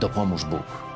Dopomóż 0.00 0.44
Bóg. 0.44 0.89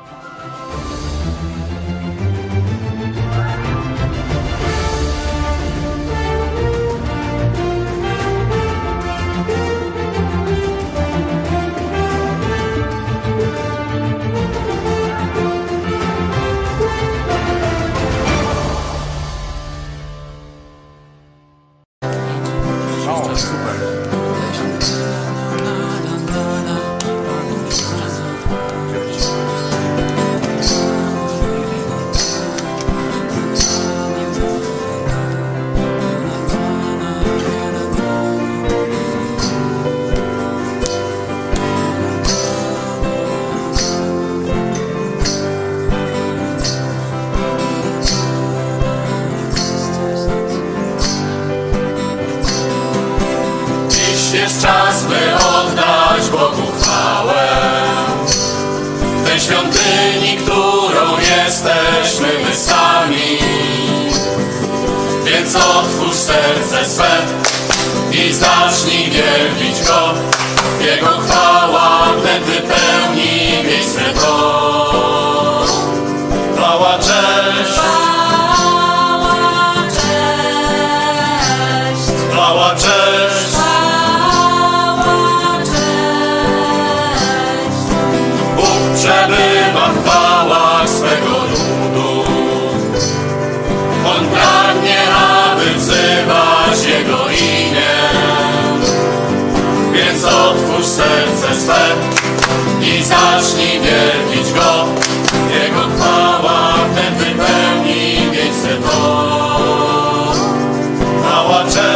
Chwała, 111.45 111.94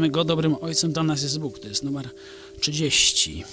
wychwalajmy 0.00 0.10
Go, 0.10 0.24
dobrym 0.24 0.56
Ojcem 0.60 0.92
dla 0.92 1.02
nas 1.02 1.22
jest 1.22 1.38
Bóg. 1.38 1.58
To 1.58 1.68
jest 1.68 1.82
numer 1.82 2.08
30. 2.60 3.44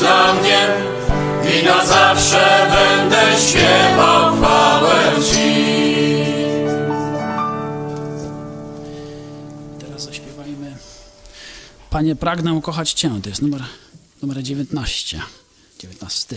dla 0.00 0.34
mnie 0.34 0.68
i 1.54 1.64
na 1.64 1.86
zawsze 1.86 2.70
będę 2.70 3.40
śpiewał 3.40 4.36
chwałę 4.36 5.12
Ci. 5.32 5.54
Teraz 9.80 10.02
zaśpiewajmy 10.02 10.76
Panie, 11.90 12.16
pragnę 12.16 12.60
kochać 12.62 12.92
Cię. 12.92 13.10
To 13.22 13.28
jest 13.28 13.42
numer, 13.42 13.62
numer 14.22 14.42
19. 14.42 15.22
19. 15.78 16.36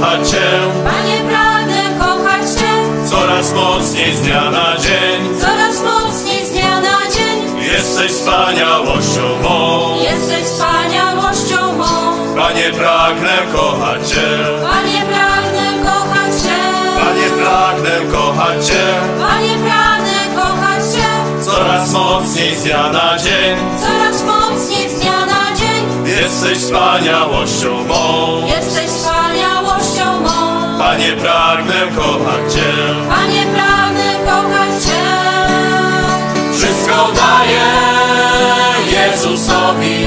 kochać 0.00 0.30
Cię 0.30 0.50
Panie, 0.84 1.18
pragnę 1.28 1.82
kochać 1.98 2.50
Cię 2.50 3.06
coraz 3.10 3.52
mocniej 3.52 4.16
z 4.16 4.20
dnia 4.20 4.50
na 4.50 4.76
dzień. 4.76 5.40
coraz 5.40 5.82
mocniej 5.82 6.46
z 6.46 6.50
dnia 6.50 6.80
na 6.80 7.10
dzień. 7.14 7.62
Jesteś 7.72 8.12
wspaniałością 8.12 9.42
mą. 9.42 9.94
Jesteś 10.02 10.42
wspaniałością 10.44 11.72
mą. 11.72 11.86
Panie, 12.36 12.70
pragnę 12.72 13.36
kochać 13.52 14.08
Cię. 14.08 14.28
Panie, 14.70 15.02
pragnę 15.12 15.84
kochać 15.84 16.42
Cię. 16.42 16.58
Panie, 17.00 17.44
pragnę 17.44 18.12
kochać 18.12 18.66
Cię 18.66 18.84
Panie, 19.20 19.54
pragnę 19.54 20.42
kochać 20.42 20.82
Cię 20.94 21.44
coraz 21.44 21.92
mocniej 21.92 22.56
z 22.56 22.64
dnia 22.64 22.92
na 22.92 23.18
dzień. 23.18 23.56
coraz 23.80 24.22
mocniej 24.24 24.90
z 24.90 25.00
dnia 25.00 25.26
na 25.26 25.56
dzień. 25.56 26.06
Jesteś 26.20 26.58
wspaniałością 26.58 27.84
mą. 27.84 28.49
Panie, 31.00 31.12
pragnę 31.12 31.74
kochać 31.96 32.54
Cię. 32.54 32.72
Panie, 33.08 33.46
pragnę 33.54 34.14
kochać 34.26 34.84
Cię. 34.84 35.02
Wszystko 36.52 37.12
daję 37.16 37.66
Jezusowi, 38.92 40.06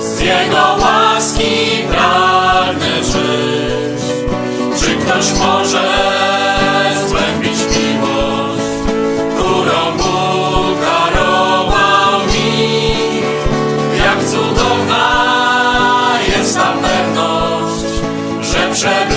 z 0.00 0.20
Jego 0.20 0.76
łaski 0.80 1.84
pragnę 1.90 3.04
żyć. 3.04 4.02
Czy 4.80 4.96
ktoś 4.96 5.38
może 5.38 5.82
zgłębić 7.06 7.58
miłość, 7.58 8.62
którą 9.34 9.96
Bóg 9.96 10.78
darował 10.80 12.20
mi? 12.26 12.86
Jak 13.98 14.24
cudowna 14.30 15.08
jest 16.36 16.56
ta 16.56 16.72
pewność, 16.82 17.94
że 18.40 18.70
przebywać 18.72 19.11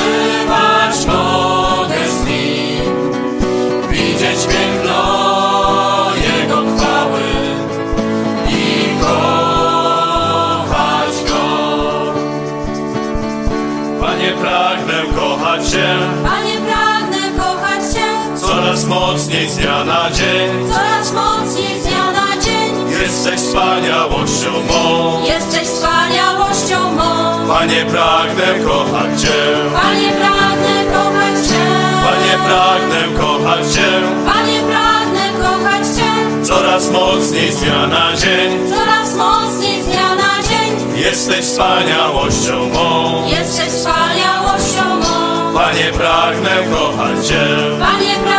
coraz 18.85 19.01
mocniej 19.01 19.49
z 19.49 19.57
dnia 19.57 19.83
na 19.83 20.11
dzień. 20.11 20.69
coraz 20.73 21.11
mocniej 21.13 21.81
z 21.81 21.83
dnia 21.83 22.11
na 22.11 22.41
dzień. 22.41 23.01
Jesteś 23.01 23.39
wspaniałością 23.39 24.51
mą. 24.67 25.23
Jesteś 25.25 25.67
wspaniałością 25.67 26.91
mą. 26.91 27.47
Panie, 27.47 27.85
pragnę 27.85 28.65
kochać 28.65 29.21
Cię. 29.21 29.37
Panie, 29.81 30.09
pragnę 30.11 30.93
kochać 30.93 31.47
Cię. 31.47 31.65
Panie, 32.05 32.37
pragnę 32.47 33.19
kochać 33.19 33.73
Cię 33.73 33.89
Panie, 34.25 34.59
pragnę 34.59 35.29
kochać 35.43 35.87
Cię 35.97 36.45
coraz 36.45 36.91
mocniej 36.91 37.51
z 37.51 37.59
dnia 37.59 37.87
na 37.87 38.15
dzień. 38.15 38.69
coraz 38.69 39.15
mocniej 39.15 39.83
z 39.83 39.85
dnia 39.85 40.15
na 40.15 40.43
dzień. 40.43 40.99
Jesteś 40.99 41.45
wspaniałością 41.45 42.69
mą. 42.73 43.27
Jesteś 43.27 43.67
wspaniałością 43.67 44.95
mą. 44.95 45.53
Panie, 45.53 45.91
pragnę 45.93 46.51
kochać 46.71 47.27
Cię. 47.27 47.45
Panie, 47.79 48.15
pragnę 48.15 48.34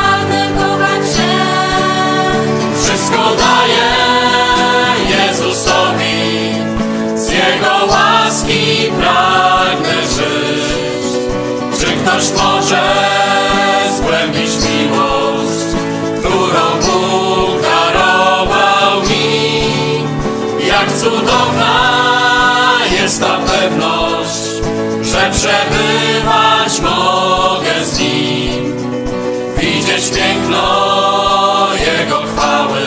Któż 12.26 12.42
może 12.42 12.83
zgłębić 13.97 14.50
miłość, 14.50 15.66
którą 16.18 16.64
Bóg 16.80 17.62
darował 17.62 19.02
mi? 19.02 20.68
Jak 20.68 20.92
cudowna 20.92 21.75
jest 23.00 23.21
ta 23.21 23.38
pewność, 23.38 24.45
że 25.02 25.30
przebywać 25.30 26.80
mogę 26.80 27.85
z 27.85 27.99
Nim, 27.99 28.76
widzieć 29.59 30.11
piękno 30.11 31.68
Jego 31.73 32.16
chwały 32.16 32.83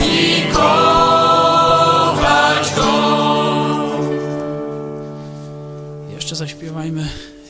i 0.00 0.42
kochać 0.52 1.54
Go. 2.76 2.92
Jeszcze 6.10 6.36
zaśpiewajmy 6.36 7.08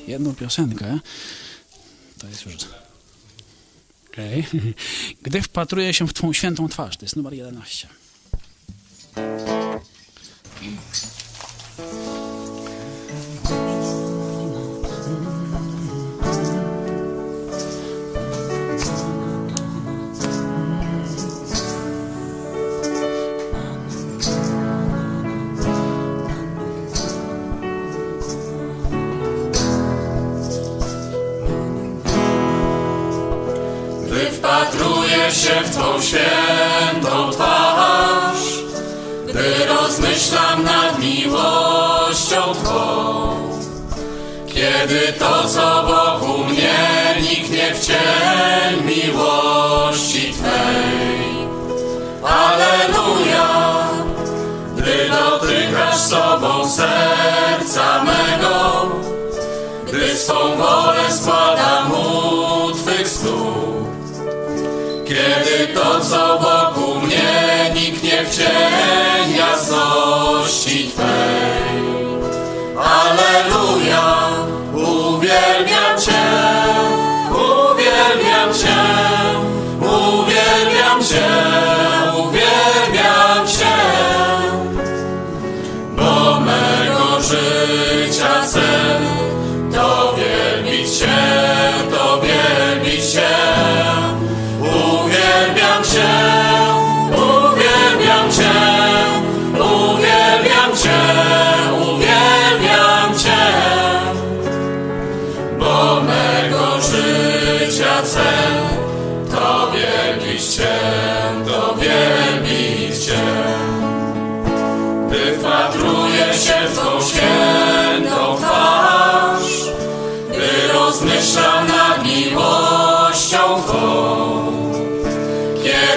jedną 0.08 0.34
piosenkę. 0.34 0.98
To 2.18 2.28
jest 2.28 2.46
już. 2.46 2.54
Okej. 4.08 4.46
Gdy 5.22 5.42
wpatruję 5.42 5.94
się 5.94 6.08
w 6.08 6.12
Twą 6.12 6.32
świętą 6.32 6.68
twarz. 6.68 6.96
To 6.96 7.04
jest 7.04 7.16
numer 7.16 7.34
11. 7.34 7.88
się 35.34 35.60
w 35.64 35.70
Twą 35.70 36.02
świętą 36.02 37.30
twarz, 37.30 38.62
gdy 39.28 39.66
rozmyślam 39.66 40.64
nad 40.64 40.98
miłością 40.98 42.54
Twą, 42.64 43.36
kiedy 44.46 45.12
to, 45.18 45.48
co 45.48 45.82
wokół 45.82 46.44
mnie 46.44 46.74
niknie 47.20 47.74
w 47.74 47.86
cień 47.86 48.84
miłości 48.84 50.32
Twej. 50.32 51.48
Aleluja, 52.24 53.78
gdy 54.76 55.10
dotykasz 55.10 55.96
sobą 55.96 56.70
serca 56.70 58.04
mego, 58.04 58.86
gdy 59.86 60.16
swą 60.16 60.56
wolę 60.56 61.04
składam 61.10 61.92
u 61.92 62.72
Twych 62.72 63.08
stóp. 63.08 63.97
Kiedy 65.18 65.66
to, 65.74 66.00
co 66.00 66.38
wokół 66.38 67.00
mnie 67.00 67.70
niknie 67.74 68.24
w 68.24 68.36
cień 68.36 69.17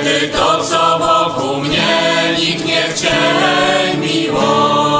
kiedy 0.04 0.28
to, 0.28 0.64
co 0.64 1.00
wokół 1.00 1.58
mnie 1.58 1.82
w 2.90 2.94
cień 2.94 4.00
miłości 4.00 4.91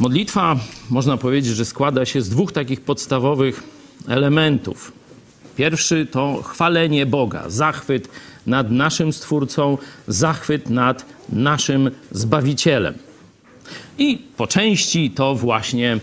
Modlitwa, 0.00 0.56
można 0.90 1.16
powiedzieć, 1.16 1.56
że 1.56 1.64
składa 1.64 2.04
się 2.04 2.22
z 2.22 2.28
dwóch 2.28 2.52
takich 2.52 2.80
podstawowych 2.80 3.62
elementów. 4.08 4.92
Pierwszy 5.56 6.06
to 6.06 6.42
chwalenie 6.42 7.06
Boga, 7.06 7.44
zachwyt 7.50 8.08
nad 8.46 8.70
naszym 8.70 9.12
Stwórcą, 9.12 9.78
zachwyt 10.08 10.70
nad 10.70 11.04
naszym 11.28 11.90
Zbawicielem. 12.10 12.94
I 13.98 14.18
po 14.36 14.46
części 14.46 15.10
to 15.10 15.34
właśnie 15.34 15.92
e, 15.92 15.98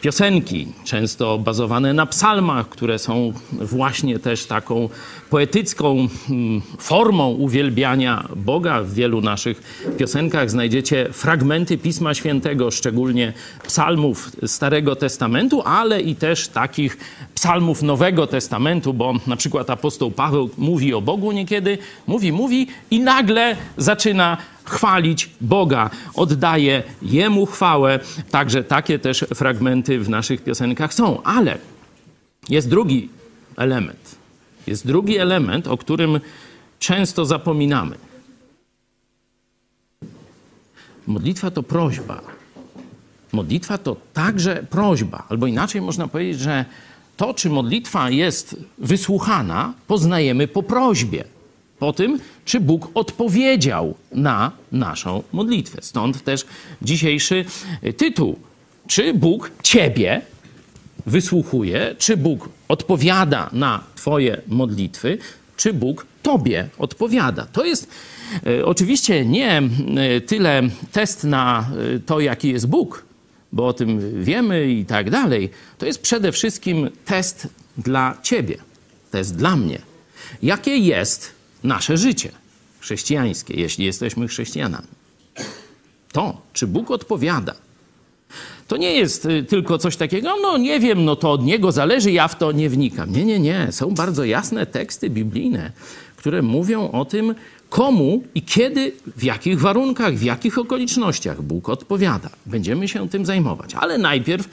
piosenki, 0.00 0.68
często 0.84 1.38
bazowane 1.38 1.92
na 1.92 2.06
psalmach, 2.06 2.68
które 2.68 2.98
są 2.98 3.32
właśnie 3.52 4.18
też 4.18 4.46
taką 4.46 4.88
poetycką 5.30 6.08
mm, 6.30 6.62
formą 6.78 7.30
uwielbiania 7.30 8.28
Boga. 8.36 8.82
W 8.82 8.94
wielu 8.94 9.20
naszych 9.20 9.84
piosenkach 9.98 10.50
znajdziecie 10.50 11.08
fragmenty 11.12 11.78
Pisma 11.78 12.14
Świętego, 12.14 12.70
szczególnie 12.70 13.32
psalmów 13.66 14.30
Starego 14.46 14.96
Testamentu, 14.96 15.62
ale 15.64 16.00
i 16.00 16.14
też 16.14 16.48
takich 16.48 16.98
psalmów 17.34 17.82
Nowego 17.82 18.26
Testamentu, 18.26 18.94
bo 18.94 19.14
na 19.26 19.36
przykład 19.36 19.70
apostoł 19.70 20.10
Paweł 20.10 20.50
mówi 20.58 20.94
o 20.94 21.00
Bogu 21.00 21.32
niekiedy, 21.32 21.78
mówi, 22.06 22.32
mówi 22.32 22.66
i 22.90 23.00
nagle 23.00 23.56
zaczyna 23.76 24.36
chwalić 24.64 25.30
Boga, 25.40 25.90
oddaje 26.14 26.82
Jemu 27.02 27.46
chwałę. 27.46 28.00
Także 28.30 28.64
takie 28.64 28.98
też 28.98 29.24
fragmenty 29.34 29.98
w 29.98 30.08
naszych 30.08 30.44
piosenkach 30.44 30.94
są. 30.94 31.22
Ale 31.22 31.58
jest 32.48 32.68
drugi 32.68 33.08
element. 33.56 33.99
Jest 34.66 34.86
drugi 34.86 35.16
element, 35.18 35.66
o 35.66 35.76
którym 35.76 36.20
często 36.78 37.26
zapominamy. 37.26 37.96
Modlitwa 41.06 41.50
to 41.50 41.62
prośba. 41.62 42.20
Modlitwa 43.32 43.78
to 43.78 43.96
także 44.12 44.66
prośba, 44.70 45.26
albo 45.28 45.46
inaczej 45.46 45.80
można 45.80 46.08
powiedzieć, 46.08 46.40
że 46.40 46.64
to, 47.16 47.34
czy 47.34 47.50
modlitwa 47.50 48.10
jest 48.10 48.56
wysłuchana, 48.78 49.74
poznajemy 49.86 50.48
po 50.48 50.62
prośbie. 50.62 51.24
Po 51.78 51.92
tym, 51.92 52.20
czy 52.44 52.60
Bóg 52.60 52.88
odpowiedział 52.94 53.94
na 54.12 54.52
naszą 54.72 55.22
modlitwę. 55.32 55.78
Stąd 55.82 56.24
też 56.24 56.46
dzisiejszy 56.82 57.44
tytuł. 57.96 58.38
Czy 58.86 59.14
Bóg 59.14 59.50
Ciebie 59.62 60.22
wysłuchuje, 61.06 61.94
czy 61.98 62.16
Bóg 62.16 62.48
odpowiada 62.68 63.50
na 63.52 63.84
Twoje 63.94 64.42
modlitwy, 64.48 65.18
czy 65.56 65.72
Bóg 65.72 66.06
Tobie 66.22 66.68
odpowiada. 66.78 67.46
To 67.52 67.64
jest 67.64 67.88
e, 68.46 68.64
oczywiście 68.64 69.24
nie 69.26 69.58
e, 69.58 70.20
tyle 70.20 70.62
test 70.92 71.24
na 71.24 71.70
e, 71.96 71.98
to, 71.98 72.20
jaki 72.20 72.48
jest 72.48 72.66
Bóg, 72.66 73.04
bo 73.52 73.66
o 73.66 73.72
tym 73.72 74.22
wiemy 74.24 74.70
i 74.72 74.84
tak 74.84 75.10
dalej. 75.10 75.50
To 75.78 75.86
jest 75.86 76.02
przede 76.02 76.32
wszystkim 76.32 76.90
test 77.04 77.48
dla 77.78 78.18
Ciebie, 78.22 78.56
test 79.10 79.36
dla 79.36 79.56
mnie. 79.56 79.78
Jakie 80.42 80.76
jest 80.76 81.32
nasze 81.64 81.96
życie 81.96 82.30
chrześcijańskie, 82.80 83.54
jeśli 83.54 83.84
jesteśmy 83.84 84.28
chrześcijanami? 84.28 84.88
To, 86.12 86.40
czy 86.52 86.66
Bóg 86.66 86.90
odpowiada 86.90 87.54
to 88.70 88.76
nie 88.76 88.92
jest 88.92 89.24
y, 89.24 89.42
tylko 89.42 89.78
coś 89.78 89.96
takiego, 89.96 90.36
no 90.42 90.58
nie 90.58 90.80
wiem, 90.80 91.04
no 91.04 91.16
to 91.16 91.32
od 91.32 91.44
niego 91.44 91.72
zależy, 91.72 92.12
ja 92.12 92.28
w 92.28 92.38
to 92.38 92.52
nie 92.52 92.70
wnikam. 92.70 93.12
Nie, 93.12 93.24
nie, 93.24 93.40
nie. 93.40 93.68
Są 93.70 93.94
bardzo 93.94 94.24
jasne 94.24 94.66
teksty 94.66 95.10
biblijne, 95.10 95.72
które 96.16 96.42
mówią 96.42 96.90
o 96.90 97.04
tym, 97.04 97.34
komu 97.68 98.22
i 98.34 98.42
kiedy, 98.42 98.92
w 99.16 99.24
jakich 99.24 99.60
warunkach, 99.60 100.14
w 100.14 100.22
jakich 100.22 100.58
okolicznościach 100.58 101.42
Bóg 101.42 101.68
odpowiada. 101.68 102.30
Będziemy 102.46 102.88
się 102.88 103.08
tym 103.08 103.26
zajmować. 103.26 103.74
Ale 103.74 103.98
najpierw 103.98 104.48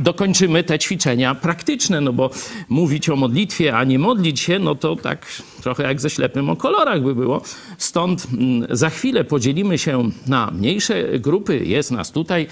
dokończymy 0.00 0.64
te 0.64 0.78
ćwiczenia 0.78 1.34
praktyczne, 1.34 2.00
no 2.00 2.12
bo 2.12 2.30
mówić 2.68 3.08
o 3.08 3.16
modlitwie, 3.16 3.76
a 3.76 3.84
nie 3.84 3.98
modlić 3.98 4.40
się, 4.40 4.58
no 4.58 4.74
to 4.74 4.96
tak 4.96 5.26
trochę 5.62 5.82
jak 5.82 6.00
ze 6.00 6.10
ślepym 6.10 6.50
o 6.50 6.56
kolorach 6.56 7.02
by 7.02 7.14
było. 7.14 7.42
Stąd 7.78 8.26
mm, 8.32 8.66
za 8.70 8.90
chwilę 8.90 9.24
podzielimy 9.24 9.78
się 9.78 10.10
na 10.26 10.50
mniejsze 10.50 11.18
grupy. 11.18 11.64
Jest 11.64 11.90
nas 11.90 12.12
tutaj 12.12 12.46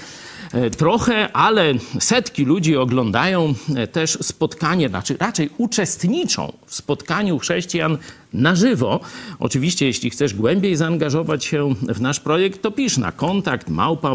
trochę, 0.76 1.32
ale 1.32 1.74
setki 2.00 2.44
ludzi 2.44 2.76
oglądają 2.76 3.54
e, 3.76 3.86
też 3.86 4.18
spotkanie, 4.22 4.88
znaczy 4.88 5.16
raczej 5.20 5.50
uczestniczą 5.58 6.52
w 6.66 6.74
spotkaniu 6.74 7.38
chrześcijan 7.38 7.98
na 8.32 8.54
żywo. 8.54 9.00
Oczywiście, 9.38 9.86
jeśli 9.86 10.10
chcesz 10.10 10.34
głębiej 10.34 10.76
zaangażować 10.76 11.44
się 11.44 11.74
w 11.88 12.00
nasz 12.00 12.20
projekt, 12.20 12.62
to 12.62 12.70
pisz 12.70 12.98
na 12.98 13.12
kontakt 13.12 13.68
małpa. 13.68 14.14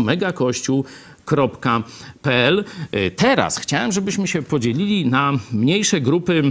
E, 2.92 3.12
teraz 3.12 3.58
chciałem, 3.58 3.92
żebyśmy 3.92 4.28
się 4.28 4.42
podzielili 4.42 5.06
na 5.06 5.34
mniejsze 5.52 6.02
grupy 6.02 6.44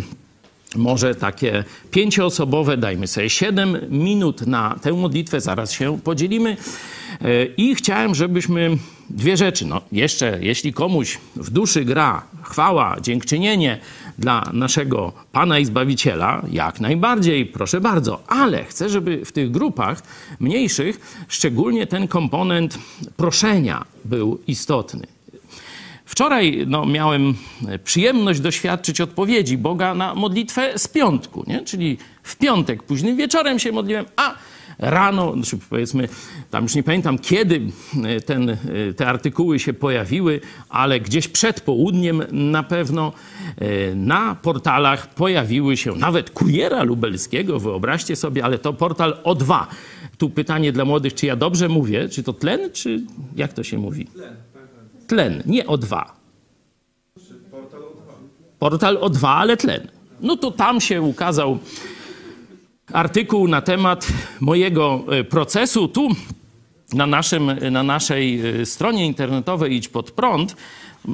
może 0.77 1.15
takie 1.15 1.65
pięcioosobowe, 1.91 2.77
dajmy 2.77 3.07
sobie 3.07 3.31
7 3.31 3.79
minut 3.91 4.47
na 4.47 4.79
tę 4.83 4.93
modlitwę, 4.93 5.41
zaraz 5.41 5.73
się 5.73 6.01
podzielimy. 6.01 6.57
I 7.57 7.75
chciałem, 7.75 8.15
żebyśmy 8.15 8.79
dwie 9.11 9.37
rzeczy. 9.37 9.67
No, 9.67 9.81
jeszcze, 9.93 10.39
jeśli 10.41 10.73
komuś 10.73 11.19
w 11.37 11.51
duszy 11.51 11.85
gra 11.85 12.23
chwała, 12.43 12.97
dziękczynienie 13.01 13.79
dla 14.19 14.51
naszego 14.53 15.13
Pana 15.33 15.59
i 15.59 15.65
Zbawiciela, 15.65 16.43
jak 16.53 16.81
najbardziej, 16.81 17.47
proszę 17.47 17.81
bardzo, 17.81 18.23
ale 18.27 18.65
chcę, 18.65 18.89
żeby 18.89 19.25
w 19.25 19.33
tych 19.33 19.51
grupach 19.51 20.03
mniejszych 20.41 21.25
szczególnie 21.29 21.87
ten 21.87 22.09
komponent 22.09 22.79
proszenia 23.17 23.85
był 24.05 24.41
istotny. 24.47 25.18
Wczoraj 26.09 26.65
no, 26.67 26.87
miałem 26.87 27.35
przyjemność 27.85 28.41
doświadczyć 28.41 29.01
odpowiedzi 29.01 29.59
Boga 29.59 29.95
na 29.95 30.15
modlitwę 30.15 30.79
z 30.79 30.89
piątku, 30.89 31.45
nie? 31.47 31.65
czyli 31.65 31.99
w 32.23 32.37
piątek 32.37 32.83
późnym 32.83 33.17
wieczorem 33.17 33.59
się 33.59 33.73
modliłem, 33.73 34.05
a 34.17 34.35
rano, 34.79 35.33
znaczy 35.33 35.59
powiedzmy, 35.71 36.09
tam 36.51 36.63
już 36.63 36.75
nie 36.75 36.83
pamiętam 36.83 37.19
kiedy 37.19 37.61
e, 38.05 38.21
ten, 38.21 38.51
e, 38.51 38.57
te 38.97 39.07
artykuły 39.07 39.59
się 39.59 39.73
pojawiły, 39.73 40.41
ale 40.69 41.01
gdzieś 41.01 41.29
przed 41.29 41.61
południem 41.61 42.23
na 42.33 42.63
pewno 42.63 43.13
e, 43.57 43.95
na 43.95 44.35
portalach 44.35 45.15
pojawiły 45.15 45.77
się 45.77 45.95
nawet 45.95 46.31
kuriera 46.31 46.83
lubelskiego, 46.83 47.61
wyobraźcie 47.61 48.17
sobie, 48.17 48.45
ale 48.45 48.59
to 48.59 48.73
portal 48.73 49.17
O2. 49.25 49.67
Tu 50.19 50.31
pytanie 50.31 50.73
dla 50.73 50.85
młodych, 50.85 51.15
czy 51.15 51.27
ja 51.27 51.37
dobrze 51.37 51.69
mówię, 51.69 52.09
czy 52.09 52.23
to 52.23 52.33
tlen, 52.33 52.73
czy 52.73 53.03
jak 53.37 53.53
to 53.53 53.63
się 53.63 53.79
mówi? 53.79 54.05
Tlen, 54.05 54.37
nie 55.47 55.65
O2. 55.65 56.05
Portal 58.59 58.97
O2, 58.97 59.29
ale 59.29 59.57
tlen. 59.57 59.89
No 60.21 60.37
to 60.37 60.51
tam 60.51 60.81
się 60.81 61.03
ukazał 61.03 61.59
artykuł 62.93 63.49
na 63.49 63.61
temat 63.61 64.07
mojego 64.41 65.05
e, 65.11 65.25
procesu. 65.25 65.89
Tu 65.89 66.09
na, 66.95 67.07
naszym, 67.07 67.51
na 67.71 67.83
naszej 67.83 68.41
e, 68.61 68.67
stronie 68.67 69.07
internetowej 69.07 69.75
Idź 69.75 69.89
Pod 69.89 70.11
Prąd 70.11 70.57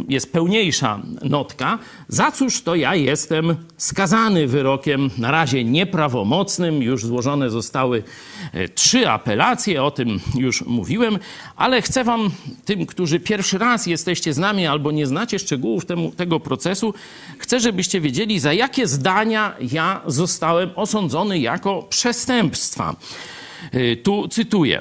jest 0.09 0.33
pełniejsza 0.33 1.01
notka, 1.23 1.79
za 2.09 2.33
cóż 2.33 2.62
to 2.62 2.75
ja 2.75 2.94
jestem 2.94 3.57
skazany 3.77 4.47
wyrokiem 4.47 5.11
na 5.18 5.31
razie 5.31 5.64
nieprawomocnym. 5.64 6.83
Już 6.83 7.07
złożone 7.07 7.51
zostały 7.51 8.03
e, 8.53 8.68
trzy 8.68 9.11
apelacje, 9.11 9.83
o 9.83 9.90
tym 9.90 10.20
już 10.38 10.62
mówiłem, 10.62 11.18
ale 11.57 11.83
chcę 11.83 12.05
wam, 12.05 12.31
tym, 12.64 12.87
którzy 12.87 13.20
pierwszy 13.20 13.59
raz 13.59 13.87
jesteście 13.87 14.33
z 14.33 14.38
nami 14.38 14.66
albo 14.66 14.90
nie 14.92 15.07
znacie 15.07 15.38
szczegółów 15.38 15.87
temu, 15.87 16.12
tego 16.12 16.40
procesu, 16.40 16.94
chcę, 17.38 17.61
żebyście 17.61 18.01
wiedzieli, 18.01 18.40
za 18.40 18.53
jakie 18.53 18.87
zdania 18.87 19.55
ja 19.73 20.01
zostałem 20.07 20.70
osądzony 20.75 21.38
jako 21.38 21.83
przestępstwa. 21.83 22.97
E, 23.73 23.97
tu 23.97 24.29
cytuję. 24.29 24.81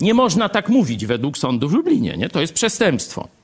Nie 0.00 0.14
można 0.14 0.48
tak 0.48 0.68
mówić 0.68 1.06
według 1.06 1.38
sądu 1.38 1.68
w 1.68 1.72
Lublinie, 1.72 2.16
nie? 2.16 2.28
To 2.28 2.40
jest 2.40 2.52
przestępstwo. 2.52 3.39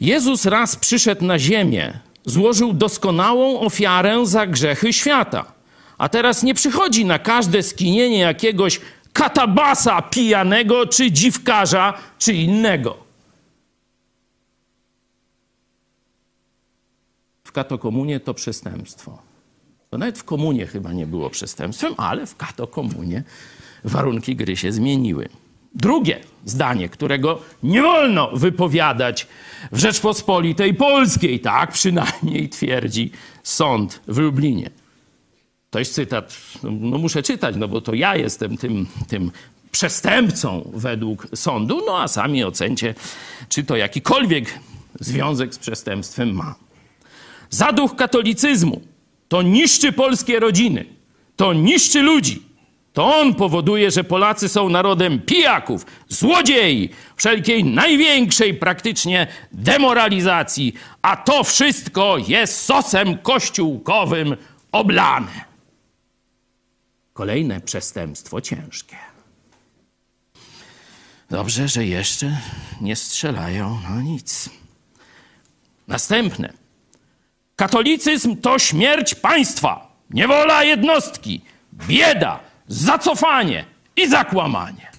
Jezus 0.00 0.46
raz 0.46 0.76
przyszedł 0.76 1.24
na 1.24 1.38
ziemię, 1.38 1.98
złożył 2.24 2.72
doskonałą 2.72 3.60
ofiarę 3.60 4.26
za 4.26 4.46
grzechy 4.46 4.92
świata. 4.92 5.52
A 5.98 6.08
teraz 6.08 6.42
nie 6.42 6.54
przychodzi 6.54 7.04
na 7.04 7.18
każde 7.18 7.62
skinienie 7.62 8.18
jakiegoś 8.18 8.80
katabasa 9.12 10.02
pijanego, 10.02 10.86
czy 10.86 11.12
dziwkarza, 11.12 11.98
czy 12.18 12.32
innego. 12.32 12.96
W 17.44 17.52
katokomunie 17.52 18.20
to 18.20 18.34
przestępstwo. 18.34 19.18
To 19.90 19.98
nawet 19.98 20.18
w 20.18 20.24
komunie 20.24 20.66
chyba 20.66 20.92
nie 20.92 21.06
było 21.06 21.30
przestępstwem, 21.30 21.94
ale 21.96 22.26
w 22.26 22.36
katokomunie 22.36 23.22
warunki 23.84 24.36
gry 24.36 24.56
się 24.56 24.72
zmieniły. 24.72 25.28
Drugie 25.74 26.20
zdanie, 26.44 26.88
którego 26.88 27.42
nie 27.62 27.82
wolno 27.82 28.30
wypowiadać 28.32 29.26
w 29.72 29.78
Rzeczpospolitej 29.78 30.74
Polskiej, 30.74 31.40
tak 31.40 31.72
przynajmniej 31.72 32.48
twierdzi 32.48 33.10
sąd 33.42 34.00
w 34.08 34.18
Lublinie. 34.18 34.70
To 35.70 35.78
jest 35.78 35.94
cytat, 35.94 36.36
no 36.62 36.98
muszę 36.98 37.22
czytać, 37.22 37.56
no 37.56 37.68
bo 37.68 37.80
to 37.80 37.94
ja 37.94 38.16
jestem 38.16 38.56
tym, 38.56 38.86
tym 39.08 39.30
przestępcą 39.70 40.70
według 40.74 41.26
sądu, 41.34 41.82
no 41.86 42.02
a 42.02 42.08
sami 42.08 42.44
ocencie, 42.44 42.94
czy 43.48 43.64
to 43.64 43.76
jakikolwiek 43.76 44.58
związek 45.00 45.54
z 45.54 45.58
przestępstwem 45.58 46.34
ma. 46.34 46.54
Zaduch 47.50 47.96
katolicyzmu 47.96 48.80
to 49.28 49.42
niszczy 49.42 49.92
polskie 49.92 50.40
rodziny, 50.40 50.84
to 51.36 51.52
niszczy 51.52 52.02
ludzi, 52.02 52.42
to 52.94 53.16
on 53.16 53.34
powoduje, 53.34 53.90
że 53.90 54.04
Polacy 54.04 54.48
są 54.48 54.68
narodem 54.68 55.20
pijaków, 55.20 55.86
złodziei, 56.08 56.90
wszelkiej 57.16 57.64
największej 57.64 58.54
praktycznie 58.54 59.26
demoralizacji, 59.52 60.74
a 61.02 61.16
to 61.16 61.44
wszystko 61.44 62.16
jest 62.18 62.62
sosem 62.62 63.18
kościółkowym 63.18 64.36
oblane. 64.72 65.44
Kolejne 67.12 67.60
przestępstwo 67.60 68.40
ciężkie. 68.40 68.96
Dobrze, 71.30 71.68
że 71.68 71.86
jeszcze 71.86 72.36
nie 72.80 72.96
strzelają, 72.96 73.80
no 73.90 74.02
nic. 74.02 74.50
Następne. 75.88 76.52
Katolicyzm 77.56 78.36
to 78.36 78.58
śmierć 78.58 79.14
państwa, 79.14 79.96
niewola 80.10 80.64
jednostki, 80.64 81.40
bieda, 81.72 82.53
zacofanie 82.68 83.64
i 83.96 84.08
zakłamanie. 84.08 84.94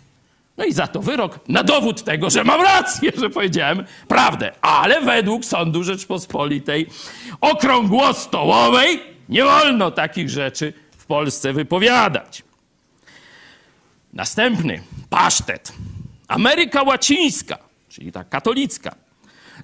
No 0.58 0.66
i 0.66 0.74
za 0.74 0.88
to 0.88 1.02
wyrok 1.02 1.40
na 1.48 1.64
dowód 1.64 2.04
tego, 2.04 2.30
że 2.30 2.44
mam 2.44 2.62
rację, 2.62 3.12
że 3.18 3.30
powiedziałem 3.30 3.86
prawdę. 4.08 4.52
Ale 4.62 5.02
według 5.02 5.46
sądu 5.46 5.84
Rzeczpospolitej 5.84 6.88
okrągłostołowej 7.42 9.00
nie 9.30 9.44
wolno 9.44 9.92
takich 9.92 10.30
rzeczy 10.30 10.74
w 10.98 11.06
Polsce 11.06 11.54
wypowiadać. 11.54 12.44
Następny 14.14 14.82
pasztet. 15.10 15.74
Ameryka 16.28 16.84
Łacińska, 16.84 17.58
czyli 17.90 18.12
ta 18.12 18.24
katolicka. 18.24 18.96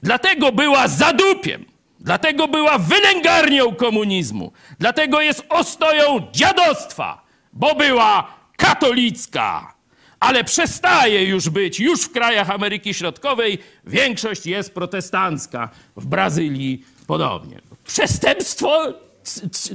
Dlatego 0.03 0.51
była 0.51 0.87
zadupiem, 0.87 1.65
dlatego 1.99 2.47
była 2.47 2.77
wylęgarnią 2.77 3.75
komunizmu, 3.75 4.51
dlatego 4.79 5.21
jest 5.21 5.45
ostoją 5.49 6.27
dziadostwa, 6.31 7.20
bo 7.53 7.75
była 7.75 8.27
katolicka. 8.57 9.73
ale 10.19 10.43
przestaje 10.43 11.23
już 11.23 11.49
być. 11.49 11.79
Już 11.79 12.01
w 12.01 12.11
krajach 12.11 12.49
Ameryki 12.49 12.93
Środkowej 12.93 13.57
większość 13.85 14.45
jest 14.45 14.73
protestancka. 14.73 15.69
W 15.95 16.05
Brazylii 16.05 16.85
podobnie. 17.07 17.61
Przestępstwo 17.85 18.93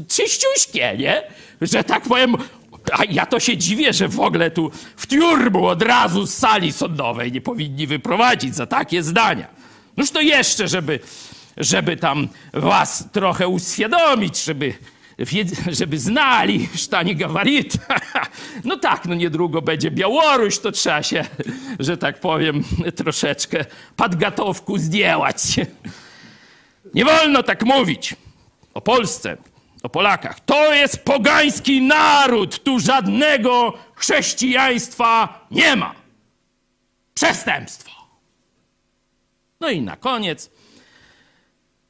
czyściuśkie, 0.09 0.97
nie? 0.99 1.23
Że 1.61 1.85
tak 1.85 2.03
powiem, 2.03 2.37
a 2.93 3.05
ja 3.11 3.27
to 3.27 3.41
się 3.41 3.57
dziwię, 3.57 3.93
że 3.93 4.09
w 4.09 4.21
ogóle 4.21 4.51
tu 4.51 4.71
w 4.97 5.07
tiurbu 5.07 5.67
od 5.67 5.83
razu 5.83 6.27
z 6.27 6.35
sali 6.35 6.73
sądowej 6.73 7.33
nie 7.33 7.41
powinni 7.41 7.87
wyprowadzić 7.87 8.55
za 8.55 8.67
takie 8.67 9.03
zdania. 9.03 9.47
Noż 9.97 10.11
to 10.11 10.21
jeszcze, 10.21 10.69
żeby, 10.69 11.01
żeby 11.57 11.97
tam 11.97 12.29
was 12.53 13.05
trochę 13.13 13.49
uświadomić, 13.49 14.45
żeby, 14.45 14.75
żeby 15.79 15.99
znali 15.99 16.69
sztanie 16.75 17.15
gawarit. 17.15 17.73
No 18.65 18.77
tak, 18.77 19.07
no 19.07 19.15
niedługo 19.15 19.63
będzie 19.63 19.91
Białoruś, 19.91 20.59
to 20.59 20.73
trzeba 20.73 21.03
się, 21.03 21.25
że 21.79 21.97
tak 21.97 22.21
powiem, 22.21 22.65
troszeczkę 22.97 23.65
podgatowku 23.97 24.79
zdjęłać. 24.79 25.43
Nie 26.95 27.05
wolno 27.05 27.43
tak 27.43 27.65
mówić 27.65 28.17
o 28.75 28.81
Polsce, 28.81 29.37
o 29.83 29.89
Polakach. 29.89 30.41
To 30.41 30.75
jest 30.75 31.05
pogański 31.05 31.83
naród, 31.83 32.63
tu 32.63 32.81
żadnego 32.81 33.73
chrześcijaństwa 33.95 35.47
nie 35.51 35.77
ma. 35.77 35.95
Przestępstwo. 37.15 37.91
No 39.61 39.71
i 39.71 39.81
na 39.81 39.97
koniec. 39.97 40.51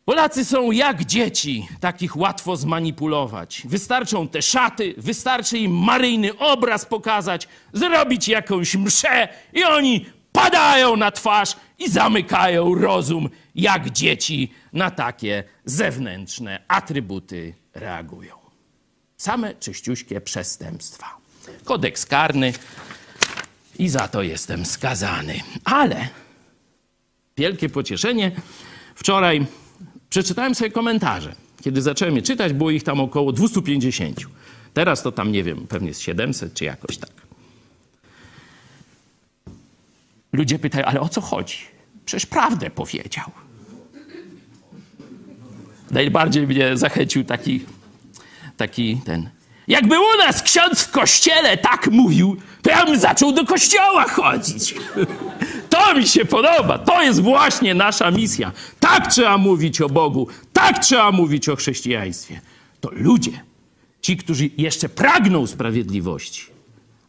Polacy 0.06 0.44
są 0.44 0.70
jak 0.70 1.04
dzieci, 1.04 1.68
takich 1.80 2.16
łatwo 2.16 2.56
zmanipulować. 2.56 3.62
Wystarczą 3.64 4.28
te 4.28 4.42
szaty, 4.42 4.94
wystarczy 4.96 5.58
im 5.58 5.72
maryjny 5.72 6.38
obraz 6.38 6.84
pokazać, 6.84 7.48
zrobić 7.72 8.28
jakąś 8.28 8.76
mszę 8.76 9.28
i 9.52 9.64
oni 9.64 10.06
padają 10.32 10.96
na 10.96 11.10
twarz 11.10 11.56
i 11.78 11.90
zamykają 11.90 12.74
rozum, 12.74 13.28
jak 13.54 13.90
dzieci 13.90 14.52
na 14.72 14.90
takie 14.90 15.44
zewnętrzne 15.64 16.62
atrybuty 16.68 17.54
reagują. 17.74 18.34
Same 19.16 19.54
czyściuśkie 19.54 20.20
przestępstwa. 20.20 21.16
Kodeks 21.64 22.06
karny 22.06 22.52
i 23.78 23.88
za 23.88 24.08
to 24.08 24.22
jestem 24.22 24.66
skazany. 24.66 25.40
Ale 25.64 26.08
wielkie 27.36 27.68
pocieszenie. 27.68 28.32
Wczoraj 28.94 29.46
przeczytałem 30.10 30.54
sobie 30.54 30.70
komentarze. 30.70 31.34
Kiedy 31.62 31.82
zacząłem 31.82 32.16
je 32.16 32.22
czytać, 32.22 32.52
było 32.52 32.70
ich 32.70 32.82
tam 32.82 33.00
około 33.00 33.32
250. 33.32 34.20
Teraz 34.74 35.02
to 35.02 35.12
tam, 35.12 35.32
nie 35.32 35.44
wiem, 35.44 35.66
pewnie 35.66 35.88
jest 35.88 36.00
700 36.00 36.54
czy 36.54 36.64
jakoś 36.64 36.96
tak. 36.96 37.10
Ludzie 40.32 40.58
pytają, 40.58 40.84
ale 40.84 41.00
o 41.00 41.08
co 41.08 41.20
chodzi? 41.20 41.56
Przecież 42.04 42.26
prawdę 42.26 42.70
powiedział. 42.70 43.30
Najbardziej 45.90 46.46
mnie 46.46 46.76
zachęcił 46.76 47.24
taki, 47.24 47.64
taki 48.56 49.00
ten. 49.04 49.30
Jakby 49.68 49.98
u 49.98 50.18
nas 50.18 50.42
ksiądz 50.42 50.82
w 50.82 50.90
kościele 50.90 51.56
tak 51.56 51.88
mówił, 51.90 52.36
to 52.62 52.70
ja 52.70 52.84
bym 52.84 52.98
zaczął 52.98 53.32
do 53.32 53.44
kościoła 53.44 54.08
chodzić. 54.08 54.74
To 55.70 55.94
mi 55.94 56.08
się 56.08 56.24
podoba. 56.24 56.78
To 56.78 57.02
jest 57.02 57.20
właśnie 57.22 57.74
nasza 57.74 58.10
misja. 58.10 58.52
Tak 58.86 59.06
trzeba 59.06 59.38
mówić 59.38 59.80
o 59.80 59.88
Bogu, 59.88 60.28
tak 60.52 60.78
trzeba 60.78 61.12
mówić 61.12 61.48
o 61.48 61.56
chrześcijaństwie. 61.56 62.40
To 62.80 62.90
ludzie, 62.92 63.40
ci, 64.00 64.16
którzy 64.16 64.50
jeszcze 64.58 64.88
pragną 64.88 65.46
sprawiedliwości, 65.46 66.46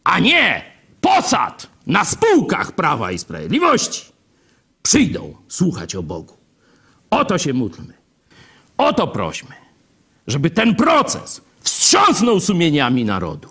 a 0.04 0.18
nie 0.18 0.62
posad 1.00 1.66
na 1.86 2.04
spółkach 2.04 2.72
Prawa 2.72 3.12
i 3.12 3.18
Sprawiedliwości, 3.18 4.04
przyjdą 4.82 5.34
słuchać 5.48 5.94
o 5.94 6.02
Bogu. 6.02 6.34
O 7.10 7.24
to 7.24 7.38
się 7.38 7.52
módlmy. 7.52 7.94
O 8.78 8.92
to 8.92 9.06
prośmy, 9.06 9.54
żeby 10.26 10.50
ten 10.50 10.74
proces 10.74 11.40
wstrząsnął 11.60 12.40
sumieniami 12.40 13.04
narodu. 13.04 13.48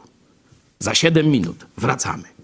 Za 0.79 0.95
siedem 0.95 1.27
minut 1.27 1.65
wracamy. 1.77 2.36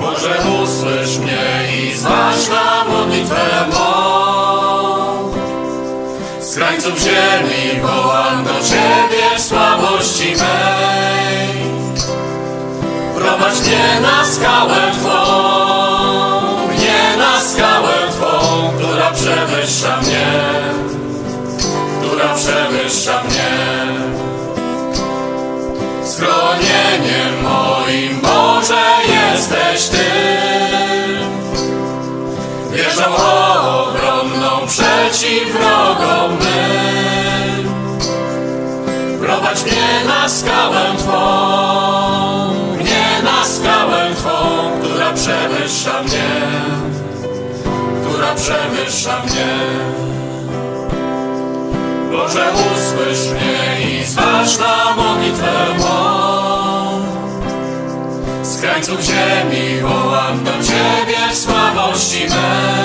Może 0.00 0.34
usłysz 0.62 1.18
mnie 1.18 1.68
i 1.82 1.94
zważ 1.96 2.48
na 2.48 2.84
modlitwę 2.84 3.66
mą. 3.72 5.32
Z 6.40 6.54
krańców 6.54 6.98
ziemi 6.98 7.80
wołam 7.82 8.44
do 8.44 8.50
Ciebie 8.50 9.36
w 9.36 9.40
słabości 9.40 10.24
mej. 10.26 11.48
Prowadź 13.16 13.60
mnie 13.60 14.00
na 14.00 14.24
skałę 14.24 14.92
wrogom 35.52 36.38
mym 36.38 37.68
Prowadź 39.20 39.64
mnie 39.64 40.04
na 40.06 40.28
skałę 40.28 40.80
Twą 40.98 41.12
Mnie 42.80 43.22
na 43.24 43.44
skałę 43.44 44.14
Twą 44.14 44.30
Która 44.82 45.12
przewyższa 45.12 46.02
mnie 46.02 46.30
Która 48.04 48.34
przewyższa 48.34 49.22
mnie 49.24 50.02
Boże, 52.12 52.52
usłysz 52.52 53.28
mnie 53.30 53.90
i 53.90 54.04
zważ 54.04 54.58
na 54.58 54.94
modlitwę 54.96 55.52
mą. 55.78 57.02
Z 58.42 58.60
krańców 58.60 59.00
ziemi 59.00 59.80
wołam 59.80 60.44
do 60.44 60.50
Ciebie 60.50 61.18
w 61.32 61.38
słabości 61.38 62.20
mej. 62.20 62.81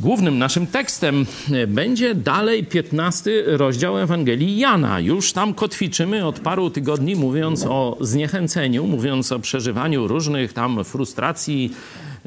Głównym 0.00 0.38
naszym 0.38 0.66
tekstem 0.66 1.26
e, 1.52 1.66
będzie 1.66 2.14
dalej 2.14 2.64
15 2.64 3.30
rozdział 3.46 3.98
Ewangelii 3.98 4.58
Jana. 4.58 5.00
Już 5.00 5.32
tam 5.32 5.54
kotwiczymy 5.54 6.26
od 6.26 6.40
paru 6.40 6.70
tygodni, 6.70 7.16
mówiąc 7.16 7.66
o 7.68 7.96
zniechęceniu, 8.00 8.86
mówiąc 8.86 9.32
o 9.32 9.38
przeżywaniu 9.38 10.06
różnych 10.06 10.52
tam 10.52 10.84
frustracji, 10.84 11.72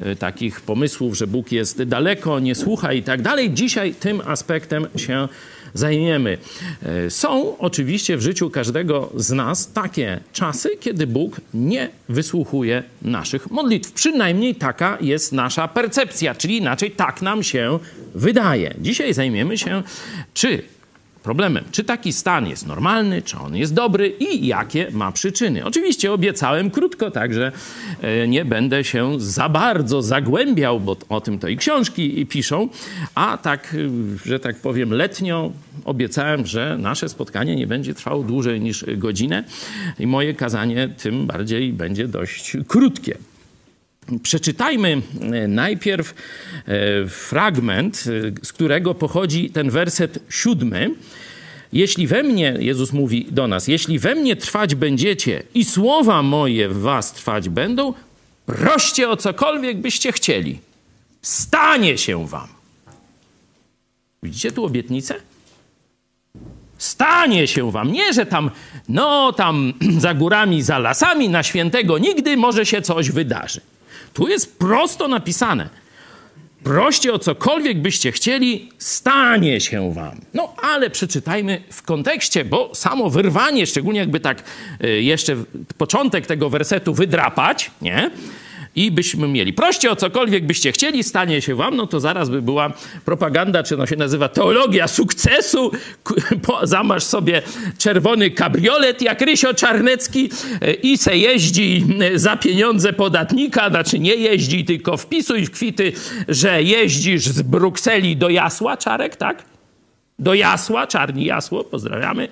e, 0.01 0.15
takich 0.15 0.61
pomysłów, 0.61 1.17
że 1.17 1.27
Bóg 1.27 1.51
jest 1.51 1.83
daleko, 1.83 2.39
nie 2.39 2.55
słucha 2.55 2.93
i 2.93 3.03
tak 3.03 3.21
dalej. 3.21 3.53
Dzisiaj 3.53 3.93
tym 3.93 4.21
aspektem 4.25 4.87
się 4.95 5.27
zajmiemy. 5.73 6.37
E, 6.83 7.09
Są 7.09 7.57
oczywiście 7.57 8.17
w 8.17 8.21
życiu 8.21 8.49
każdego 8.49 9.09
z 9.15 9.31
nas 9.31 9.71
takie 9.73 10.19
czasy, 10.33 10.69
kiedy 10.79 11.07
Bóg 11.07 11.41
nie 11.53 11.89
wysłuchuje 12.09 12.83
naszych 13.01 13.51
modlitw. 13.51 13.91
Przynajmniej 13.91 14.55
taka 14.55 14.97
jest 15.01 15.31
nasza 15.31 15.67
percepcja, 15.67 16.35
czyli 16.35 16.57
inaczej 16.57 16.91
tak 16.91 17.21
nam 17.21 17.43
się 17.43 17.79
wydaje. 18.15 18.75
Dzisiaj 18.81 19.13
zajmiemy 19.13 19.57
się, 19.57 19.83
czy 20.33 20.63
problemem, 21.23 21.63
czy 21.71 21.83
taki 21.83 22.13
stan 22.13 22.47
jest 22.47 22.67
normalny, 22.67 23.21
czy 23.21 23.37
on 23.37 23.55
jest 23.55 23.73
dobry 23.73 24.09
i 24.09 24.47
jakie 24.47 24.87
ma 24.91 25.11
przyczyny. 25.11 25.65
Oczywiście 25.65 26.11
obiecałem 26.11 26.71
krótko, 26.71 27.11
także 27.11 27.51
e, 28.01 28.27
nie 28.27 28.45
będę 28.45 28.83
się 28.83 29.19
za 29.19 29.49
bardzo 29.49 30.01
zagłębiał, 30.01 30.79
bo 30.79 30.97
o 31.09 31.21
tym 31.21 31.39
to 31.39 31.47
i 31.47 31.57
książki 31.57 32.25
piszą, 32.25 32.69
a 33.15 33.37
tak, 33.37 33.75
e, 33.75 34.27
że 34.27 34.39
tak 34.39 34.55
powiem, 34.59 34.93
letnio 34.93 35.51
obiecałem, 35.85 36.45
że 36.45 36.77
nasze 36.77 37.09
spotkanie 37.09 37.55
nie 37.55 37.67
będzie 37.67 37.93
trwało 37.93 38.23
dłużej 38.23 38.61
niż 38.61 38.85
godzinę 38.97 39.43
i 39.99 40.07
moje 40.07 40.33
kazanie 40.33 40.89
tym 40.97 41.27
bardziej 41.27 41.73
będzie 41.73 42.07
dość 42.07 42.57
krótkie. 42.67 43.17
Przeczytajmy 44.23 45.01
e, 45.21 45.47
najpierw 45.47 46.13
e, 46.13 47.07
fragment, 47.07 48.03
e, 48.41 48.45
z 48.45 48.53
którego 48.53 48.95
pochodzi 48.95 49.49
ten 49.49 49.69
werset 49.69 50.19
siódmy. 50.29 50.91
Jeśli 51.73 52.07
we 52.07 52.23
mnie, 52.23 52.55
Jezus 52.59 52.93
mówi 52.93 53.27
do 53.31 53.47
nas, 53.47 53.67
jeśli 53.67 53.99
we 53.99 54.15
mnie 54.15 54.35
trwać 54.35 54.75
będziecie 54.75 55.43
i 55.53 55.65
słowa 55.65 56.23
moje 56.23 56.69
w 56.69 56.81
was 56.81 57.13
trwać 57.13 57.49
będą, 57.49 57.93
proście 58.45 59.09
o 59.09 59.17
cokolwiek 59.17 59.77
byście 59.77 60.11
chcieli. 60.11 60.59
Stanie 61.21 61.97
się 61.97 62.27
wam. 62.27 62.47
Widzicie 64.23 64.51
tu 64.51 64.65
obietnicę? 64.65 65.15
Stanie 66.77 67.47
się 67.47 67.71
wam. 67.71 67.91
Nie, 67.91 68.13
że 68.13 68.25
tam, 68.25 68.51
no 68.89 69.33
tam 69.33 69.73
za 69.97 70.13
górami, 70.13 70.61
za 70.61 70.79
lasami, 70.79 71.29
na 71.29 71.43
świętego 71.43 71.97
nigdy 71.97 72.37
może 72.37 72.65
się 72.65 72.81
coś 72.81 73.11
wydarzy. 73.11 73.61
Tu 74.13 74.27
jest 74.27 74.59
prosto 74.59 75.07
napisane. 75.07 75.69
Proście 76.63 77.13
o 77.13 77.19
cokolwiek 77.19 77.81
byście 77.81 78.11
chcieli, 78.11 78.71
stanie 78.77 79.61
się 79.61 79.93
wam. 79.93 80.21
No 80.33 80.53
ale 80.61 80.89
przeczytajmy 80.89 81.63
w 81.71 81.81
kontekście, 81.81 82.45
bo 82.45 82.75
samo 82.75 83.09
wyrwanie, 83.09 83.67
szczególnie 83.67 83.99
jakby 83.99 84.19
tak 84.19 84.43
y, 84.83 85.01
jeszcze 85.01 85.35
początek 85.77 86.25
tego 86.27 86.49
wersetu 86.49 86.93
wydrapać, 86.93 87.71
nie? 87.81 88.11
I 88.75 88.91
byśmy 88.91 89.27
mieli, 89.27 89.53
proście 89.53 89.91
o 89.91 89.95
cokolwiek 89.95 90.45
byście 90.45 90.71
chcieli, 90.71 91.03
stanie 91.03 91.41
się 91.41 91.55
wam, 91.55 91.75
no 91.75 91.87
to 91.87 91.99
zaraz 91.99 92.29
by 92.29 92.41
była 92.41 92.73
propaganda, 93.05 93.63
czy 93.63 93.77
no 93.77 93.85
się 93.85 93.95
nazywa 93.95 94.29
teologia 94.29 94.87
sukcesu. 94.87 95.71
Zamasz 96.63 97.03
sobie 97.03 97.41
czerwony 97.77 98.31
kabriolet 98.31 99.01
jak 99.01 99.21
Rysio 99.21 99.53
Czarnecki 99.53 100.29
i 100.83 100.97
se 100.97 101.17
jeździ 101.17 101.85
za 102.15 102.37
pieniądze 102.37 102.93
podatnika, 102.93 103.69
znaczy 103.69 103.99
nie 103.99 104.15
jeździ, 104.15 104.65
tylko 104.65 104.97
wpisuj 104.97 105.45
w 105.45 105.51
kwity, 105.51 105.93
że 106.27 106.63
jeździsz 106.63 107.23
z 107.23 107.41
Brukseli 107.41 108.17
do 108.17 108.29
Jasła, 108.29 108.77
Czarek, 108.77 109.15
tak? 109.15 109.52
Do 110.23 110.33
Jasła, 110.33 110.87
Czarni 110.87 111.25
Jasło, 111.25 111.63
pozdrawiamy. 111.63 112.27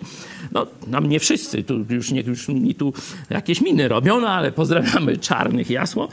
No, 0.52 0.68
nam 0.88 1.10
nie 1.10 1.20
wszyscy, 1.20 1.64
tu 1.64 1.86
już, 1.90 2.12
nie, 2.12 2.22
już 2.22 2.48
mi 2.48 2.76
tu 2.76 2.94
jakieś 3.30 3.62
miny 3.62 3.88
robią, 3.88 4.20
no, 4.20 4.30
ale 4.30 4.52
pozdrawiamy 4.52 5.18
Czarnych 5.18 5.70
Jasło. 5.70 6.10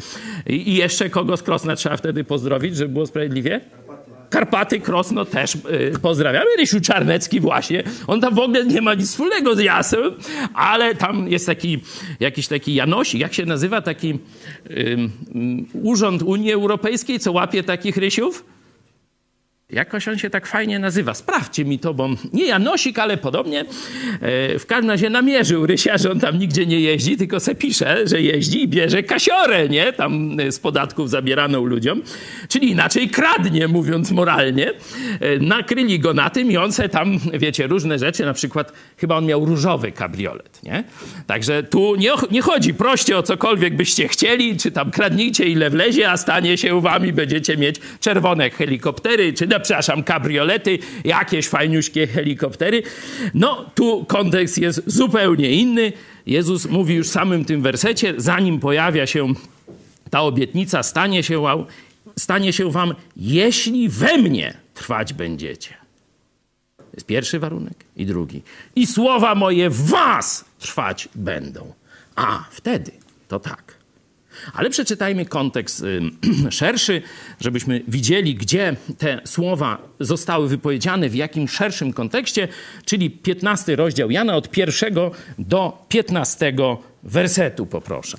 I, 0.46 0.68
I 0.68 0.74
jeszcze 0.74 1.11
kogo 1.11 1.36
z 1.36 1.42
Krosna 1.42 1.76
trzeba 1.76 1.96
wtedy 1.96 2.24
pozdrowić, 2.24 2.76
żeby 2.76 2.92
było 2.92 3.07
sprawiedliwie? 3.07 3.61
Karpaty, 4.30 4.80
Krosno 4.80 5.24
też 5.24 5.55
y, 5.55 5.59
pozdrawiamy. 6.02 6.46
Rysiu 6.59 6.80
Czarnecki 6.80 7.40
właśnie. 7.40 7.82
On 8.07 8.20
tam 8.20 8.34
w 8.34 8.38
ogóle 8.38 8.64
nie 8.64 8.80
ma 8.80 8.94
nic 8.94 9.11
wspólnego 9.11 9.57
z 9.57 9.61
Jasłem, 9.61 10.12
ale 10.55 10.94
tam 10.94 11.28
jest 11.28 11.46
taki, 11.46 11.78
jakiś 12.20 12.48
taki 12.48 12.74
Janosik, 12.74 13.20
jak 13.20 13.34
się 13.34 13.46
nazywa 13.46 13.82
taki 13.82 14.18
urząd 15.82 16.22
Unii 16.22 16.52
Europejskiej, 16.52 17.18
co 17.18 17.32
łapie 17.32 17.62
takich 17.62 17.96
Rysiów? 17.96 18.44
Jakoś 19.72 20.08
on 20.08 20.18
się 20.18 20.30
tak 20.30 20.46
fajnie 20.46 20.78
nazywa. 20.78 21.14
Sprawdźcie 21.14 21.64
mi 21.64 21.78
to, 21.78 21.94
bo 21.94 22.08
nie 22.32 22.46
Janosik, 22.46 22.98
ale 22.98 23.16
podobnie. 23.16 23.60
E, 23.60 24.58
w 24.58 24.66
każdym 24.66 24.90
razie 24.90 25.10
namierzył 25.10 25.66
Rysia, 25.66 25.98
że 25.98 26.10
on 26.10 26.20
tam 26.20 26.38
nigdzie 26.38 26.66
nie 26.66 26.80
jeździ, 26.80 27.16
tylko 27.16 27.40
se 27.40 27.54
pisze, 27.54 28.06
że 28.06 28.22
jeździ 28.22 28.62
i 28.62 28.68
bierze 28.68 29.02
kasiorę, 29.02 29.68
nie? 29.68 29.92
Tam 29.92 30.40
e, 30.40 30.52
z 30.52 30.58
podatków 30.58 31.10
zabieraną 31.10 31.64
ludziom. 31.64 32.02
Czyli 32.48 32.70
inaczej 32.70 33.08
kradnie, 33.08 33.68
mówiąc 33.68 34.10
moralnie. 34.10 34.72
E, 35.20 35.38
nakryli 35.38 35.98
go 35.98 36.14
na 36.14 36.30
tym 36.30 36.50
i 36.50 36.56
on 36.56 36.72
se 36.72 36.88
tam, 36.88 37.18
wiecie, 37.32 37.66
różne 37.66 37.98
rzeczy, 37.98 38.24
na 38.24 38.32
przykład 38.32 38.72
chyba 38.96 39.16
on 39.16 39.26
miał 39.26 39.44
różowy 39.44 39.92
kabriolet, 39.92 40.62
nie? 40.62 40.84
Także 41.26 41.62
tu 41.62 41.96
nie, 41.96 42.10
nie 42.30 42.42
chodzi 42.42 42.74
proście 42.74 43.18
o 43.18 43.22
cokolwiek 43.22 43.76
byście 43.76 44.08
chcieli, 44.08 44.56
czy 44.56 44.70
tam 44.70 44.90
kradnijcie 44.90 45.44
ile 45.44 45.70
wlezie, 45.70 46.10
a 46.10 46.16
stanie 46.16 46.58
się 46.58 46.80
wami, 46.80 47.12
będziecie 47.12 47.56
mieć 47.56 47.76
czerwone 48.00 48.50
helikoptery, 48.50 49.32
czy 49.32 49.46
przepraszam, 49.61 50.02
kabriolety, 50.02 50.78
jakieś 51.04 51.48
fajniuśkie 51.48 52.06
helikoptery. 52.06 52.82
No, 53.34 53.70
tu 53.74 54.04
kontekst 54.04 54.59
jest 54.59 54.82
zupełnie 54.86 55.50
inny. 55.50 55.92
Jezus 56.26 56.66
mówi 56.66 56.94
już 56.94 57.09
w 57.09 57.12
samym 57.12 57.44
tym 57.44 57.62
wersecie, 57.62 58.14
zanim 58.16 58.61
pojawia 58.61 59.06
się 59.06 59.34
ta 60.11 60.20
obietnica, 60.20 60.82
stanie 60.82 61.22
się 61.22 61.66
stanie 62.18 62.52
się 62.52 62.70
wam 62.70 62.94
jeśli 63.16 63.88
we 63.88 64.18
mnie 64.18 64.54
trwać 64.74 65.12
będziecie. 65.12 65.74
To 66.76 66.84
jest 66.94 67.06
pierwszy 67.06 67.38
warunek 67.38 67.84
i 67.96 68.06
drugi. 68.06 68.42
I 68.76 68.86
słowa 68.86 69.34
moje 69.34 69.70
was 69.70 70.44
trwać 70.59 71.09
będą. 71.14 71.72
A, 72.16 72.44
wtedy 72.50 72.92
to 73.28 73.40
tak. 73.40 73.67
Ale 74.53 74.70
przeczytajmy 74.70 75.26
kontekst 75.26 75.84
szerszy, 76.51 77.03
żebyśmy 77.41 77.82
widzieli, 77.89 78.34
gdzie 78.34 78.76
te 78.99 79.20
słowa 79.24 79.78
zostały 80.01 80.49
wypowiedziane, 80.49 81.09
w 81.09 81.14
jakim 81.14 81.49
szerszym 81.49 81.93
kontekście, 81.93 82.49
czyli 82.84 83.11
15 83.11 83.76
rozdział 83.76 84.11
Jana 84.11 84.36
od 84.36 84.51
pierwszego 84.51 85.11
do 85.39 85.84
15 85.89 86.53
wersetu, 87.03 87.66
poproszę. 87.66 88.18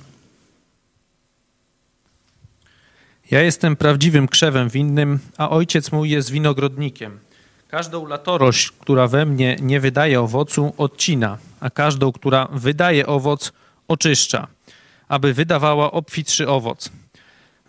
Ja 3.30 3.42
jestem 3.42 3.76
prawdziwym 3.76 4.28
krzewem 4.28 4.68
winnym, 4.68 5.18
a 5.38 5.50
ojciec 5.50 5.92
mój 5.92 6.10
jest 6.10 6.30
winogrodnikiem. 6.30 7.18
Każdą 7.68 8.06
latorość, 8.06 8.70
która 8.70 9.08
we 9.08 9.26
mnie 9.26 9.56
nie 9.62 9.80
wydaje 9.80 10.20
owocu, 10.20 10.74
odcina, 10.76 11.38
a 11.60 11.70
każdą, 11.70 12.12
która 12.12 12.48
wydaje 12.52 13.06
owoc, 13.06 13.52
oczyszcza, 13.88 14.46
aby 15.10 15.34
wydawała 15.34 15.90
obfitszy 15.90 16.48
owoc. 16.48 16.90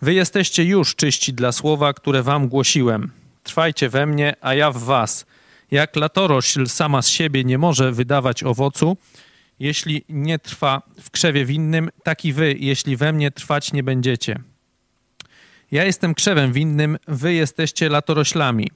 Wy 0.02 0.14
jesteście 0.14 0.64
już 0.64 0.96
czyści 0.96 1.32
dla 1.32 1.52
słowa, 1.52 1.92
które 1.92 2.22
wam 2.22 2.48
głosiłem. 2.48 3.10
Trwajcie 3.42 3.88
we 3.88 4.06
mnie, 4.06 4.34
a 4.40 4.54
ja 4.54 4.70
w 4.70 4.78
was. 4.78 5.26
Jak 5.70 5.96
latorośl 5.96 6.66
sama 6.66 7.02
z 7.02 7.08
siebie 7.08 7.44
nie 7.44 7.58
może 7.58 7.92
wydawać 7.92 8.42
owocu, 8.42 8.96
jeśli 9.58 10.04
nie 10.08 10.38
trwa 10.38 10.82
w 11.00 11.10
krzewie 11.10 11.44
winnym, 11.44 11.90
tak 12.02 12.24
i 12.24 12.32
wy, 12.32 12.54
jeśli 12.58 12.96
we 12.96 13.12
mnie 13.12 13.30
trwać 13.30 13.72
nie 13.72 13.82
będziecie. 13.82 14.38
Ja 15.70 15.84
jestem 15.84 16.14
krzewem 16.14 16.52
winnym, 16.52 16.98
wy 17.08 17.34
jesteście 17.34 17.88
latoroślami. 17.88 18.68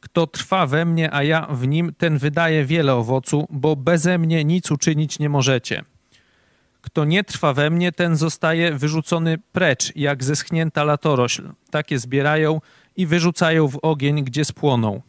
Kto 0.00 0.26
trwa 0.26 0.66
we 0.66 0.84
mnie, 0.84 1.14
a 1.14 1.22
ja 1.22 1.46
w 1.50 1.66
nim, 1.66 1.92
ten 1.98 2.18
wydaje 2.18 2.64
wiele 2.64 2.94
owocu, 2.94 3.46
bo 3.50 3.76
beze 3.76 4.18
mnie 4.18 4.44
nic 4.44 4.70
uczynić 4.70 5.18
nie 5.18 5.28
możecie. 5.28 5.84
Kto 6.80 7.04
nie 7.04 7.24
trwa 7.24 7.52
we 7.52 7.70
mnie, 7.70 7.92
ten 7.92 8.16
zostaje 8.16 8.72
wyrzucony 8.72 9.38
precz, 9.52 9.96
jak 9.96 10.24
zeschnięta 10.24 10.84
latorośl. 10.84 11.52
Takie 11.70 11.98
zbierają 11.98 12.60
i 12.96 13.06
wyrzucają 13.06 13.68
w 13.68 13.78
ogień, 13.82 14.24
gdzie 14.24 14.44
spłoną. 14.44 15.02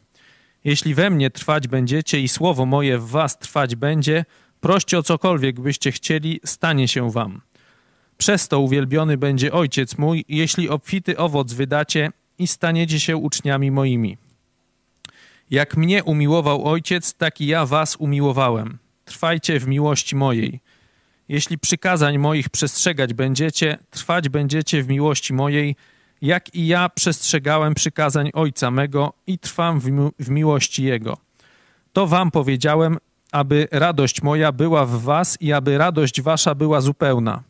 Jeśli 0.63 0.95
we 0.95 1.09
mnie 1.09 1.29
trwać 1.29 1.67
będziecie 1.67 2.21
i 2.21 2.27
słowo 2.27 2.65
moje 2.65 2.97
w 2.97 3.07
was 3.07 3.39
trwać 3.39 3.75
będzie, 3.75 4.25
proście 4.59 4.97
o 4.97 5.03
cokolwiek 5.03 5.59
byście 5.59 5.91
chcieli, 5.91 6.39
stanie 6.45 6.87
się 6.87 7.11
wam. 7.11 7.41
Przez 8.17 8.47
to 8.47 8.59
uwielbiony 8.59 9.17
będzie 9.17 9.51
Ojciec 9.51 9.97
mój, 9.97 10.25
jeśli 10.29 10.69
obfity 10.69 11.17
owoc 11.17 11.53
wydacie 11.53 12.11
i 12.39 12.47
staniecie 12.47 12.99
się 12.99 13.17
uczniami 13.17 13.71
moimi. 13.71 14.17
Jak 15.49 15.77
mnie 15.77 16.03
umiłował 16.03 16.67
Ojciec, 16.67 17.13
tak 17.13 17.41
i 17.41 17.47
ja 17.47 17.65
was 17.65 17.95
umiłowałem. 17.95 18.77
Trwajcie 19.05 19.59
w 19.59 19.67
miłości 19.67 20.15
mojej. 20.15 20.59
Jeśli 21.29 21.57
przykazań 21.57 22.17
moich 22.17 22.49
przestrzegać 22.49 23.13
będziecie, 23.13 23.77
trwać 23.89 24.29
będziecie 24.29 24.83
w 24.83 24.87
miłości 24.87 25.33
mojej, 25.33 25.75
jak 26.21 26.55
i 26.55 26.67
ja 26.67 26.89
przestrzegałem 26.89 27.73
przykazań 27.73 28.29
Ojca 28.33 28.71
mego 28.71 29.13
i 29.27 29.39
trwam 29.39 29.79
w, 29.79 29.91
mi 29.91 30.09
w 30.19 30.29
miłości 30.29 30.83
Jego. 30.83 31.17
To 31.93 32.07
wam 32.07 32.31
powiedziałem, 32.31 32.97
aby 33.31 33.67
radość 33.71 34.21
moja 34.21 34.51
była 34.51 34.85
w 34.85 35.01
was 35.01 35.37
i 35.41 35.53
aby 35.53 35.77
radość 35.77 36.21
wasza 36.21 36.55
była 36.55 36.81
zupełna. 36.81 37.43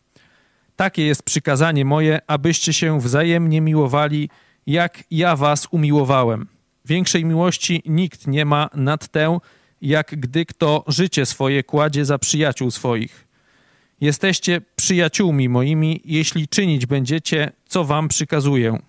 Takie 0.75 1.05
jest 1.05 1.23
przykazanie 1.23 1.85
moje, 1.85 2.19
abyście 2.27 2.73
się 2.73 2.99
wzajemnie 2.99 3.61
miłowali, 3.61 4.29
jak 4.67 5.03
ja 5.11 5.35
was 5.35 5.67
umiłowałem. 5.71 6.47
Większej 6.85 7.25
miłości 7.25 7.83
nikt 7.85 8.27
nie 8.27 8.45
ma 8.45 8.69
nad 8.73 9.07
tę, 9.07 9.39
jak 9.81 10.19
gdy 10.19 10.45
kto 10.45 10.83
życie 10.87 11.25
swoje 11.25 11.63
kładzie 11.63 12.05
za 12.05 12.17
przyjaciół 12.17 12.71
swoich. 12.71 13.27
Jesteście 14.01 14.61
przyjaciółmi 14.75 15.49
moimi, 15.49 16.01
jeśli 16.05 16.47
czynić 16.47 16.85
będziecie, 16.85 17.51
co 17.67 17.83
wam 17.83 18.07
przykazuję. 18.07 18.79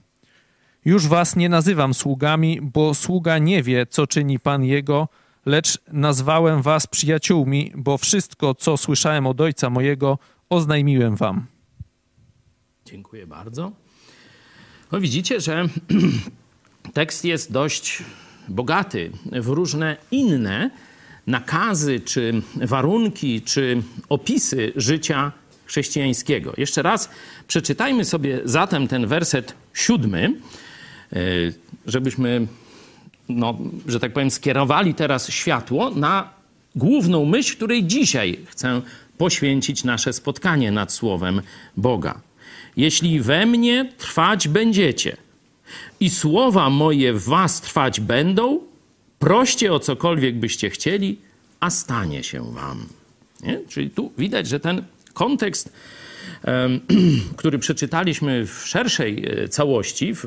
Już 0.85 1.07
was 1.07 1.37
nie 1.37 1.49
nazywam 1.49 1.95
sługami, 1.95 2.61
bo 2.63 2.95
sługa 2.95 3.39
nie 3.39 3.63
wie, 3.63 3.87
co 3.87 4.07
czyni 4.07 4.39
Pan 4.39 4.65
jego, 4.65 5.09
lecz 5.47 5.79
nazwałem 5.93 6.63
was 6.63 6.87
przyjaciółmi, 6.87 7.73
bo 7.75 7.99
wszystko, 7.99 8.55
co 8.55 8.77
słyszałem 8.77 9.27
od 9.27 9.41
Ojca 9.41 9.71
mojego, 9.71 10.19
oznajmiłem 10.49 11.17
wam. 11.17 11.47
Dziękuję 12.85 13.27
bardzo. 13.27 13.73
No 14.93 15.01
widzicie, 15.01 15.41
że 15.41 15.65
tekst 16.95 17.25
jest 17.25 17.53
dość 17.53 18.03
bogaty 18.49 19.13
w 19.33 19.49
różne 19.49 19.97
inne 20.11 20.71
nakazy, 21.27 22.01
czy 22.01 22.43
warunki, 22.57 23.43
czy 23.43 23.83
opisy 24.09 24.73
życia 24.77 25.33
chrześcijańskiego. 25.67 26.53
Jeszcze 26.57 26.83
raz 26.83 27.11
przeczytajmy 27.49 28.05
sobie 28.05 28.41
zatem 28.45 28.89
ten 28.89 29.07
werset 29.07 29.55
siódmy, 29.75 30.35
e, 31.13 31.17
żebyśmy, 31.87 32.47
no, 33.29 33.59
że 33.87 34.01
tak 34.01 34.13
powiem, 34.13 34.31
skierowali 34.31 34.95
teraz 34.95 35.31
światło 35.31 35.91
na 35.91 36.31
główną 36.77 37.25
myśl, 37.25 37.57
której 37.57 37.85
dzisiaj 37.85 38.39
chcę 38.47 38.83
poświęcić 39.19 39.85
nasze 39.85 40.13
spotkanie 40.13 40.71
nad 40.71 40.93
Słowem 40.93 41.43
Boga. 41.77 42.21
Jeśli 42.77 43.21
we 43.21 43.47
mnie 43.47 43.93
trwać 43.99 44.49
będziecie 44.49 45.17
i 46.01 46.11
słowa 46.11 46.71
moje 46.71 47.13
w 47.13 47.25
was 47.25 47.61
trwać 47.61 48.01
będą, 48.01 48.61
proście 49.23 49.73
o 49.73 49.79
cokolwiek 49.79 50.39
byście 50.39 50.71
chcieli, 50.71 51.19
a 51.61 51.71
stanie 51.71 52.23
się 52.25 52.53
wam. 52.53 52.87
Nie? 53.43 53.61
Czyli 53.69 53.91
tu 53.91 54.13
widać, 54.19 54.49
że 54.49 54.61
ten 54.61 54.85
kontekst, 55.15 55.73
który 57.37 57.59
przeczytaliśmy 57.59 58.47
w 58.47 58.53
szerszej 58.67 59.25
e, 59.27 59.49
całości, 59.49 60.15
w, 60.15 60.25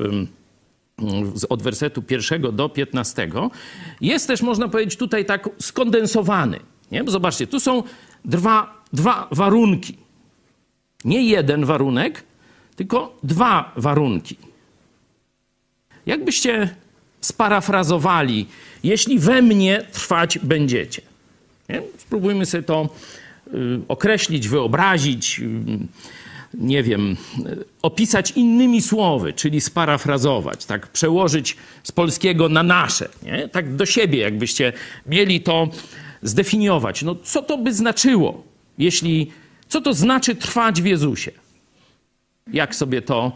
od 1.48 1.62
wersetu 1.62 2.02
pierwszego 2.02 2.52
do 2.52 2.68
piętnastego, 2.68 3.50
jest 4.00 4.26
też, 4.26 4.42
można 4.42 4.68
powiedzieć, 4.68 4.96
tutaj 4.96 5.24
tak 5.24 5.48
skondensowany. 5.58 6.60
Nie? 6.92 7.04
Bo 7.04 7.10
zobaczcie, 7.10 7.46
tu 7.46 7.60
są 7.60 7.82
dwa, 8.24 8.84
dwa 8.92 9.28
warunki. 9.30 9.96
Nie 11.04 11.22
jeden 11.22 11.64
warunek, 11.64 12.24
tylko 12.76 13.18
dwa 13.22 13.72
warunki. 13.76 14.36
Jakbyście 16.06 16.76
sparafrazowali, 17.26 18.46
jeśli 18.82 19.18
we 19.18 19.42
mnie 19.42 19.82
trwać 19.92 20.38
będziecie. 20.38 21.02
Nie? 21.68 21.82
Spróbujmy 21.98 22.46
sobie 22.46 22.62
to 22.62 22.88
y, 23.54 23.80
określić, 23.88 24.48
wyobrazić, 24.48 25.40
y, 25.40 25.48
nie 26.54 26.82
wiem, 26.82 27.16
y, 27.46 27.64
opisać 27.82 28.30
innymi 28.30 28.82
słowy, 28.82 29.32
czyli 29.32 29.60
sparafrazować, 29.60 30.64
tak 30.64 30.86
przełożyć 30.86 31.56
z 31.82 31.92
polskiego 31.92 32.48
na 32.48 32.62
nasze, 32.62 33.08
nie? 33.22 33.48
tak 33.48 33.76
do 33.76 33.86
siebie, 33.86 34.18
jakbyście 34.18 34.72
mieli 35.06 35.40
to 35.40 35.68
zdefiniować. 36.22 37.02
No 37.02 37.14
co 37.14 37.42
to 37.42 37.58
by 37.58 37.74
znaczyło, 37.74 38.44
jeśli, 38.78 39.32
co 39.68 39.80
to 39.80 39.94
znaczy 39.94 40.34
trwać 40.34 40.82
w 40.82 40.86
Jezusie? 40.86 41.30
Jak 42.52 42.74
sobie 42.74 43.02
to 43.02 43.32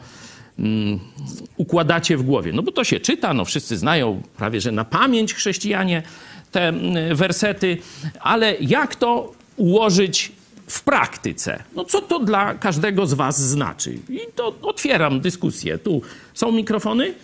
układacie 1.56 2.16
w 2.16 2.22
głowie? 2.22 2.52
No 2.52 2.62
bo 2.62 2.72
to 2.72 2.84
się 2.84 3.00
czyta, 3.00 3.34
no 3.34 3.44
wszyscy 3.44 3.76
znają 3.76 4.22
prawie, 4.36 4.60
że 4.60 4.72
na 4.72 4.84
pamięć 4.84 5.34
chrześcijanie 5.34 6.02
te 6.52 6.72
wersety, 7.14 7.78
ale 8.20 8.56
jak 8.60 8.96
to 8.96 9.32
ułożyć 9.56 10.32
w 10.66 10.82
praktyce? 10.82 11.62
No 11.76 11.84
co 11.84 12.00
to 12.00 12.20
dla 12.20 12.54
każdego 12.54 13.06
z 13.06 13.14
was 13.14 13.40
znaczy? 13.40 13.98
I 14.08 14.20
to 14.34 14.54
otwieram 14.62 15.20
dyskusję. 15.20 15.78
Tu 15.78 16.02
są 16.34 16.52
mikrofony? 16.52 17.14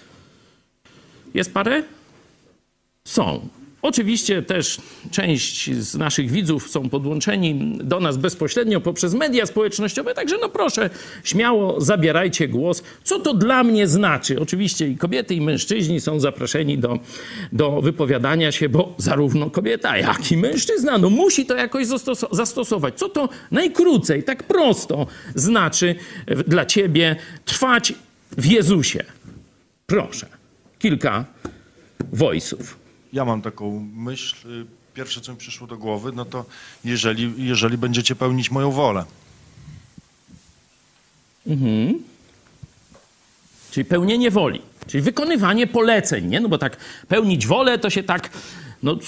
Jest 1.34 1.54
parę? 1.54 1.82
Są. 3.04 3.48
Oczywiście 3.86 4.42
też 4.42 4.78
część 5.10 5.70
z 5.70 5.94
naszych 5.94 6.30
widzów 6.30 6.70
są 6.70 6.88
podłączeni 6.88 7.78
do 7.84 8.00
nas 8.00 8.16
bezpośrednio 8.16 8.80
poprzez 8.80 9.14
media 9.14 9.46
społecznościowe, 9.46 10.14
także 10.14 10.36
no 10.40 10.48
proszę, 10.48 10.90
śmiało 11.24 11.80
zabierajcie 11.80 12.48
głos. 12.48 12.82
Co 13.04 13.20
to 13.20 13.34
dla 13.34 13.64
mnie 13.64 13.88
znaczy? 13.88 14.40
Oczywiście 14.40 14.88
i 14.88 14.96
kobiety, 14.96 15.34
i 15.34 15.40
mężczyźni 15.40 16.00
są 16.00 16.20
zaproszeni 16.20 16.78
do, 16.78 16.98
do 17.52 17.80
wypowiadania 17.82 18.52
się, 18.52 18.68
bo 18.68 18.94
zarówno 18.98 19.50
kobieta, 19.50 19.98
jak 19.98 20.32
i 20.32 20.36
mężczyzna, 20.36 20.98
no 20.98 21.10
musi 21.10 21.46
to 21.46 21.56
jakoś 21.56 21.86
zastosować. 22.30 22.94
Co 22.98 23.08
to 23.08 23.28
najkrócej, 23.50 24.22
tak 24.22 24.42
prosto 24.42 25.06
znaczy 25.34 25.94
dla 26.46 26.66
ciebie 26.66 27.16
trwać 27.44 27.94
w 28.38 28.46
Jezusie? 28.46 29.04
Proszę, 29.86 30.26
kilka 30.78 31.24
Wojsów. 32.12 32.85
Ja 33.12 33.24
mam 33.24 33.42
taką 33.42 33.88
myśl. 33.94 34.48
y, 34.62 34.66
Pierwsze, 34.94 35.20
co 35.20 35.32
mi 35.32 35.38
przyszło 35.38 35.66
do 35.66 35.76
głowy, 35.78 36.12
no 36.14 36.24
to 36.24 36.44
jeżeli, 36.84 37.46
jeżeli 37.46 37.78
będziecie 37.78 38.16
pełnić 38.16 38.50
moją 38.50 38.70
wolę. 38.70 39.04
Czyli 43.70 43.84
pełnienie 43.84 44.30
woli, 44.30 44.62
czyli 44.86 45.02
wykonywanie 45.02 45.66
poleceń, 45.66 46.26
nie? 46.26 46.40
No 46.40 46.48
bo 46.48 46.58
tak 46.58 46.76
pełnić 47.08 47.46
wolę 47.46 47.78
to 47.78 47.90
się 47.90 48.02
tak, 48.02 48.30
no 48.82 48.98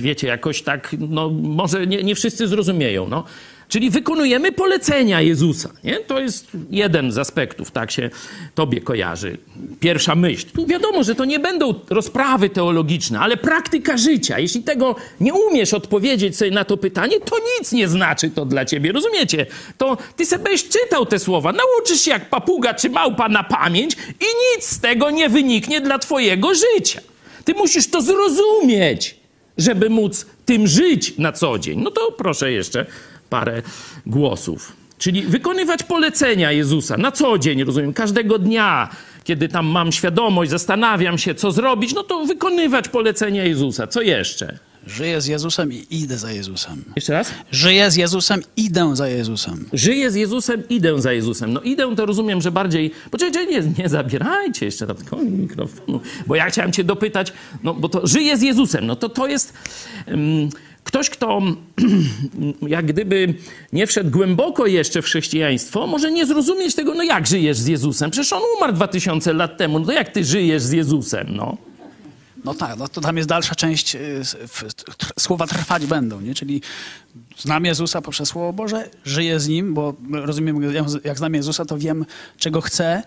wiecie, 0.00 0.26
jakoś 0.26 0.62
tak, 0.62 0.96
no 0.98 1.30
może 1.30 1.86
nie, 1.86 2.02
nie 2.02 2.14
wszyscy 2.14 2.48
zrozumieją, 2.48 3.08
no. 3.08 3.24
Czyli 3.70 3.90
wykonujemy 3.90 4.52
polecenia 4.52 5.20
Jezusa, 5.20 5.70
nie? 5.84 5.96
To 5.96 6.20
jest 6.20 6.46
jeden 6.70 7.12
z 7.12 7.18
aspektów, 7.18 7.70
tak 7.70 7.90
się 7.90 8.10
tobie 8.54 8.80
kojarzy. 8.80 9.38
Pierwsza 9.80 10.14
myśl. 10.14 10.46
Tu 10.54 10.66
wiadomo, 10.66 11.04
że 11.04 11.14
to 11.14 11.24
nie 11.24 11.38
będą 11.38 11.74
rozprawy 11.90 12.48
teologiczne, 12.48 13.20
ale 13.20 13.36
praktyka 13.36 13.96
życia. 13.96 14.38
Jeśli 14.38 14.62
tego 14.62 14.96
nie 15.20 15.34
umiesz 15.34 15.74
odpowiedzieć 15.74 16.36
sobie 16.36 16.50
na 16.50 16.64
to 16.64 16.76
pytanie, 16.76 17.20
to 17.20 17.36
nic 17.58 17.72
nie 17.72 17.88
znaczy 17.88 18.30
to 18.30 18.44
dla 18.44 18.64
ciebie, 18.64 18.92
rozumiecie? 18.92 19.46
To 19.78 19.96
ty 20.16 20.26
sobie 20.26 20.58
czytał 20.58 21.06
te 21.06 21.18
słowa, 21.18 21.52
nauczysz 21.52 22.00
się 22.00 22.10
jak 22.10 22.30
papuga 22.30 22.74
czy 22.74 22.90
małpa 22.90 23.28
na 23.28 23.44
pamięć 23.44 23.94
i 23.94 24.56
nic 24.56 24.66
z 24.66 24.80
tego 24.80 25.10
nie 25.10 25.28
wyniknie 25.28 25.80
dla 25.80 25.98
twojego 25.98 26.48
życia. 26.54 27.00
Ty 27.44 27.54
musisz 27.54 27.86
to 27.90 28.02
zrozumieć, 28.02 29.16
żeby 29.58 29.90
móc 29.90 30.26
tym 30.44 30.66
żyć 30.66 31.18
na 31.18 31.32
co 31.32 31.58
dzień. 31.58 31.80
No 31.82 31.90
to 31.90 32.12
proszę 32.12 32.52
jeszcze 32.52 32.86
parę 33.30 33.62
głosów. 34.06 34.72
Czyli 34.98 35.22
wykonywać 35.22 35.82
polecenia 35.82 36.52
Jezusa 36.52 36.96
na 36.96 37.12
co 37.12 37.38
dzień, 37.38 37.64
rozumiem, 37.64 37.92
każdego 37.92 38.38
dnia, 38.38 38.88
kiedy 39.24 39.48
tam 39.48 39.66
mam 39.66 39.92
świadomość, 39.92 40.50
zastanawiam 40.50 41.18
się, 41.18 41.34
co 41.34 41.52
zrobić, 41.52 41.94
no 41.94 42.02
to 42.02 42.26
wykonywać 42.26 42.88
polecenia 42.88 43.44
Jezusa. 43.44 43.86
Co 43.86 44.02
jeszcze? 44.02 44.58
Żyję 44.86 45.20
z 45.20 45.26
Jezusem 45.26 45.72
i 45.72 45.86
idę 45.90 46.18
za 46.18 46.32
Jezusem. 46.32 46.84
Jeszcze 46.96 47.12
raz? 47.12 47.34
Żyję 47.52 47.90
z 47.90 47.96
Jezusem, 47.96 48.42
idę 48.56 48.96
za 48.96 49.08
Jezusem. 49.08 49.68
Żyję 49.72 50.10
z 50.10 50.14
Jezusem, 50.14 50.62
idę 50.68 51.00
za 51.00 51.12
Jezusem. 51.12 51.52
No 51.52 51.60
idę 51.60 51.96
to 51.96 52.06
rozumiem, 52.06 52.40
że 52.40 52.52
bardziej... 52.52 52.90
Poczekajcie, 53.10 53.46
nie, 53.46 53.72
nie 53.78 53.88
zabierajcie 53.88 54.66
jeszcze 54.66 54.86
raz 54.86 54.96
tylko 54.96 55.16
mikrofonu, 55.16 56.00
bo 56.26 56.34
ja 56.34 56.50
chciałem 56.50 56.72
cię 56.72 56.84
dopytać, 56.84 57.32
no 57.62 57.74
bo 57.74 57.88
to 57.88 58.06
żyję 58.06 58.36
z 58.36 58.42
Jezusem, 58.42 58.86
no 58.86 58.96
to 58.96 59.08
to 59.08 59.26
jest... 59.26 59.52
Um, 60.06 60.48
Ktoś, 60.84 61.10
kto 61.10 61.42
jak 62.68 62.86
gdyby 62.86 63.34
nie 63.72 63.86
wszedł 63.86 64.10
głęboko 64.10 64.66
jeszcze 64.66 65.02
w 65.02 65.04
chrześcijaństwo, 65.04 65.86
może 65.86 66.10
nie 66.12 66.26
zrozumieć 66.26 66.74
tego, 66.74 66.94
no 66.94 67.02
jak 67.02 67.26
żyjesz 67.26 67.58
z 67.58 67.66
Jezusem? 67.66 68.10
Przecież 68.10 68.32
on 68.32 68.42
umarł 68.56 68.72
2000 68.72 69.32
lat 69.32 69.56
temu, 69.56 69.78
no 69.78 69.86
to 69.86 69.92
jak 69.92 70.08
ty 70.08 70.24
żyjesz 70.24 70.62
z 70.62 70.72
Jezusem, 70.72 71.26
no? 71.30 71.56
No 72.44 72.54
tak, 72.54 72.78
no 72.78 72.88
to 72.88 73.00
tam 73.00 73.16
jest 73.16 73.28
dalsza 73.28 73.54
część, 73.54 73.94
y, 73.94 74.22
słowa 75.18 75.46
trwać 75.46 75.86
będą, 75.86 76.20
nie? 76.20 76.34
Czyli 76.34 76.62
znam 77.38 77.64
Jezusa 77.64 78.02
poprzez 78.02 78.28
Słowo 78.28 78.52
Boże, 78.52 78.90
żyję 79.04 79.40
z 79.40 79.48
Nim, 79.48 79.74
bo 79.74 79.94
rozumiem, 80.10 80.74
jak 81.04 81.18
znam 81.18 81.34
Jezusa, 81.34 81.64
to 81.64 81.78
wiem, 81.78 82.06
czego 82.38 82.60
chce 82.60 83.02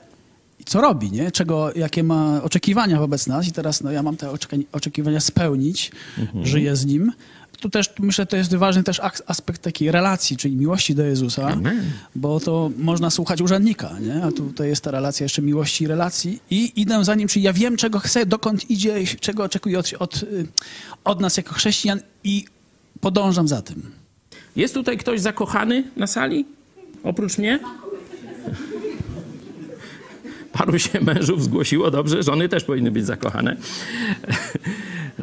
i 0.59 0.63
co 0.63 0.81
robi, 0.81 1.11
nie? 1.11 1.31
Czego, 1.31 1.73
jakie 1.75 2.03
ma 2.03 2.43
oczekiwania 2.43 2.99
wobec 2.99 3.27
nas 3.27 3.47
i 3.47 3.51
teraz 3.51 3.81
no, 3.81 3.91
ja 3.91 4.03
mam 4.03 4.17
te 4.17 4.29
oczekiwania 4.71 5.19
spełnić, 5.19 5.91
żyję 6.43 6.75
z 6.75 6.85
Nim. 6.85 7.11
Tu 7.63 7.69
też 7.69 7.93
myślę, 7.99 8.25
to 8.25 8.37
jest 8.37 8.55
ważny 8.55 8.83
też 8.83 9.01
aspekt 9.27 9.61
takiej 9.61 9.91
relacji, 9.91 10.37
czyli 10.37 10.55
miłości 10.55 10.95
do 10.95 11.03
Jezusa, 11.03 11.47
Amen. 11.47 11.83
bo 12.15 12.39
to 12.39 12.71
można 12.77 13.09
słuchać 13.09 13.41
urzędnika, 13.41 13.99
nie? 13.99 14.23
a 14.23 14.31
tutaj 14.31 14.67
jest 14.67 14.83
ta 14.83 14.91
relacja 14.91 15.25
jeszcze 15.25 15.41
miłości 15.41 15.83
i 15.83 15.87
relacji 15.87 16.39
i 16.49 16.71
idę 16.75 17.03
za 17.03 17.15
nim, 17.15 17.27
czyli 17.27 17.45
ja 17.45 17.53
wiem, 17.53 17.77
czego 17.77 17.99
chcę, 17.99 18.25
dokąd 18.25 18.69
idzie, 18.69 18.95
czego 19.19 19.43
oczekuje 19.43 19.79
od, 19.79 19.93
od, 19.99 20.23
y, 20.23 20.47
od 21.03 21.21
nas 21.21 21.37
jako 21.37 21.53
chrześcijan 21.53 21.99
i 22.23 22.45
podążam 23.01 23.47
za 23.47 23.61
tym. 23.61 23.91
Jest 24.55 24.73
tutaj 24.73 24.97
ktoś 24.97 25.21
zakochany 25.21 25.83
na 25.95 26.07
sali? 26.07 26.45
Oprócz 27.03 27.37
mnie? 27.37 27.59
Paru 30.51 30.79
się 30.79 31.01
mężów 31.01 31.43
zgłosiło, 31.43 31.91
dobrze, 31.91 32.23
żony 32.23 32.49
też 32.49 32.63
powinny 32.63 32.91
być 32.91 33.05
zakochane. 33.05 33.57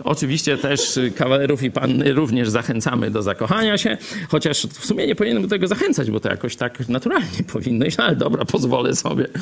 Oczywiście 0.05 0.59
też 0.59 0.99
kawalerów 1.16 1.62
i 1.62 1.70
panny 1.70 2.12
również 2.12 2.49
zachęcamy 2.49 3.11
do 3.11 3.22
zakochania 3.22 3.78
się, 3.78 3.99
chociaż 4.28 4.66
w 4.66 4.86
sumie 4.86 5.07
nie 5.07 5.14
powinienem 5.14 5.43
do 5.43 5.49
tego 5.49 5.66
zachęcać, 5.66 6.11
bo 6.11 6.20
to 6.20 6.28
jakoś 6.28 6.57
tak 6.57 6.88
naturalnie 6.88 7.43
powinno 7.53 7.86
iść, 7.86 7.97
no 7.97 8.05
ale 8.05 8.16
dobra, 8.16 8.45
pozwolę 8.45 8.97
sobie. 8.97 9.26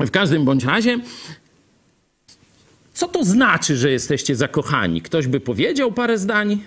W 0.00 0.10
każdym 0.10 0.44
bądź 0.44 0.64
razie, 0.64 0.98
co 2.94 3.08
to 3.08 3.24
znaczy, 3.24 3.76
że 3.76 3.90
jesteście 3.90 4.36
zakochani? 4.36 5.02
Ktoś 5.02 5.26
by 5.26 5.40
powiedział 5.40 5.92
parę 5.92 6.18
zdań? 6.18 6.58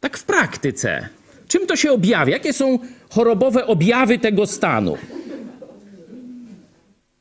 Tak 0.00 0.18
w 0.18 0.22
praktyce. 0.24 1.08
Czym 1.48 1.66
to 1.66 1.76
się 1.76 1.92
objawia? 1.92 2.32
Jakie 2.32 2.52
są 2.52 2.78
chorobowe 3.10 3.66
objawy 3.66 4.18
tego 4.18 4.46
stanu? 4.46 4.98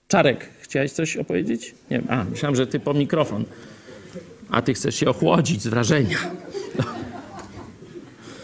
Czarek, 0.08 0.50
chciałeś 0.62 0.92
coś 0.92 1.18
opowiedzieć? 1.18 1.76
Nie 1.92 1.98
wiem. 1.98 2.08
A, 2.10 2.24
myślałem, 2.24 2.56
że 2.56 2.68
ty 2.68 2.80
po 2.80 2.94
mikrofon. 2.94 3.46
A 4.52 4.62
ty 4.62 4.74
chcesz 4.74 4.96
się 4.96 5.10
ochłodzić 5.10 5.62
z 5.62 5.68
wrażenia. 5.68 6.18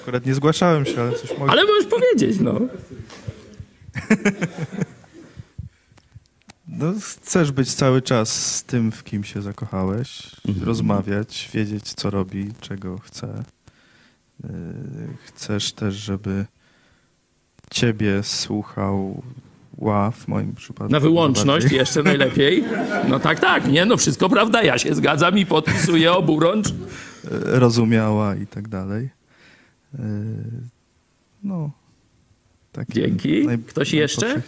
Akurat 0.01 0.25
nie 0.25 0.33
zgłaszałem 0.33 0.85
się, 0.85 1.01
ale 1.01 1.11
coś 1.11 1.37
mogę. 1.37 1.51
Ale 1.51 1.65
możesz 1.65 1.85
powiedzieć, 1.85 2.39
no. 2.39 2.59
No, 6.77 6.93
chcesz 7.01 7.51
być 7.51 7.73
cały 7.73 8.01
czas 8.01 8.55
z 8.55 8.63
tym, 8.63 8.91
w 8.91 9.03
kim 9.03 9.23
się 9.23 9.41
zakochałeś, 9.41 10.31
rozmawiać, 10.63 11.49
wiedzieć, 11.53 11.93
co 11.93 12.09
robi, 12.09 12.51
czego 12.61 12.97
chce. 12.97 13.43
Yy, 14.43 14.49
Chcesz 15.25 15.73
też, 15.73 15.95
żeby 15.95 16.45
ciebie 17.71 18.23
słuchał 18.23 19.23
ła 19.77 20.11
w 20.11 20.27
moim 20.27 20.55
przypadku. 20.55 20.91
Na 20.91 20.99
wyłączność 20.99 21.47
najbardziej. 21.47 21.77
jeszcze 21.79 22.03
najlepiej. 22.03 22.63
No 23.09 23.19
tak, 23.19 23.39
tak. 23.39 23.67
Nie, 23.71 23.85
no 23.85 23.97
wszystko 23.97 24.29
prawda. 24.29 24.63
Ja 24.63 24.77
się 24.77 24.95
zgadzam 24.95 25.37
i 25.37 25.45
podpisuję 25.45 26.11
oburącz. 26.13 26.67
Yy, 26.69 26.79
Rozumiała 27.59 28.35
i 28.35 28.47
tak 28.47 28.67
dalej. 28.67 29.09
Yy, 29.93 29.99
No. 31.43 31.71
Takie 32.71 32.93
Dzięki. 32.93 33.45
Ktoś 33.67 33.93
jeszcze? 33.93 34.41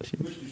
najpowszechniej- 0.00 0.48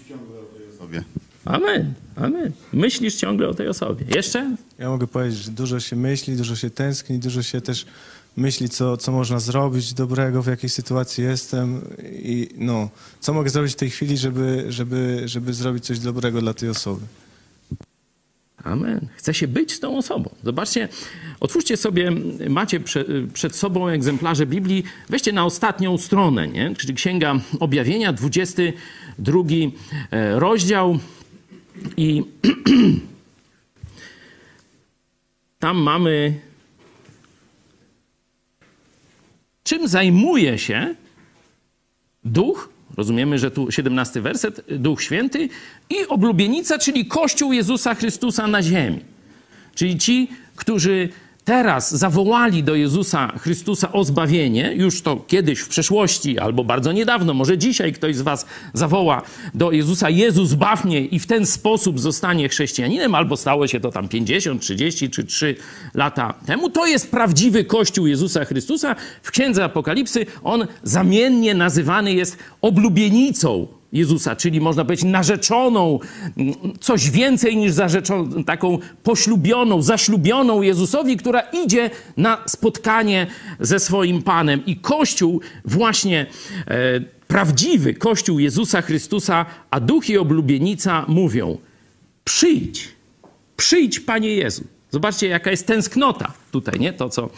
sobie. 0.79 1.03
Amen. 1.45 1.95
Amen. 2.17 2.53
Myślisz 2.73 3.15
ciągle 3.15 3.49
o 3.49 3.55
tej 3.55 3.69
osobie. 3.69 4.07
Jeszcze? 4.15 4.57
Ja 4.79 4.89
mogę 4.89 5.07
powiedzieć, 5.07 5.39
że 5.39 5.51
dużo 5.51 5.81
się 5.81 5.97
myśli, 5.97 6.37
dużo 6.37 6.57
się 6.57 6.71
tęskni, 6.71 7.19
dużo 7.19 7.43
się 7.43 7.61
też 7.61 7.87
myśli, 8.37 8.69
co, 8.69 8.97
co 8.97 9.13
można 9.13 9.41
zrobić 9.41 9.95
dobrego, 9.95 10.43
w 10.43 10.47
jakiej 10.47 10.71
sytuacji 10.71 11.25
jestem 11.25 11.81
i 12.13 12.49
no, 12.59 12.89
co 13.21 13.33
mogę 13.33 13.51
zrobić 13.51 13.73
w 13.73 13.77
tej 13.77 13.91
chwili, 13.91 14.17
żeby, 14.17 14.65
żeby, 14.69 15.23
żeby 15.25 15.55
zrobić 15.55 15.85
coś 15.85 15.99
dobrego 15.99 16.41
dla 16.41 16.55
tej 16.55 16.69
osoby. 16.69 17.07
Amen. 18.65 19.09
Chce 19.17 19.35
się 19.35 19.49
być 19.49 19.73
z 19.73 19.81
tą 19.81 19.99
osobą. 19.99 20.31
Zobaczcie, 20.45 20.89
otwórzcie 21.41 21.77
sobie, 21.77 22.11
macie 22.49 22.81
prze, 22.81 23.05
przed 23.33 23.57
sobą 23.57 23.89
egzemplarze 23.89 24.47
Biblii, 24.47 24.85
weźcie 25.09 25.33
na 25.33 25.45
ostatnią 25.45 25.99
stronę, 25.99 26.49
nie? 26.49 26.75
czyli 26.75 26.95
Księga 26.95 27.41
Objawienia, 27.61 28.13
22 28.13 29.41
e, 30.11 30.41
rozdział 30.41 30.99
i 31.97 32.25
tam 35.59 35.77
mamy 35.77 36.46
czym 39.67 39.89
zajmuje 39.89 40.59
się 40.59 40.95
Duch, 42.25 42.69
rozumiemy, 42.97 43.39
że 43.39 43.51
tu 43.51 43.71
17 43.71 44.21
werset, 44.21 44.65
Duch 44.69 45.03
Święty 45.03 45.49
i 45.91 46.07
oblubienica, 46.09 46.79
czyli 46.79 47.07
Kościół 47.07 47.53
Jezusa 47.53 47.95
Chrystusa 47.95 48.47
na 48.47 48.63
ziemi. 48.63 49.01
Czyli 49.75 49.99
ci, 49.99 50.29
którzy 50.57 51.09
teraz 51.47 51.95
zawołali 51.95 52.63
do 52.63 52.75
Jezusa 52.75 53.33
Chrystusa 53.39 53.93
o 53.93 54.05
zbawienie, 54.05 54.73
już 54.75 55.03
to 55.03 55.17
kiedyś 55.17 55.61
w 55.61 55.69
przeszłości 55.69 56.39
albo 56.39 56.65
bardzo 56.65 56.93
niedawno, 56.93 57.35
może 57.35 57.59
dzisiaj 57.59 57.93
ktoś 57.93 58.17
z 58.17 58.23
was 58.23 58.47
zawoła 58.73 59.23
do 59.55 59.73
Jezusa 59.73 60.11
Jezus 60.11 60.49
zbaw 60.49 60.85
mnie 60.85 61.01
i 61.01 61.19
w 61.19 61.27
ten 61.27 61.47
sposób 61.47 62.01
zostanie 62.01 62.49
chrześcijaninem, 62.49 63.15
albo 63.15 63.37
stało 63.37 63.67
się 63.67 63.81
to 63.81 63.91
tam 63.91 64.09
50, 64.09 64.63
30 64.63 65.11
czy 65.11 65.25
3 65.25 65.57
lata 65.95 66.35
temu, 66.47 66.71
to 66.71 66.87
jest 66.87 67.11
prawdziwy 67.11 67.65
Kościół 67.65 68.07
Jezusa 68.07 68.45
Chrystusa. 68.45 68.97
W 69.23 69.31
Księdze 69.31 69.65
Apokalipsy 69.65 70.27
on 70.45 70.67
zamiennie 70.83 71.55
nazywany 71.55 72.13
jest 72.13 72.39
oblubienicą 72.61 73.67
Jezusa, 73.93 74.37
czyli 74.37 74.61
można 74.61 74.85
powiedzieć 74.85 75.05
narzeczoną, 75.05 75.99
coś 76.81 77.11
więcej 77.11 77.57
niż 77.57 77.73
zarzeczoną, 77.73 78.45
taką 78.45 78.79
poślubioną, 79.03 79.83
zaślubioną 79.83 80.63
Jezusowi, 80.63 81.17
która 81.17 81.41
idzie 81.41 81.91
na 82.17 82.39
spotkanie 82.47 83.27
ze 83.61 83.81
swoim 83.81 84.23
Panem. 84.23 84.67
I 84.67 84.77
Kościół 84.77 85.41
właśnie 85.65 86.27
e, 86.67 87.01
prawdziwy, 87.29 87.95
Kościół 87.95 88.39
Jezusa 88.39 88.83
Chrystusa, 88.83 89.47
a 89.71 89.81
duch 89.81 90.11
i 90.11 90.19
oblubienica 90.19 91.05
mówią, 91.09 91.59
Przyjdź, 92.27 92.89
przyjdź, 93.57 94.01
Panie 94.01 94.35
Jezu. 94.35 94.65
Zobaczcie, 94.91 95.29
jaka 95.29 95.51
jest 95.51 95.67
tęsknota 95.67 96.33
tutaj, 96.53 96.81
nie? 96.81 96.93
To, 96.93 97.09
co 97.09 97.31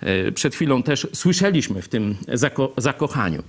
e, 0.00 0.32
przed 0.32 0.54
chwilą 0.54 0.82
też 0.82 1.06
słyszeliśmy 1.12 1.82
w 1.82 1.88
tym 1.88 2.16
zako 2.32 2.72
zakochaniu. 2.76 3.42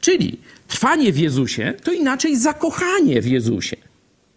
Czyli 0.00 0.38
trwanie 0.68 1.12
w 1.12 1.18
Jezusie 1.18 1.74
to 1.84 1.92
inaczej 1.92 2.36
zakochanie 2.36 3.22
w 3.22 3.26
Jezusie. 3.26 3.76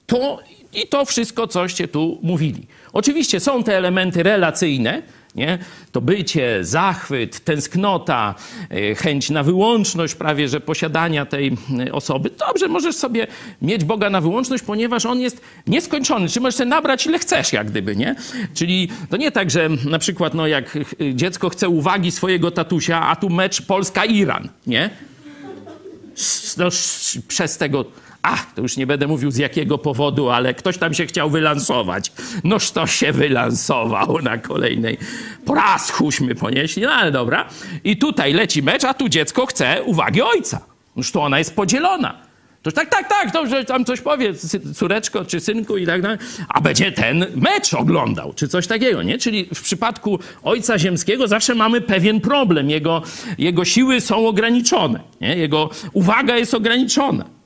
To 0.07 0.39
i 0.73 0.87
to 0.87 1.05
wszystko, 1.05 1.47
coście 1.47 1.87
tu 1.87 2.19
mówili. 2.21 2.67
Oczywiście 2.93 3.39
są 3.39 3.63
te 3.63 3.77
elementy 3.77 4.23
relacyjne, 4.23 5.01
nie? 5.35 5.57
To 5.91 6.01
bycie, 6.01 6.57
zachwyt, 6.61 7.39
tęsknota, 7.39 8.35
e, 8.69 8.95
chęć 8.95 9.29
na 9.29 9.43
wyłączność 9.43 10.15
prawie, 10.15 10.49
że 10.49 10.61
posiadania 10.61 11.25
tej 11.25 11.57
e, 11.87 11.93
osoby. 11.93 12.29
Dobrze, 12.47 12.67
możesz 12.67 12.95
sobie 12.95 13.27
mieć 13.61 13.83
Boga 13.83 14.09
na 14.09 14.21
wyłączność, 14.21 14.63
ponieważ 14.63 15.05
On 15.05 15.19
jest 15.19 15.41
nieskończony. 15.67 16.29
Czy 16.29 16.39
możesz 16.39 16.55
sobie 16.55 16.69
nabrać 16.69 17.05
ile 17.05 17.19
chcesz, 17.19 17.53
jak 17.53 17.67
gdyby, 17.67 17.95
nie? 17.95 18.15
Czyli 18.53 18.89
to 19.09 19.17
nie 19.17 19.31
tak, 19.31 19.51
że 19.51 19.69
na 19.89 19.99
przykład, 19.99 20.33
no 20.33 20.47
jak 20.47 20.77
dziecko 21.13 21.49
chce 21.49 21.69
uwagi 21.69 22.11
swojego 22.11 22.51
tatusia, 22.51 23.07
a 23.07 23.15
tu 23.15 23.29
mecz 23.29 23.61
Polska-Iran, 23.61 24.49
nie? 24.67 24.89
No, 26.57 26.69
przez 27.27 27.57
tego 27.57 27.85
Ach, 28.21 28.53
to 28.53 28.61
już 28.61 28.77
nie 28.77 28.87
będę 28.87 29.07
mówił 29.07 29.31
z 29.31 29.37
jakiego 29.37 29.77
powodu, 29.77 30.29
ale 30.29 30.53
ktoś 30.53 30.77
tam 30.77 30.93
się 30.93 31.05
chciał 31.05 31.29
wylansować. 31.29 32.11
Noż 32.43 32.71
to 32.71 32.87
się 32.87 33.11
wylansował 33.11 34.21
na 34.21 34.37
kolejnej. 34.37 34.97
Porazchuśmy 35.45 36.35
ponieśli, 36.35 36.83
no 36.83 36.91
ale 36.91 37.11
dobra. 37.11 37.49
I 37.83 37.97
tutaj 37.97 38.33
leci 38.33 38.63
mecz, 38.63 38.83
a 38.83 38.93
tu 38.93 39.09
dziecko 39.09 39.45
chce 39.45 39.83
uwagi 39.83 40.21
ojca. 40.21 40.61
Noż 40.95 41.11
to 41.11 41.23
ona 41.23 41.39
jest 41.39 41.55
podzielona. 41.55 42.29
To 42.63 42.71
tak, 42.71 42.89
tak, 42.89 43.09
tak, 43.09 43.49
że 43.49 43.65
tam 43.65 43.85
coś 43.85 44.01
powie, 44.01 44.33
córeczko 44.75 45.25
czy 45.25 45.39
synku 45.39 45.77
i 45.77 45.85
tak 45.85 46.01
dalej, 46.01 46.17
a 46.49 46.61
będzie 46.61 46.91
ten 46.91 47.25
mecz 47.35 47.73
oglądał, 47.73 48.33
czy 48.33 48.47
coś 48.47 48.67
takiego, 48.67 49.03
nie? 49.03 49.17
Czyli 49.17 49.49
w 49.53 49.61
przypadku 49.61 50.19
Ojca 50.43 50.79
Ziemskiego 50.79 51.27
zawsze 51.27 51.55
mamy 51.55 51.81
pewien 51.81 52.21
problem. 52.21 52.69
Jego, 52.69 53.01
jego 53.37 53.65
siły 53.65 54.01
są 54.01 54.27
ograniczone, 54.27 54.99
nie? 55.21 55.35
Jego 55.35 55.69
uwaga 55.93 56.37
jest 56.37 56.53
ograniczona. 56.53 57.38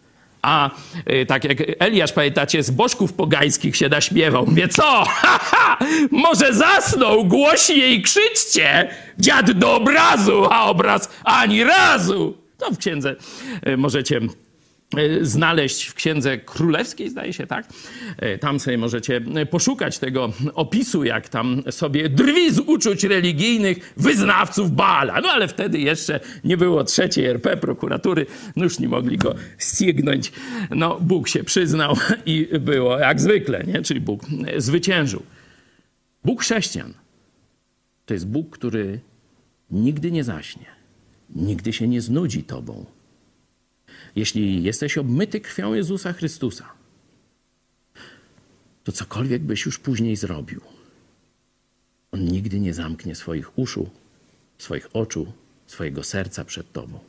A 0.44 0.70
y, 1.12 1.26
tak 1.26 1.44
jak 1.44 1.58
Eliasz, 1.80 2.12
pamiętacie, 2.12 2.64
z 2.64 2.72
bożków 2.72 3.14
pogańskich 3.14 3.76
się 3.76 3.90
naśmiewał. 3.90 4.46
Mówię, 4.46 4.68
co? 4.68 5.04
Ha, 5.24 5.40
ha! 5.42 5.78
Może 6.12 6.54
zasnął, 6.54 7.26
głośniej 7.26 8.02
krzyczcie! 8.02 8.90
Dziad 9.20 9.52
do 9.52 9.76
obrazu, 9.76 10.48
a 10.50 10.66
obraz 10.66 11.10
ani 11.24 11.64
razu! 11.64 12.38
To 12.58 12.72
w 12.72 12.78
księdze 12.78 13.16
y, 13.68 13.78
możecie 13.78 14.20
znaleźć 15.22 15.86
w 15.86 15.94
Księdze 15.94 16.38
Królewskiej, 16.38 17.10
zdaje 17.10 17.34
się, 17.34 17.48
tak? 17.48 17.68
Tam 18.40 18.60
sobie 18.60 18.78
możecie 18.78 19.22
poszukać 19.50 20.00
tego 20.00 20.34
opisu, 20.54 21.04
jak 21.04 21.30
tam 21.30 21.64
sobie 21.72 22.10
drwi 22.10 22.54
z 22.54 22.60
uczuć 22.60 23.04
religijnych 23.04 23.94
wyznawców 23.98 24.72
Bala. 24.72 25.22
No 25.22 25.30
ale 25.30 25.48
wtedy 25.48 25.80
jeszcze 25.80 26.20
nie 26.44 26.58
było 26.58 26.84
trzeciej 26.84 27.26
RP, 27.26 27.58
prokuratury, 27.58 28.26
no 28.56 28.64
już 28.64 28.80
nie 28.80 28.88
mogli 28.88 29.18
go 29.18 29.36
ścignąć. 29.58 30.32
No 30.70 31.00
Bóg 31.02 31.28
się 31.28 31.44
przyznał 31.44 31.98
i 32.26 32.48
było 32.60 33.00
jak 33.00 33.22
zwykle, 33.22 33.64
nie? 33.64 33.82
Czyli 33.82 34.02
Bóg 34.02 34.22
zwyciężył. 34.58 35.24
Bóg 36.26 36.42
chrześcijan 36.42 36.94
to 38.06 38.14
jest 38.14 38.28
Bóg, 38.28 38.50
który 38.50 39.00
nigdy 39.72 40.12
nie 40.12 40.24
zaśnie, 40.24 40.66
nigdy 41.36 41.74
się 41.74 41.88
nie 41.88 42.02
znudzi 42.02 42.44
Tobą. 42.44 42.86
Jeśli 44.16 44.64
jesteś 44.64 44.98
obmyty 44.98 45.42
krwią 45.42 45.74
Jezusa 45.74 46.14
Chrystusa, 46.14 46.70
to 48.84 48.92
cokolwiek 48.92 49.42
byś 49.42 49.66
już 49.66 49.80
później 49.80 50.16
zrobił, 50.16 50.62
On 52.12 52.26
nigdy 52.26 52.60
nie 52.60 52.74
zamknie 52.74 53.16
swoich 53.16 53.58
uszu, 53.60 53.90
swoich 54.58 54.90
oczu, 54.94 55.34
swojego 55.68 56.04
serca 56.04 56.46
przed 56.46 56.72
Tobą. 56.72 57.00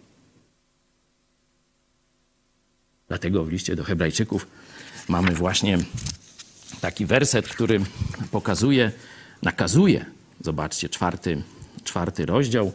Dlatego 3.09 3.45
w 3.45 3.53
liście 3.53 3.77
do 3.77 3.85
Hebrajczyków 3.85 4.47
mamy 5.09 5.31
właśnie 5.31 5.79
taki 6.81 7.07
werset, 7.07 7.49
który 7.49 7.81
pokazuje, 8.31 8.93
nakazuje. 9.43 10.05
Zobaczcie, 10.41 10.89
czwarty, 10.89 11.43
czwarty 11.85 12.27
rozdział, 12.27 12.73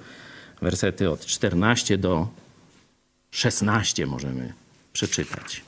wersety 0.61 1.09
od 1.09 1.25
14 1.25 1.97
do 1.97 2.27
16 3.31 4.05
możemy 4.05 4.53
przeczytać. 4.93 5.61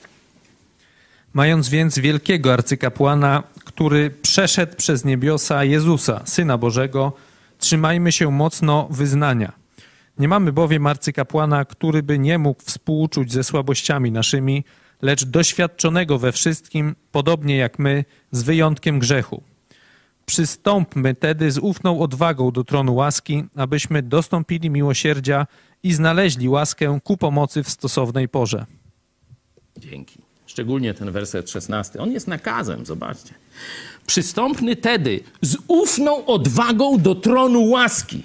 Mając 1.32 1.68
więc 1.68 1.98
wielkiego 1.98 2.52
arcykapłana, 2.52 3.42
który 3.64 4.10
przeszedł 4.10 4.76
przez 4.76 5.04
niebiosa 5.04 5.64
Jezusa, 5.64 6.22
Syna 6.24 6.58
Bożego, 6.58 7.12
trzymajmy 7.58 8.12
się 8.12 8.30
mocno 8.30 8.88
wyznania. 8.90 9.52
Nie 10.18 10.28
mamy 10.28 10.52
bowiem 10.52 10.86
arcykapłana, 10.86 11.64
który 11.64 12.02
by 12.02 12.18
nie 12.18 12.38
mógł 12.38 12.62
współczuć 12.62 13.32
ze 13.32 13.44
słabościami 13.44 14.12
naszymi, 14.12 14.64
lecz 15.02 15.24
doświadczonego 15.24 16.18
we 16.18 16.32
wszystkim, 16.32 16.94
podobnie 17.12 17.56
jak 17.56 17.78
my, 17.78 18.04
z 18.30 18.42
wyjątkiem 18.42 18.98
grzechu. 18.98 19.42
Przystąpmy 20.26 21.14
tedy 21.14 21.50
z 21.50 21.58
ufną 21.58 22.00
odwagą 22.00 22.50
do 22.50 22.64
tronu 22.64 22.94
łaski, 22.94 23.44
abyśmy 23.56 24.02
dostąpili 24.02 24.70
miłosierdzia 24.70 25.46
i 25.82 25.92
znaleźli 25.92 26.48
łaskę 26.48 26.98
ku 27.04 27.16
pomocy 27.16 27.62
w 27.62 27.70
stosownej 27.70 28.28
porze. 28.28 28.66
Dzięki. 29.76 30.18
Szczególnie 30.46 30.94
ten 30.94 31.10
werset 31.10 31.50
16. 31.50 32.00
On 32.00 32.12
jest 32.12 32.26
nakazem, 32.26 32.86
zobaczcie. 32.86 33.34
Przystąpmy 34.06 34.76
tedy 34.76 35.20
z 35.42 35.56
ufną 35.68 36.26
odwagą 36.26 36.98
do 36.98 37.14
tronu 37.14 37.64
łaski. 37.64 38.22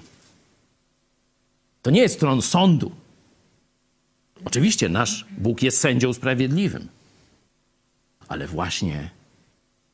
To 1.82 1.90
nie 1.90 2.00
jest 2.00 2.20
tron 2.20 2.42
sądu. 2.42 2.92
Oczywiście 4.44 4.88
nasz 4.88 5.26
Bóg 5.38 5.62
jest 5.62 5.80
sędzią 5.80 6.12
sprawiedliwym. 6.12 6.88
Ale 8.28 8.46
właśnie 8.46 9.10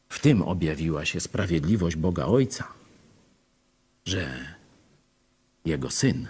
w 0.09 0.19
tym 0.19 0.43
objawiła 0.43 1.05
się 1.05 1.21
sprawiedliwość 1.21 1.97
Boga 1.97 2.25
Ojca, 2.25 2.69
że 4.05 4.39
Jego 5.65 5.91
Syn, 5.91 6.29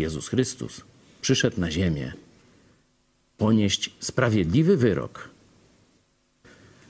Jezus 0.00 0.28
Chrystus, 0.28 0.80
przyszedł 1.20 1.60
na 1.60 1.70
ziemię 1.70 2.12
ponieść 3.40 3.90
sprawiedliwy 4.00 4.76
wyrok 4.76 5.28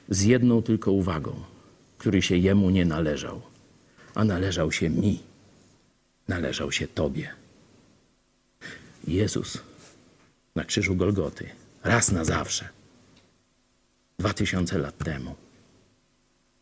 z 0.08 0.22
jedną 0.22 0.62
tylko 0.62 0.92
uwagą, 0.92 1.34
który 1.98 2.22
się 2.22 2.36
Jemu 2.36 2.70
nie 2.70 2.84
należał, 2.84 3.42
a 4.14 4.24
należał 4.24 4.72
się 4.72 4.90
mi, 4.90 5.22
należał 6.28 6.72
się 6.72 6.88
Tobie. 6.88 7.30
Jezus 9.06 9.58
na 10.54 10.64
krzyżu 10.64 10.96
Golgoty, 10.96 11.50
raz 11.84 12.12
na 12.12 12.24
zawsze, 12.24 12.68
dwa 14.18 14.32
tysiące 14.32 14.78
lat 14.78 14.98
temu, 14.98 15.34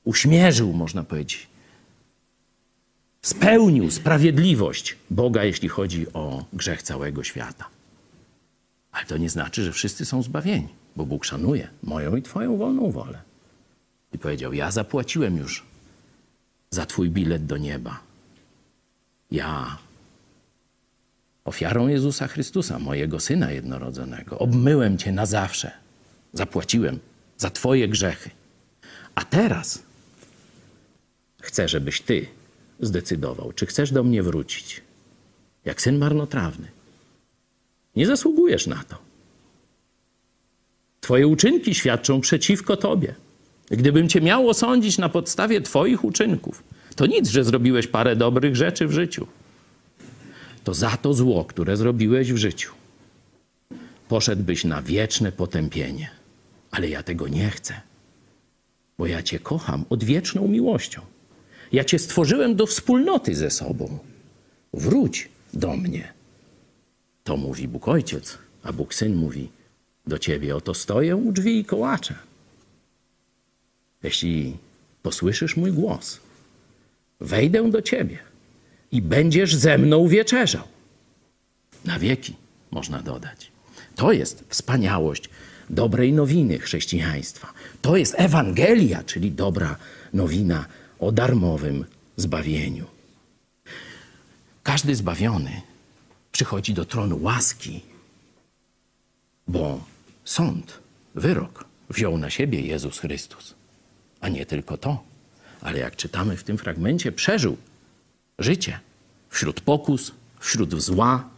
uśmierzył, 0.04 0.72
można 0.72 1.02
powiedzieć, 1.02 1.48
spełnił 3.22 3.90
sprawiedliwość 3.90 4.96
Boga, 5.10 5.44
jeśli 5.44 5.68
chodzi 5.68 6.12
o 6.12 6.44
grzech 6.52 6.82
całego 6.82 7.24
świata. 7.24 7.64
Ale 8.92 9.06
to 9.06 9.16
nie 9.16 9.30
znaczy, 9.30 9.64
że 9.64 9.72
wszyscy 9.72 10.04
są 10.04 10.22
zbawieni, 10.22 10.68
bo 10.96 11.06
Bóg 11.06 11.24
szanuje 11.24 11.68
moją 11.82 12.16
i 12.16 12.22
Twoją 12.22 12.56
wolną 12.56 12.90
wolę. 12.90 13.20
I 14.12 14.18
powiedział: 14.18 14.52
Ja 14.52 14.70
zapłaciłem 14.70 15.36
już 15.36 15.64
za 16.70 16.86
Twój 16.86 17.10
bilet 17.10 17.46
do 17.46 17.56
nieba. 17.56 18.00
Ja 19.30 19.76
ofiarą 21.44 21.88
Jezusa 21.88 22.28
Chrystusa, 22.28 22.78
mojego 22.78 23.20
syna 23.20 23.50
jednorodzonego, 23.50 24.38
obmyłem 24.38 24.98
Cię 24.98 25.12
na 25.12 25.26
zawsze. 25.26 25.70
Zapłaciłem 26.32 26.98
za 27.36 27.50
Twoje 27.50 27.88
grzechy. 27.88 28.30
A 29.14 29.24
teraz 29.24 29.82
chcę, 31.40 31.68
żebyś 31.68 32.00
Ty 32.00 32.26
zdecydował, 32.80 33.52
czy 33.52 33.66
chcesz 33.66 33.92
do 33.92 34.04
mnie 34.04 34.22
wrócić. 34.22 34.82
Jak 35.64 35.82
syn 35.82 35.98
marnotrawny. 35.98 36.68
Nie 37.96 38.06
zasługujesz 38.06 38.66
na 38.66 38.84
to. 38.84 38.96
Twoje 41.00 41.26
uczynki 41.26 41.74
świadczą 41.74 42.20
przeciwko 42.20 42.76
Tobie. 42.76 43.14
Gdybym 43.70 44.08
Cię 44.08 44.20
miał 44.20 44.48
osądzić 44.48 44.98
na 44.98 45.08
podstawie 45.08 45.60
Twoich 45.60 46.04
uczynków, 46.04 46.62
to 46.96 47.06
nic, 47.06 47.28
że 47.28 47.44
zrobiłeś 47.44 47.86
parę 47.86 48.16
dobrych 48.16 48.56
rzeczy 48.56 48.86
w 48.86 48.92
życiu. 48.92 49.26
To 50.64 50.74
za 50.74 50.90
to 50.90 51.14
zło, 51.14 51.44
które 51.44 51.76
zrobiłeś 51.76 52.32
w 52.32 52.36
życiu, 52.36 52.72
poszedłbyś 54.08 54.64
na 54.64 54.82
wieczne 54.82 55.32
potępienie. 55.32 56.10
Ale 56.70 56.88
ja 56.88 57.02
tego 57.02 57.28
nie 57.28 57.50
chcę, 57.50 57.80
bo 58.98 59.06
ja 59.06 59.22
Cię 59.22 59.38
kocham 59.38 59.84
odwieczną 59.90 60.48
miłością. 60.48 61.00
Ja 61.72 61.84
Cię 61.84 61.98
stworzyłem 61.98 62.56
do 62.56 62.66
wspólnoty 62.66 63.34
ze 63.34 63.50
sobą. 63.50 63.98
Wróć 64.72 65.28
do 65.54 65.76
mnie. 65.76 66.12
To 67.24 67.36
mówi 67.36 67.68
Bóg 67.68 67.88
Ojciec, 67.88 68.38
a 68.62 68.72
Bóg 68.72 68.94
Syn 68.94 69.16
mówi 69.16 69.48
do 70.06 70.18
Ciebie: 70.18 70.56
Oto 70.56 70.74
stoję 70.74 71.16
u 71.16 71.32
drzwi 71.32 71.58
i 71.58 71.64
kołaczę. 71.64 72.14
Jeśli 74.02 74.56
posłyszysz 75.02 75.56
mój 75.56 75.72
głos, 75.72 76.20
wejdę 77.20 77.70
do 77.70 77.82
ciebie 77.82 78.18
i 78.92 79.02
będziesz 79.02 79.54
ze 79.54 79.78
mną 79.78 80.08
wieczerzał. 80.08 80.62
Na 81.84 81.98
wieki, 81.98 82.34
można 82.70 83.02
dodać. 83.02 83.50
To 83.96 84.12
jest 84.12 84.44
wspaniałość 84.48 85.30
dobrej 85.70 86.12
nowiny 86.12 86.58
chrześcijaństwa. 86.58 87.52
To 87.82 87.96
jest 87.96 88.14
Ewangelia, 88.18 89.04
czyli 89.04 89.30
dobra 89.30 89.76
nowina 90.12 90.64
o 90.98 91.12
darmowym 91.12 91.84
zbawieniu. 92.16 92.86
Każdy 94.62 94.94
zbawiony 94.94 95.62
przychodzi 96.32 96.74
do 96.74 96.84
tronu 96.84 97.22
łaski, 97.22 97.80
bo 99.48 99.84
sąd, 100.24 100.78
wyrok 101.14 101.64
wziął 101.90 102.18
na 102.18 102.30
siebie 102.30 102.60
Jezus 102.60 102.98
Chrystus. 102.98 103.54
A 104.20 104.28
nie 104.28 104.46
tylko 104.46 104.76
to, 104.76 105.02
ale 105.60 105.78
jak 105.78 105.96
czytamy 105.96 106.36
w 106.36 106.44
tym 106.44 106.58
fragmencie, 106.58 107.12
przeżył 107.12 107.56
życie 108.38 108.80
wśród 109.30 109.60
pokus, 109.60 110.12
wśród 110.40 110.82
zła, 110.82 111.28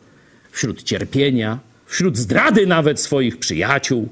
wśród 0.50 0.82
cierpienia, 0.82 1.58
wśród 1.86 2.18
zdrady 2.18 2.66
nawet 2.66 3.00
swoich 3.00 3.38
przyjaciół, 3.38 4.08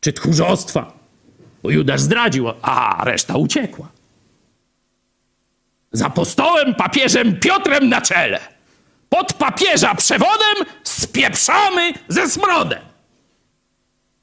czy 0.00 0.12
tchórzostwa. 0.12 0.98
Bo 1.62 1.70
Judasz 1.70 2.00
zdradził, 2.00 2.48
a 2.62 3.04
reszta 3.04 3.36
uciekła. 3.36 3.97
Z 5.92 6.02
apostołem 6.02 6.74
papieżem 6.74 7.40
Piotrem 7.40 7.88
na 7.88 8.00
czele. 8.00 8.40
Pod 9.08 9.32
papieża 9.32 9.94
przewodem 9.94 10.56
spieprzamy 10.84 11.92
ze 12.08 12.28
smrodem. 12.28 12.82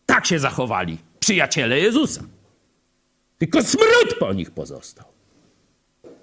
Tak 0.06 0.26
się 0.26 0.40
zachowali 0.40 0.98
przyjaciele 1.20 1.80
Jezusa. 1.80 2.22
Tylko 3.38 3.64
smród 3.64 4.16
po 4.20 4.34
nich 4.34 4.52
pozostał. 4.52 5.06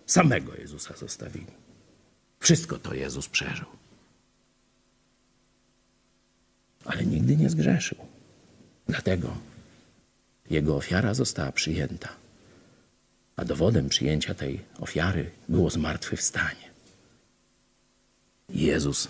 Samego 0.06 0.54
Jezusa 0.54 0.94
zostawili. 0.96 1.46
Wszystko 2.40 2.78
to 2.78 2.94
Jezus 2.94 3.28
przeżył. 3.28 3.66
Ale 6.84 7.04
nigdy 7.04 7.36
nie 7.36 7.50
zgrzeszył. 7.50 7.98
Dlatego 8.88 9.36
jego 10.50 10.76
ofiara 10.76 11.14
została 11.14 11.52
przyjęta. 11.52 12.08
A 13.36 13.44
dowodem 13.44 13.88
przyjęcia 13.88 14.34
tej 14.34 14.60
ofiary 14.80 15.30
było 15.48 15.70
zmartwychwstanie. 15.70 16.72
Jezus 18.48 19.08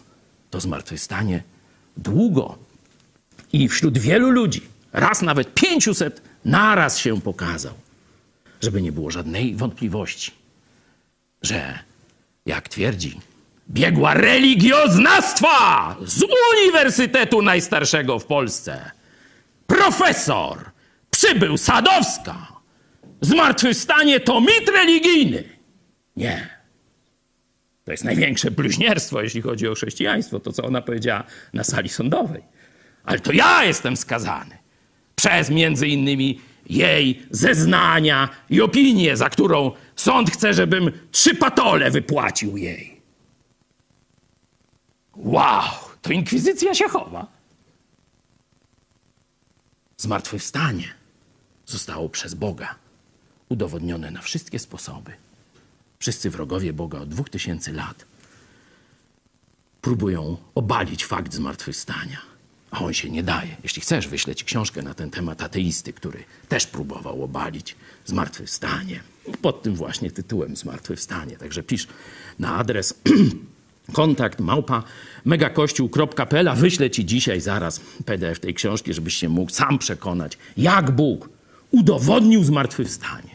to 0.51 0.61
zmartwychwstanie 0.61 1.43
długo 1.97 2.59
i 3.53 3.69
wśród 3.69 3.99
wielu 3.99 4.31
ludzi, 4.31 4.63
raz 4.93 5.23
nawet 5.23 5.55
pięciuset, 5.55 6.23
naraz 6.45 6.99
się 6.99 7.21
pokazał, 7.21 7.75
żeby 8.61 8.83
nie 8.83 8.93
było 8.93 9.11
żadnej 9.11 9.55
wątpliwości, 9.55 10.33
że, 11.43 11.79
jak 12.47 12.69
twierdzi, 12.69 13.21
biegła 13.71 14.15
religioznawstwa 14.15 15.97
z 16.05 16.25
Uniwersytetu 16.53 17.43
Najstarszego 17.43 18.19
w 18.19 18.25
Polsce. 18.25 18.91
Profesor 19.67 20.59
przybył 21.11 21.59
Sadowska. 21.59 22.52
Zmartwychwstanie 23.23 24.21
to 24.21 24.41
mit 24.41 24.69
religijny. 24.75 25.45
Nie. 26.17 26.49
To 27.85 27.91
jest 27.91 28.05
największe 28.05 28.51
bluźnierstwo, 28.51 29.23
jeśli 29.23 29.43
chodzi 29.43 29.69
o 29.69 29.75
chrześcijaństwo, 29.75 30.41
to 30.41 30.53
co 30.53 30.63
ona 30.63 30.83
powiedziała 30.83 31.25
na 31.53 31.65
sali 31.65 31.89
sądowej. 31.89 32.43
Ale 33.05 33.21
to 33.21 33.33
ja 33.33 33.65
jestem 33.65 33.97
skazany 33.97 34.59
przez 35.15 35.51
między 35.51 35.89
innymi 35.89 36.41
jej 36.67 37.23
zeznania 37.31 38.29
i 38.51 38.61
opinię, 38.61 39.17
za 39.17 39.31
którą 39.31 39.73
sąd 39.97 40.31
chce, 40.31 40.55
żebym 40.55 40.93
trzy 41.11 41.35
patole 41.35 41.91
wypłacił 41.91 42.57
jej. 42.57 43.01
Wow, 45.17 45.63
to 46.03 46.13
inkwizycja 46.13 46.75
się 46.75 46.89
chowa. 46.89 47.27
Zmartwychwstanie 49.97 50.95
zostało 51.67 52.09
przez 52.09 52.35
Boga 52.35 52.82
udowodnione 53.53 54.11
na 54.11 54.23
wszystkie 54.23 54.59
sposoby. 54.59 55.13
Wszyscy 55.99 56.31
wrogowie 56.31 56.73
Boga 56.73 56.99
od 56.99 57.09
dwóch 57.09 57.31
tysięcy 57.31 57.73
lat 57.73 58.05
próbują 59.83 60.37
obalić 60.55 61.05
fakt 61.05 61.35
zmartwychwstania. 61.35 62.19
A 62.71 62.79
on 62.81 62.93
się 62.95 63.11
nie 63.11 63.23
daje. 63.23 63.57
Jeśli 63.63 63.83
chcesz, 63.83 64.09
wyślę 64.09 64.35
ci 64.35 64.45
książkę 64.45 64.83
na 64.83 64.95
ten 64.95 65.11
temat 65.11 65.43
ateisty, 65.43 65.93
który 65.93 66.25
też 66.49 66.67
próbował 66.67 67.25
obalić 67.25 67.77
zmartwychwstanie. 68.05 69.01
Pod 69.43 69.63
tym 69.63 69.75
właśnie 69.75 70.11
tytułem 70.11 70.57
Zmartwychwstanie. 70.57 71.37
Także 71.37 71.63
pisz 71.63 71.87
na 72.39 72.57
adres 72.57 72.95
kontakt 73.93 74.41
małpa 74.41 74.83
megakościół.pl, 75.25 76.51
wyślę 76.57 76.91
ci 76.91 77.07
dzisiaj 77.07 77.41
zaraz 77.41 77.81
PDF 78.05 78.41
tej 78.41 78.55
książki, 78.55 78.95
żebyś 78.95 79.15
się 79.15 79.29
mógł 79.29 79.53
sam 79.53 79.79
przekonać, 79.79 80.39
jak 80.57 80.91
Bóg 80.91 81.29
udowodnił 81.71 82.45
zmartwychwstanie. 82.45 83.32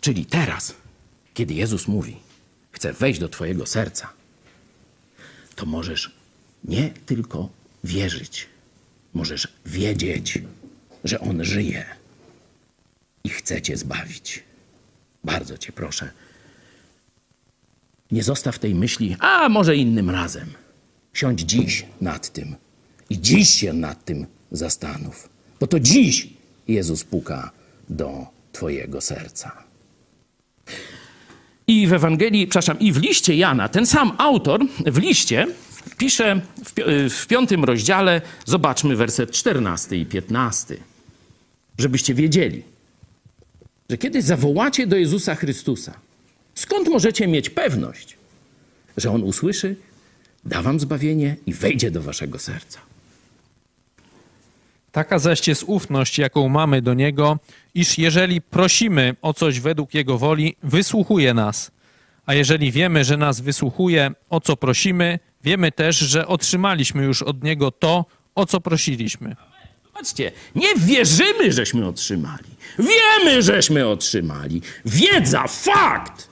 Czyli 0.00 0.26
teraz, 0.26 0.74
kiedy 1.34 1.54
Jezus 1.54 1.88
mówi, 1.88 2.16
chcę 2.72 2.92
wejść 2.92 3.20
do 3.20 3.28
twojego 3.28 3.66
serca, 3.66 4.12
to 5.56 5.66
możesz 5.66 6.14
nie 6.64 6.90
tylko 7.06 7.48
wierzyć, 7.84 8.48
możesz 9.14 9.48
wiedzieć, 9.66 10.38
że 11.04 11.20
On 11.20 11.44
żyje 11.44 11.84
i 13.24 13.28
chce 13.28 13.62
cię 13.62 13.76
zbawić. 13.76 14.42
Bardzo 15.24 15.58
cię 15.58 15.72
proszę, 15.72 16.10
nie 18.10 18.22
zostaw 18.22 18.58
tej 18.58 18.74
myśli, 18.74 19.16
a 19.20 19.48
może 19.48 19.76
innym 19.76 20.10
razem. 20.10 20.52
Siądź 21.12 21.40
dziś 21.40 21.86
nad 22.00 22.32
tym 22.32 22.56
i 23.10 23.20
dziś 23.20 23.48
się 23.48 23.72
nad 23.72 24.04
tym 24.04 24.26
zastanów, 24.52 25.28
bo 25.60 25.66
to 25.66 25.80
dziś 25.80 26.28
Jezus 26.68 27.04
puka 27.04 27.50
do 27.88 28.26
Twojego 28.52 29.00
serca. 29.00 29.63
I 31.66 31.86
w 31.86 31.92
Ewangelii, 31.92 32.46
przepraszam, 32.46 32.78
i 32.80 32.92
w 32.92 32.96
liście 32.96 33.36
Jana, 33.36 33.68
ten 33.68 33.86
sam 33.86 34.12
autor 34.18 34.60
w 34.86 34.98
liście 34.98 35.46
pisze 35.98 36.40
w, 36.64 36.72
pi- 36.74 36.82
w 37.10 37.26
piątym 37.26 37.64
rozdziale, 37.64 38.20
zobaczmy 38.44 38.96
werset 38.96 39.30
14 39.30 39.96
i 39.96 40.06
15, 40.06 40.76
żebyście 41.78 42.14
wiedzieli, 42.14 42.62
że 43.90 43.98
kiedy 43.98 44.22
zawołacie 44.22 44.86
do 44.86 44.96
Jezusa 44.96 45.34
Chrystusa, 45.34 45.94
skąd 46.54 46.88
możecie 46.88 47.26
mieć 47.26 47.50
pewność, 47.50 48.16
że 48.96 49.10
On 49.10 49.22
usłyszy, 49.22 49.76
da 50.44 50.62
wam 50.62 50.80
zbawienie 50.80 51.36
i 51.46 51.54
wejdzie 51.54 51.90
do 51.90 52.02
waszego 52.02 52.38
serca? 52.38 52.80
Taka 54.94 55.18
zaś 55.18 55.48
jest 55.48 55.64
ufność, 55.66 56.18
jaką 56.18 56.48
mamy 56.48 56.82
do 56.82 56.94
Niego, 56.94 57.38
iż 57.74 57.98
jeżeli 57.98 58.40
prosimy 58.40 59.16
o 59.22 59.34
coś 59.34 59.60
według 59.60 59.94
Jego 59.94 60.18
woli, 60.18 60.56
wysłuchuje 60.62 61.34
nas. 61.34 61.70
A 62.26 62.34
jeżeli 62.34 62.72
wiemy, 62.72 63.04
że 63.04 63.16
nas 63.16 63.40
wysłuchuje, 63.40 64.10
o 64.30 64.40
co 64.40 64.56
prosimy, 64.56 65.18
wiemy 65.44 65.72
też, 65.72 65.96
że 65.96 66.26
otrzymaliśmy 66.26 67.04
już 67.04 67.22
od 67.22 67.44
Niego 67.44 67.70
to, 67.70 68.04
o 68.34 68.46
co 68.46 68.60
prosiliśmy. 68.60 69.36
Zobaczcie, 69.86 70.32
nie 70.54 70.74
wierzymy, 70.76 71.52
żeśmy 71.52 71.86
otrzymali. 71.86 72.50
Wiemy, 72.78 73.42
żeśmy 73.42 73.88
otrzymali. 73.88 74.62
Wiedza, 74.84 75.44
fakt. 75.48 76.28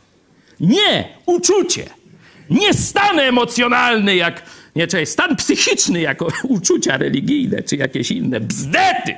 Nie 0.61 1.09
uczucie. 1.27 1.91
Nie 2.51 2.75
stan 2.75 3.19
emocjonalny, 3.19 4.17
jak, 4.17 4.43
nie, 4.77 4.87
czekaj, 4.87 5.07
stan 5.07 5.37
psychiczny, 5.37 6.01
jako 6.01 6.29
uczucia 6.49 6.97
religijne, 6.97 7.63
czy 7.63 7.77
jakieś 7.77 8.11
inne 8.11 8.41
bzdety. 8.41 9.17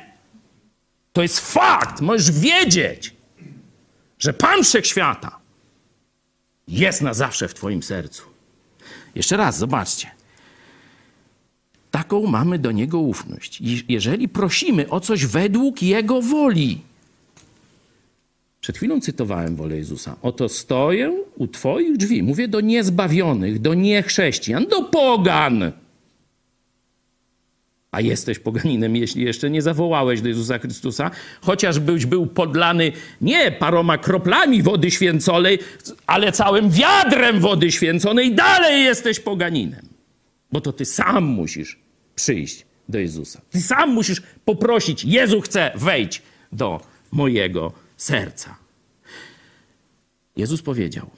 To 1.12 1.22
jest 1.22 1.52
fakt. 1.52 2.00
Możesz 2.00 2.30
wiedzieć, 2.30 3.14
że 4.18 4.32
Pan 4.32 4.64
Wszechświata 4.64 5.38
jest 6.68 7.02
na 7.02 7.14
zawsze 7.14 7.48
w 7.48 7.54
Twoim 7.54 7.82
sercu. 7.82 8.22
Jeszcze 9.14 9.36
raz, 9.36 9.58
zobaczcie. 9.58 10.10
Taką 11.90 12.26
mamy 12.26 12.58
do 12.58 12.72
Niego 12.72 12.98
ufność. 12.98 13.62
Jeżeli 13.88 14.28
prosimy 14.28 14.88
o 14.88 15.00
coś 15.00 15.26
według 15.26 15.82
Jego 15.82 16.22
woli. 16.22 16.80
Przed 18.64 18.76
chwilą 18.76 19.00
cytowałem 19.00 19.56
wolę 19.56 19.76
Jezusa. 19.76 20.16
Oto 20.22 20.48
stoję 20.48 21.22
u 21.36 21.48
Twoich 21.48 21.96
drzwi. 21.96 22.22
Mówię 22.22 22.48
do 22.48 22.60
niezbawionych, 22.60 23.58
do 23.58 23.74
niechrześcijan, 23.74 24.66
do 24.66 24.82
pogan. 24.82 25.72
A 27.90 28.00
jesteś 28.00 28.38
poganinem, 28.38 28.96
jeśli 28.96 29.24
jeszcze 29.24 29.50
nie 29.50 29.62
zawołałeś 29.62 30.20
do 30.20 30.28
Jezusa 30.28 30.58
Chrystusa, 30.58 31.10
chociażbyś 31.40 32.06
był 32.06 32.26
podlany 32.26 32.92
nie 33.20 33.52
paroma 33.52 33.98
kroplami 33.98 34.62
wody 34.62 34.90
święconej, 34.90 35.58
ale 36.06 36.32
całym 36.32 36.70
wiadrem 36.70 37.40
wody 37.40 37.72
święconej, 37.72 38.34
dalej 38.34 38.84
jesteś 38.84 39.20
poganinem. 39.20 39.88
Bo 40.52 40.60
to 40.60 40.72
ty 40.72 40.84
sam 40.84 41.24
musisz 41.24 41.78
przyjść 42.14 42.66
do 42.88 42.98
Jezusa. 42.98 43.40
Ty 43.50 43.62
sam 43.62 43.90
musisz 43.90 44.22
poprosić, 44.44 45.04
Jezu 45.04 45.40
chce, 45.40 45.72
wejdź 45.74 46.22
do 46.52 46.80
mojego 47.12 47.83
serca. 48.04 48.56
Jezus 50.36 50.62
powiedział, 50.62 51.10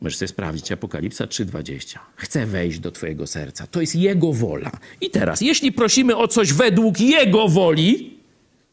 możesz 0.00 0.18
sobie 0.18 0.28
sprawdzić, 0.28 0.72
Apokalipsa 0.72 1.26
3,20. 1.26 1.98
Chcę 2.16 2.46
wejść 2.46 2.78
do 2.78 2.90
Twojego 2.90 3.26
serca. 3.26 3.66
To 3.66 3.80
jest 3.80 3.94
Jego 3.94 4.32
wola. 4.32 4.70
I 5.00 5.10
teraz, 5.10 5.40
jeśli 5.40 5.72
prosimy 5.72 6.16
o 6.16 6.28
coś 6.28 6.52
według 6.52 7.00
Jego 7.00 7.48
woli, 7.48 8.18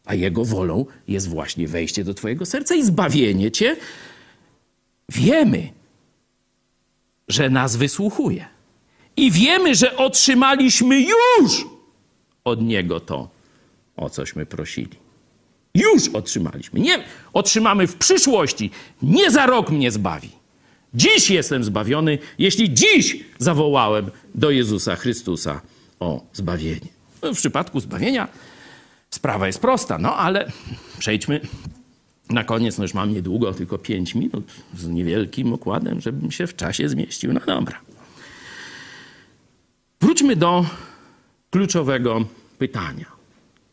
a 0.05 0.15
Jego 0.15 0.45
wolą 0.45 0.85
jest 1.07 1.29
właśnie 1.29 1.67
wejście 1.67 2.03
do 2.03 2.13
Twojego 2.13 2.45
serca 2.45 2.75
i 2.75 2.83
zbawienie 2.83 3.51
Cię, 3.51 3.75
wiemy, 5.09 5.69
że 7.27 7.49
nas 7.49 7.75
wysłuchuje. 7.75 8.45
I 9.17 9.31
wiemy, 9.31 9.75
że 9.75 9.97
otrzymaliśmy 9.97 11.01
już 11.01 11.65
od 12.43 12.61
Niego 12.61 12.99
to, 12.99 13.29
o 13.95 14.09
cośmy 14.09 14.45
prosili. 14.45 15.08
Już 15.79 16.09
otrzymaliśmy. 16.09 16.79
Nie 16.79 17.03
otrzymamy 17.33 17.87
w 17.87 17.95
przyszłości. 17.95 18.71
Nie 19.01 19.31
za 19.31 19.45
rok 19.45 19.71
mnie 19.71 19.91
zbawi. 19.91 20.29
Dziś 20.93 21.29
jestem 21.29 21.63
zbawiony, 21.63 22.17
jeśli 22.37 22.73
dziś 22.73 23.23
zawołałem 23.37 24.11
do 24.35 24.51
Jezusa 24.51 24.95
Chrystusa 24.95 25.61
o 25.99 26.21
zbawienie. 26.33 26.87
No, 27.21 27.33
w 27.33 27.37
przypadku 27.37 27.79
zbawienia 27.79 28.27
sprawa 29.09 29.47
jest 29.47 29.59
prosta, 29.59 29.97
no 29.97 30.15
ale 30.15 30.51
przejdźmy 30.99 31.41
na 32.29 32.43
koniec, 32.43 32.77
no 32.77 32.83
już 32.83 32.93
mam 32.93 33.13
niedługo, 33.13 33.53
tylko 33.53 33.77
5 33.77 34.15
minut 34.15 34.51
z 34.77 34.87
niewielkim 34.87 35.53
okładem, 35.53 36.01
żebym 36.01 36.31
się 36.31 36.47
w 36.47 36.55
czasie 36.55 36.89
zmieścił. 36.89 37.33
No 37.33 37.39
dobra. 37.47 37.79
Wróćmy 40.01 40.35
do 40.35 40.65
kluczowego 41.49 42.25
pytania. 42.57 43.05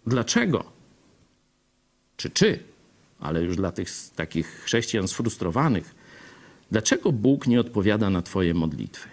Dlaczego? 0.07 0.76
Czy 2.17 2.31
czy, 2.31 2.59
ale 3.21 3.43
już 3.43 3.57
dla 3.57 3.73
tych 3.73 3.89
takich 4.17 4.47
chrześcijan 4.47 5.09
sfrustrowanych, 5.09 5.95
dlaczego 6.71 7.12
Bóg 7.12 7.47
nie 7.47 7.61
odpowiada 7.61 8.11
na 8.11 8.23
Twoje 8.23 8.55
modlitwy? 8.55 9.09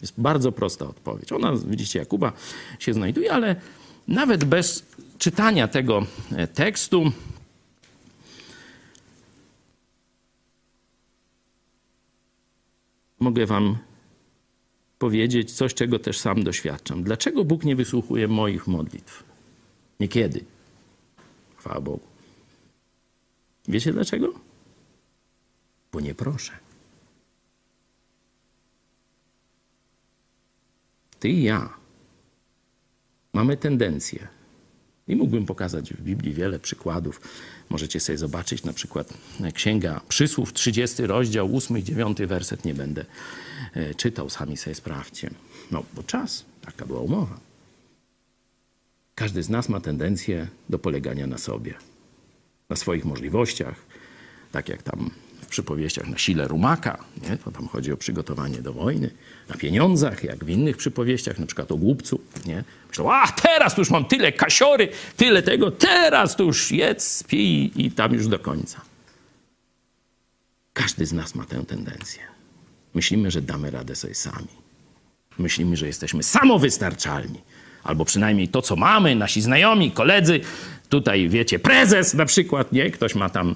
Jest 0.00 0.14
bardzo 0.18 0.52
prosta 0.52 0.86
odpowiedź. 0.86 1.32
Ona, 1.32 1.52
widzicie, 1.66 1.98
Jakuba 1.98 2.32
się 2.78 2.94
znajduje, 2.94 3.32
ale 3.32 3.56
nawet 4.08 4.44
bez 4.44 4.86
czytania 5.18 5.68
tego 5.68 6.06
e, 6.36 6.46
tekstu, 6.46 7.12
mogę 13.20 13.46
Wam 13.46 13.78
powiedzieć 14.98 15.52
coś, 15.52 15.74
czego 15.74 15.98
też 15.98 16.18
sam 16.18 16.44
doświadczam. 16.44 17.02
Dlaczego 17.02 17.44
Bóg 17.44 17.64
nie 17.64 17.76
wysłuchuje 17.76 18.28
moich 18.28 18.66
modlitw? 18.66 19.22
Niekiedy. 20.00 20.44
Chwała 21.62 21.80
Bogu. 21.80 22.06
Wiecie 23.68 23.92
dlaczego? 23.92 24.34
Bo 25.92 26.00
nie 26.00 26.14
proszę. 26.14 26.52
Ty 31.20 31.28
i 31.28 31.42
ja 31.42 31.74
mamy 33.32 33.56
tendencję, 33.56 34.28
i 35.08 35.16
mógłbym 35.16 35.46
pokazać 35.46 35.94
w 35.94 36.02
Biblii 36.02 36.34
wiele 36.34 36.58
przykładów. 36.58 37.20
Możecie 37.70 38.00
sobie 38.00 38.18
zobaczyć 38.18 38.64
na 38.64 38.72
przykład 38.72 39.14
Księga 39.54 40.00
Przysłów, 40.08 40.52
30 40.52 41.06
rozdział, 41.06 41.56
8 41.56 41.78
i 41.78 41.84
9 41.84 42.18
werset. 42.22 42.64
Nie 42.64 42.74
będę 42.74 43.04
e, 43.74 43.94
czytał, 43.94 44.30
sami 44.30 44.56
sobie 44.56 44.74
sprawdźcie. 44.74 45.30
No, 45.70 45.82
bo 45.94 46.02
czas, 46.02 46.44
taka 46.64 46.86
była 46.86 47.00
umowa. 47.00 47.51
Każdy 49.14 49.42
z 49.42 49.48
nas 49.48 49.68
ma 49.68 49.80
tendencję 49.80 50.48
do 50.68 50.78
polegania 50.78 51.26
na 51.26 51.38
sobie, 51.38 51.74
na 52.68 52.76
swoich 52.76 53.04
możliwościach, 53.04 53.74
tak 54.52 54.68
jak 54.68 54.82
tam 54.82 55.10
w 55.40 55.46
przypowieściach 55.46 56.08
na 56.08 56.18
sile 56.18 56.48
rumaka, 56.48 57.04
nie? 57.22 57.36
to 57.36 57.50
tam 57.50 57.68
chodzi 57.68 57.92
o 57.92 57.96
przygotowanie 57.96 58.58
do 58.58 58.72
wojny, 58.72 59.10
na 59.48 59.56
pieniądzach, 59.56 60.24
jak 60.24 60.44
w 60.44 60.48
innych 60.48 60.76
przypowieściach, 60.76 61.38
na 61.38 61.46
przykład 61.46 61.72
o 61.72 61.76
głupcu. 61.76 62.20
Nie? 62.46 62.64
Myślą, 62.88 63.12
a 63.12 63.28
teraz 63.28 63.74
tu 63.74 63.80
już 63.80 63.90
mam 63.90 64.04
tyle 64.04 64.32
kasiory, 64.32 64.88
tyle 65.16 65.42
tego, 65.42 65.70
teraz 65.70 66.36
tu 66.36 66.44
już 66.44 66.72
jedz, 66.72 67.22
pij 67.22 67.72
i 67.76 67.90
tam 67.90 68.14
już 68.14 68.26
do 68.26 68.38
końca. 68.38 68.80
Każdy 70.72 71.06
z 71.06 71.12
nas 71.12 71.34
ma 71.34 71.44
tę 71.44 71.64
tendencję. 71.64 72.22
Myślimy, 72.94 73.30
że 73.30 73.42
damy 73.42 73.70
radę 73.70 73.96
sobie 73.96 74.14
sami. 74.14 74.48
Myślimy, 75.38 75.76
że 75.76 75.86
jesteśmy 75.86 76.22
samowystarczalni. 76.22 77.40
Albo 77.84 78.04
przynajmniej 78.04 78.48
to, 78.48 78.62
co 78.62 78.76
mamy, 78.76 79.16
nasi 79.16 79.42
znajomi, 79.42 79.90
koledzy, 79.90 80.40
tutaj 80.88 81.28
wiecie, 81.28 81.58
prezes 81.58 82.14
na 82.14 82.26
przykład, 82.26 82.72
nie? 82.72 82.90
Ktoś 82.90 83.14
ma 83.14 83.28
tam, 83.28 83.54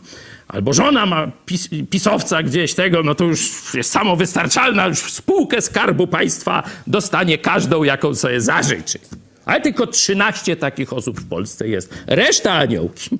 albo 0.48 0.72
żona 0.72 1.06
ma 1.06 1.28
pis, 1.46 1.68
pisowca 1.90 2.42
gdzieś 2.42 2.74
tego, 2.74 3.02
no 3.02 3.14
to 3.14 3.24
już 3.24 3.74
jest 3.74 3.90
samowystarczalna, 3.90 4.86
już 4.86 4.98
spółkę 4.98 5.62
Skarbu 5.62 6.06
Państwa 6.06 6.62
dostanie 6.86 7.38
każdą, 7.38 7.84
jaką 7.84 8.14
sobie 8.14 8.40
zażyczy. 8.40 8.98
Ale 9.46 9.60
tylko 9.60 9.86
13 9.86 10.56
takich 10.56 10.92
osób 10.92 11.20
w 11.20 11.28
Polsce 11.28 11.68
jest. 11.68 11.94
Reszta 12.06 12.52
aniołki. 12.52 13.10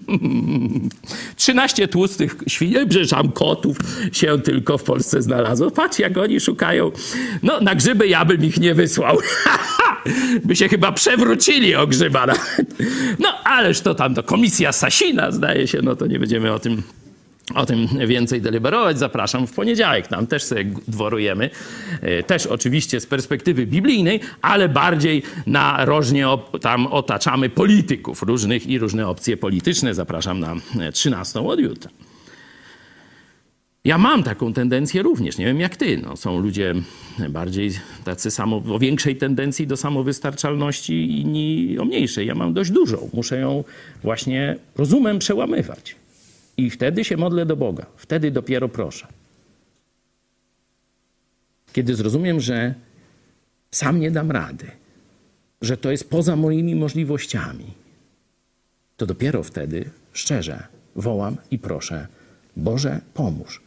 13 1.37 1.89
tłustych 1.89 2.37
świnie, 2.47 2.87
przepraszam, 2.87 3.33
kotów 3.33 3.77
się 4.13 4.41
tylko 4.41 4.79
w 4.79 4.83
Polsce 4.83 5.23
znalazło. 5.23 5.71
Patrz, 5.71 5.99
jak 5.99 6.19
oni 6.19 6.41
szukają. 6.41 6.91
No, 7.43 7.61
na 7.61 7.75
grzyby 7.75 8.09
ja 8.09 8.25
bym 8.25 8.45
ich 8.45 8.61
nie 8.61 8.75
wysłał. 8.75 9.19
by 10.45 10.57
się 10.57 10.69
chyba 10.69 10.93
przewrócili 10.93 11.75
o 11.75 11.87
grzyba. 11.87 12.27
No, 13.19 13.29
ależ 13.45 13.81
to 13.81 13.95
tam, 13.95 14.15
to 14.15 14.23
komisja 14.23 14.73
Sasina, 14.73 15.31
zdaje 15.31 15.67
się, 15.67 15.79
no 15.83 15.97
to 15.97 16.07
nie 16.07 16.19
będziemy 16.19 16.53
o 16.53 16.59
tym 16.59 16.83
o 17.55 17.67
tym 17.67 17.89
więcej 18.07 18.41
deliberować. 18.41 18.99
Zapraszam 18.99 19.47
w 19.47 19.53
poniedziałek. 19.53 20.07
Tam 20.07 20.27
też 20.27 20.43
sobie 20.43 20.65
dworujemy. 20.89 21.51
E, 22.01 22.23
też 22.23 22.47
oczywiście 22.47 23.01
z 23.01 23.07
perspektywy 23.07 23.67
biblijnej, 23.67 24.21
ale 24.43 24.69
bardziej 24.69 25.23
narożnie 25.47 26.27
tam 26.61 26.87
otaczamy 26.87 27.49
polityków 27.49 28.23
różnych 28.23 28.67
i 28.67 28.79
różne 28.79 29.09
opcje 29.09 29.37
polityczne. 29.37 29.95
Zapraszam 29.95 30.41
na 30.41 30.55
13 30.93 31.41
od 31.41 31.61
jutra. 31.61 31.91
Ja 33.85 33.99
mam 33.99 34.23
taką 34.23 34.53
tendencję 34.53 35.03
również, 35.03 35.39
nie 35.39 35.45
wiem 35.45 35.61
jak 35.61 35.77
ty. 35.77 35.99
No, 35.99 36.17
są 36.17 36.39
ludzie 36.39 36.75
bardziej 37.31 37.71
tacy 38.05 38.31
samo, 38.31 38.63
o 38.69 38.79
większej 38.79 39.17
tendencji 39.17 39.67
do 39.67 39.77
samowystarczalności, 39.77 41.21
inni 41.21 41.79
o 41.79 41.85
mniejszej. 41.85 42.27
Ja 42.27 42.35
mam 42.35 42.55
dość 42.55 42.71
dużą. 42.71 43.11
Muszę 43.13 43.39
ją 43.39 43.65
właśnie 44.03 44.57
rozumem 44.77 45.19
przełamywać. 45.19 45.97
I 46.57 46.71
wtedy 46.71 47.05
się 47.05 47.17
modlę 47.17 47.47
do 47.47 47.57
Boga. 47.57 47.87
Wtedy 47.97 48.31
dopiero 48.31 48.69
proszę. 48.69 49.07
Kiedy 51.73 51.95
zrozumiem, 51.95 52.41
że 52.41 52.75
sam 53.71 54.01
nie 54.01 54.11
dam 54.11 54.31
rady, 54.31 54.71
że 55.63 55.77
to 55.77 55.91
jest 55.91 56.11
poza 56.11 56.37
moimi 56.37 56.75
możliwościami, 56.75 57.67
to 58.97 59.07
dopiero 59.07 59.43
wtedy 59.43 59.91
szczerze 60.13 60.67
wołam 60.97 61.37
i 61.51 61.59
proszę: 61.59 62.07
Boże, 62.57 63.01
pomóż. 63.15 63.63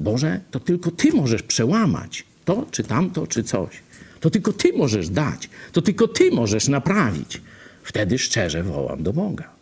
Boże, 0.00 0.40
to 0.50 0.60
tylko 0.60 0.90
Ty 0.90 1.12
możesz 1.12 1.42
przełamać 1.42 2.24
to, 2.44 2.66
czy 2.70 2.84
tamto, 2.84 3.26
czy 3.26 3.42
coś. 3.42 3.82
To 4.20 4.30
tylko 4.30 4.52
Ty 4.52 4.72
możesz 4.72 5.08
dać. 5.08 5.50
To 5.72 5.82
tylko 5.82 6.08
Ty 6.08 6.30
możesz 6.30 6.68
naprawić. 6.68 7.40
Wtedy 7.82 8.18
szczerze 8.18 8.62
wołam 8.62 9.02
do 9.02 9.12
Boga. 9.12 9.59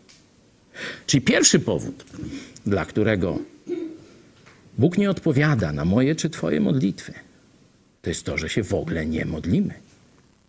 Czyli 1.07 1.21
pierwszy 1.21 1.59
powód, 1.59 2.05
dla 2.65 2.85
którego 2.85 3.39
Bóg 4.77 4.97
nie 4.97 5.09
odpowiada 5.09 5.71
na 5.71 5.85
moje 5.85 6.15
czy 6.15 6.29
Twoje 6.29 6.59
modlitwy, 6.59 7.13
to 8.01 8.09
jest 8.09 8.25
to, 8.25 8.37
że 8.37 8.49
się 8.49 8.63
w 8.63 8.73
ogóle 8.73 9.05
nie 9.05 9.25
modlimy. 9.25 9.73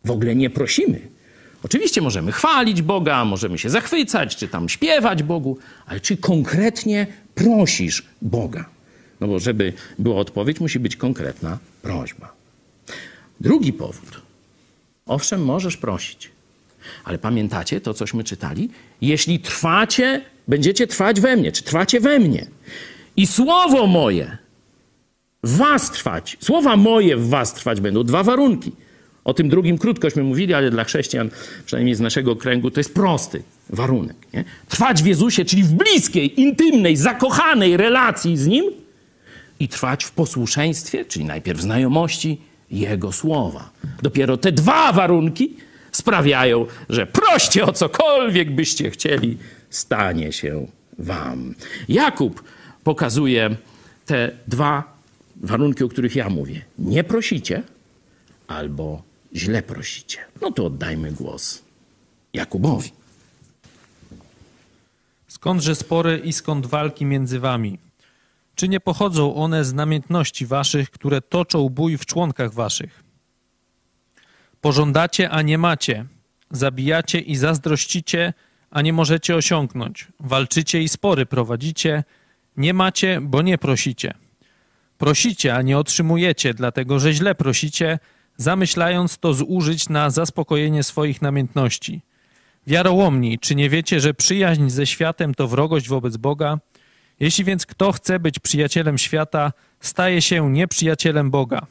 W 0.04 0.10
ogóle 0.10 0.34
nie 0.34 0.50
prosimy. 0.50 1.00
Oczywiście 1.62 2.00
możemy 2.00 2.32
chwalić 2.32 2.82
Boga, 2.82 3.24
możemy 3.24 3.58
się 3.58 3.70
zachwycać, 3.70 4.36
czy 4.36 4.48
tam 4.48 4.68
śpiewać 4.68 5.22
Bogu, 5.22 5.58
ale 5.86 6.00
czy 6.00 6.16
konkretnie 6.16 7.06
prosisz 7.34 8.06
Boga? 8.22 8.64
No 9.20 9.28
bo 9.28 9.38
żeby 9.38 9.72
była 9.98 10.16
odpowiedź, 10.16 10.60
musi 10.60 10.80
być 10.80 10.96
konkretna 10.96 11.58
prośba. 11.82 12.32
Drugi 13.40 13.72
powód. 13.72 14.22
Owszem, 15.06 15.44
możesz 15.44 15.76
prosić, 15.76 16.30
ale 17.04 17.18
pamiętacie 17.18 17.80
to, 17.80 17.94
cośmy 17.94 18.24
czytali? 18.24 18.70
Jeśli 19.00 19.40
trwacie, 19.40 20.20
będziecie 20.48 20.86
trwać 20.86 21.20
we 21.20 21.36
mnie, 21.36 21.52
czy 21.52 21.62
trwacie 21.62 22.00
we 22.00 22.18
mnie 22.18 22.46
i 23.16 23.26
słowo 23.26 23.86
moje 23.86 24.36
w 25.44 25.56
was 25.56 25.90
trwać, 25.90 26.36
słowa 26.40 26.76
moje 26.76 27.16
w 27.16 27.28
was 27.28 27.54
trwać 27.54 27.80
będą. 27.80 28.04
Dwa 28.04 28.22
warunki. 28.22 28.72
O 29.24 29.34
tym 29.34 29.48
drugim 29.48 29.78
krótkośmy 29.78 30.22
mówili, 30.22 30.54
ale 30.54 30.70
dla 30.70 30.84
chrześcijan, 30.84 31.30
przynajmniej 31.66 31.94
z 31.94 32.00
naszego 32.00 32.36
kręgu, 32.36 32.70
to 32.70 32.80
jest 32.80 32.94
prosty 32.94 33.42
warunek. 33.70 34.16
Nie? 34.34 34.44
Trwać 34.68 35.02
w 35.02 35.06
Jezusie, 35.06 35.44
czyli 35.44 35.62
w 35.62 35.72
bliskiej, 35.72 36.40
intymnej, 36.40 36.96
zakochanej 36.96 37.76
relacji 37.76 38.36
z 38.36 38.46
Nim 38.46 38.64
i 39.60 39.68
trwać 39.68 40.04
w 40.04 40.10
posłuszeństwie, 40.10 41.04
czyli 41.04 41.24
najpierw 41.24 41.60
znajomości 41.60 42.40
Jego 42.70 43.12
słowa. 43.12 43.70
Dopiero 44.02 44.36
te 44.36 44.52
dwa 44.52 44.92
warunki 44.92 45.56
sprawiają, 45.92 46.66
że 46.88 47.06
proście 47.06 47.64
o 47.64 47.72
cokolwiek 47.72 48.50
byście 48.50 48.90
chcieli, 48.90 49.38
stanie 49.70 50.32
się 50.32 50.66
wam. 50.98 51.54
Jakub 51.88 52.42
pokazuje 52.84 53.56
te 54.06 54.30
dwa 54.48 55.00
warunki, 55.36 55.84
o 55.84 55.88
których 55.88 56.16
ja 56.16 56.30
mówię. 56.30 56.64
Nie 56.78 57.04
prosicie 57.04 57.62
albo 58.46 59.02
źle 59.34 59.62
prosicie. 59.62 60.18
No 60.40 60.52
to 60.52 60.66
oddajmy 60.66 61.12
głos 61.12 61.62
Jakubowi. 62.32 62.90
Skądże 65.28 65.74
spory 65.74 66.18
i 66.24 66.32
skąd 66.32 66.66
walki 66.66 67.04
między 67.04 67.40
wami? 67.40 67.78
Czy 68.54 68.68
nie 68.68 68.80
pochodzą 68.80 69.34
one 69.34 69.64
z 69.64 69.72
namiętności 69.72 70.46
waszych, 70.46 70.90
które 70.90 71.20
toczą 71.20 71.68
bój 71.68 71.96
w 71.96 72.06
członkach 72.06 72.54
waszych? 72.54 73.09
Pożądacie, 74.60 75.30
a 75.30 75.42
nie 75.42 75.58
macie. 75.58 76.04
Zabijacie 76.50 77.18
i 77.18 77.36
zazdrościcie, 77.36 78.32
a 78.70 78.82
nie 78.82 78.92
możecie 78.92 79.36
osiągnąć. 79.36 80.06
Walczycie 80.20 80.82
i 80.82 80.88
spory 80.88 81.26
prowadzicie. 81.26 82.04
Nie 82.56 82.74
macie, 82.74 83.20
bo 83.20 83.42
nie 83.42 83.58
prosicie. 83.58 84.14
Prosicie, 84.98 85.54
a 85.54 85.62
nie 85.62 85.78
otrzymujecie, 85.78 86.54
dlatego 86.54 86.98
że 86.98 87.12
źle 87.12 87.34
prosicie, 87.34 87.98
zamyślając 88.36 89.18
to 89.18 89.34
zużyć 89.34 89.88
na 89.88 90.10
zaspokojenie 90.10 90.82
swoich 90.82 91.22
namiętności. 91.22 92.00
Wiarołomni, 92.66 93.38
czy 93.38 93.54
nie 93.54 93.70
wiecie, 93.70 94.00
że 94.00 94.14
przyjaźń 94.14 94.68
ze 94.68 94.86
światem 94.86 95.34
to 95.34 95.48
wrogość 95.48 95.88
wobec 95.88 96.16
Boga? 96.16 96.58
Jeśli 97.20 97.44
więc 97.44 97.66
kto 97.66 97.92
chce 97.92 98.18
być 98.18 98.38
przyjacielem 98.38 98.98
świata, 98.98 99.52
staje 99.80 100.22
się 100.22 100.50
nieprzyjacielem 100.50 101.30
Boga. 101.30 101.66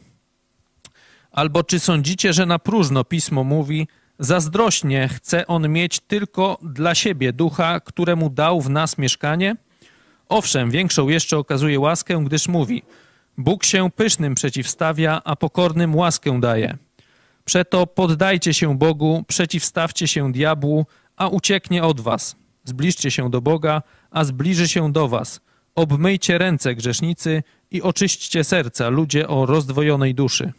Albo 1.40 1.64
czy 1.64 1.80
sądzicie, 1.80 2.34
że 2.34 2.46
na 2.46 2.60
próżno 2.60 3.04
pismo 3.04 3.44
mówi, 3.44 3.88
zazdrośnie 4.20 5.08
chce 5.08 5.48
on 5.48 5.70
mieć 5.70 6.00
tylko 6.00 6.58
dla 6.62 6.96
siebie 6.96 7.34
ducha, 7.34 7.80
któremu 7.80 8.30
dał 8.30 8.62
w 8.62 8.70
nas 8.70 8.98
mieszkanie? 8.98 9.56
Owszem, 10.30 10.72
większą 10.72 11.08
jeszcze 11.08 11.38
okazuje 11.38 11.80
łaskę, 11.80 12.24
gdyż 12.26 12.48
mówi: 12.48 12.84
Bóg 13.38 13.64
się 13.64 13.92
pysznym 13.92 14.36
przeciwstawia, 14.36 15.22
a 15.26 15.36
pokornym 15.36 15.96
łaskę 15.96 16.40
daje. 16.40 16.78
Przeto 17.46 17.88
poddajcie 17.88 18.54
się 18.54 18.78
Bogu, 18.78 19.24
przeciwstawcie 19.28 20.08
się 20.08 20.32
diabłu, 20.32 20.86
a 21.18 21.28
ucieknie 21.28 21.84
od 21.84 22.02
was. 22.02 22.36
Zbliżcie 22.64 23.12
się 23.12 23.30
do 23.30 23.42
Boga, 23.42 23.82
a 24.12 24.24
zbliży 24.24 24.68
się 24.68 24.92
do 24.92 25.08
was. 25.08 25.42
Obmyjcie 25.76 26.38
ręce 26.38 26.76
grzesznicy 26.76 27.44
i 27.72 27.82
oczyśćcie 27.82 28.44
serca, 28.44 28.90
ludzie 28.90 29.28
o 29.28 29.46
rozdwojonej 29.46 30.16
duszy. 30.16 30.54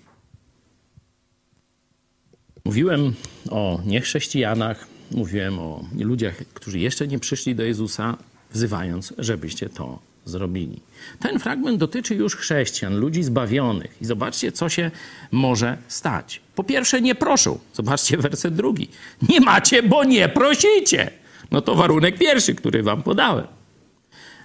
Mówiłem 2.65 3.15
o 3.51 3.81
niechrześcijanach, 3.87 4.87
mówiłem 5.11 5.59
o 5.59 5.85
ludziach, 5.99 6.37
którzy 6.55 6.79
jeszcze 6.79 7.09
nie 7.09 7.19
przyszli 7.19 7.55
do 7.55 7.63
Jezusa, 7.63 8.17
wzywając, 8.53 9.15
żebyście 9.19 9.69
to 9.69 9.99
zrobili. 10.25 10.81
Ten 11.19 11.39
fragment 11.39 11.79
dotyczy 11.79 12.15
już 12.15 12.37
chrześcijan, 12.37 12.99
ludzi 12.99 13.23
zbawionych. 13.23 13.97
I 14.01 14.05
zobaczcie, 14.05 14.53
co 14.53 14.69
się 14.69 14.91
może 15.31 15.79
stać. 15.89 16.41
Po 16.55 16.65
pierwsze, 16.65 17.01
nie 17.01 17.15
proszą. 17.15 17.59
Zobaczcie 17.75 18.17
werset 18.17 18.55
drugi. 18.55 18.89
Nie 19.29 19.41
macie, 19.41 19.83
bo 19.83 20.05
nie 20.05 20.29
prosicie. 20.29 21.11
No 21.51 21.61
to 21.61 21.75
warunek 21.75 22.19
pierwszy, 22.19 22.55
który 22.55 22.83
wam 22.83 23.03
podałem. 23.03 23.47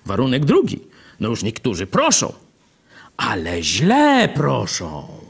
Warunek 0.05 0.45
drugi. 0.45 0.79
No 1.19 1.29
już 1.29 1.43
niektórzy 1.43 1.87
proszą, 1.87 2.33
ale 3.17 3.63
źle 3.63 4.29
proszą. 4.35 5.24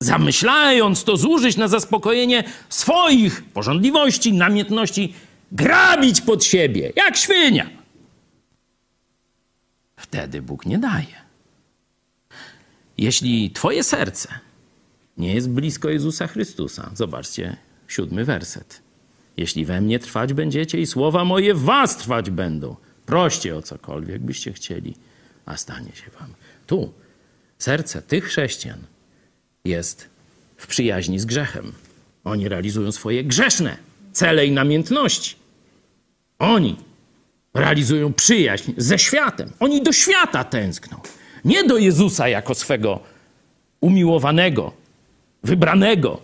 Zamyślając 0.00 1.04
to 1.04 1.16
zużyć 1.16 1.56
na 1.56 1.68
zaspokojenie 1.68 2.44
swoich 2.68 3.44
porządliwości, 3.44 4.32
namiętności, 4.32 5.14
grabić 5.52 6.20
pod 6.20 6.44
siebie, 6.44 6.92
jak 6.96 7.16
świnia. 7.16 7.70
Wtedy 9.96 10.42
Bóg 10.42 10.66
nie 10.66 10.78
daje. 10.78 11.24
Jeśli 12.98 13.50
twoje 13.50 13.84
serce 13.84 14.28
nie 15.16 15.34
jest 15.34 15.50
blisko 15.50 15.88
Jezusa 15.88 16.26
Chrystusa, 16.26 16.90
zobaczcie 16.94 17.56
siódmy 17.88 18.24
werset. 18.24 18.82
Jeśli 19.36 19.64
we 19.64 19.80
mnie 19.80 19.98
trwać 19.98 20.32
będziecie 20.32 20.80
i 20.80 20.86
słowa 20.86 21.24
moje 21.24 21.54
w 21.54 21.62
was 21.62 21.96
trwać 21.96 22.30
będą, 22.30 22.76
proście 23.06 23.56
o 23.56 23.62
cokolwiek 23.62 24.22
byście 24.22 24.52
chcieli, 24.52 24.94
a 25.46 25.56
stanie 25.56 25.92
się 25.92 26.10
wam. 26.20 26.34
Tu 26.66 26.92
serce 27.58 28.02
tych 28.02 28.24
chrześcijan 28.24 28.78
jest 29.64 30.08
w 30.56 30.66
przyjaźni 30.66 31.18
z 31.18 31.24
grzechem. 31.24 31.72
Oni 32.24 32.48
realizują 32.48 32.92
swoje 32.92 33.24
grzeszne 33.24 33.76
cele 34.12 34.46
i 34.46 34.52
namiętności. 34.52 35.36
Oni 36.38 36.76
realizują 37.54 38.12
przyjaźń 38.12 38.72
ze 38.76 38.98
światem. 38.98 39.52
Oni 39.60 39.82
do 39.82 39.92
świata 39.92 40.44
tęskną. 40.44 41.00
Nie 41.44 41.64
do 41.64 41.78
Jezusa 41.78 42.28
jako 42.28 42.54
swego 42.54 43.00
umiłowanego, 43.80 44.72
wybranego, 45.42 46.20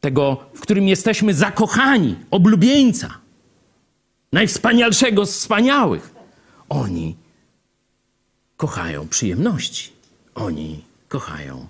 tego, 0.00 0.46
w 0.54 0.60
którym 0.60 0.88
jesteśmy 0.88 1.34
zakochani, 1.34 2.16
oblubieńca, 2.30 3.18
najwspanialszego 4.32 5.26
z 5.26 5.38
wspaniałych. 5.38 6.14
Oni 6.68 7.16
kochają 8.56 9.08
przyjemności. 9.08 9.92
Oni 10.34 10.84
kochają 11.08 11.66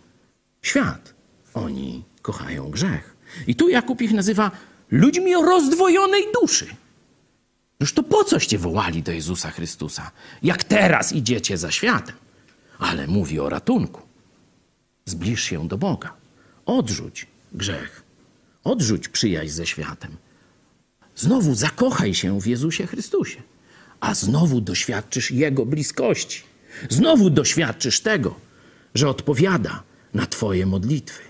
świat. 0.67 1.15
Oni 1.55 2.05
kochają 2.23 2.71
grzech. 2.71 3.17
I 3.47 3.55
tu 3.55 3.69
Jakub 3.69 4.03
ich 4.03 4.13
nazywa 4.13 4.51
ludźmi 4.91 5.35
o 5.35 5.43
rozdwojonej 5.43 6.23
duszy. 6.41 6.67
Noż 7.81 7.93
to 7.93 8.03
po 8.03 8.25
coście 8.25 8.59
wołali 8.59 9.03
do 9.03 9.13
Jezusa 9.13 9.51
Chrystusa, 9.51 10.11
jak 10.43 10.65
teraz 10.65 11.13
idziecie 11.13 11.59
za 11.59 11.71
światem? 11.71 12.17
Ale 12.79 13.07
mówi 13.07 13.41
o 13.41 13.49
ratunku. 13.49 14.03
Zbliż 15.05 15.43
się 15.43 15.69
do 15.69 15.79
Boga. 15.79 16.13
Odrzuć 16.67 17.27
grzech. 17.53 18.03
Odrzuć 18.65 19.09
przyjaźń 19.09 19.51
ze 19.51 19.67
światem. 19.67 20.17
Znowu 21.17 21.55
zakochaj 21.55 22.15
się 22.15 22.41
w 22.41 22.47
Jezusie 22.47 22.87
Chrystusie, 22.87 23.43
a 24.01 24.15
znowu 24.15 24.61
doświadczysz 24.61 25.31
Jego 25.31 25.67
bliskości. 25.67 26.43
Znowu 26.91 27.31
doświadczysz 27.31 28.01
tego, 28.01 28.35
że 28.95 29.09
odpowiada 29.09 29.83
na 30.15 30.27
Twoje 30.27 30.67
modlitwy. 30.67 31.23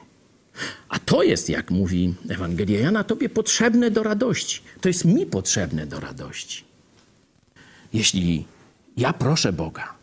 A 0.89 0.99
to 0.99 1.23
jest, 1.23 1.49
jak 1.49 1.71
mówi 1.71 2.15
Ewangelia 2.29 2.81
Jana, 2.81 3.05
Tobie 3.05 3.29
potrzebne 3.29 3.91
do 3.91 4.03
radości. 4.03 4.61
To 4.81 4.89
jest 4.89 5.05
mi 5.05 5.27
potrzebne 5.27 5.87
do 5.87 6.01
radości. 6.01 6.65
Jeśli 7.93 8.45
ja 8.97 9.13
proszę 9.13 9.53
Boga 9.53 9.95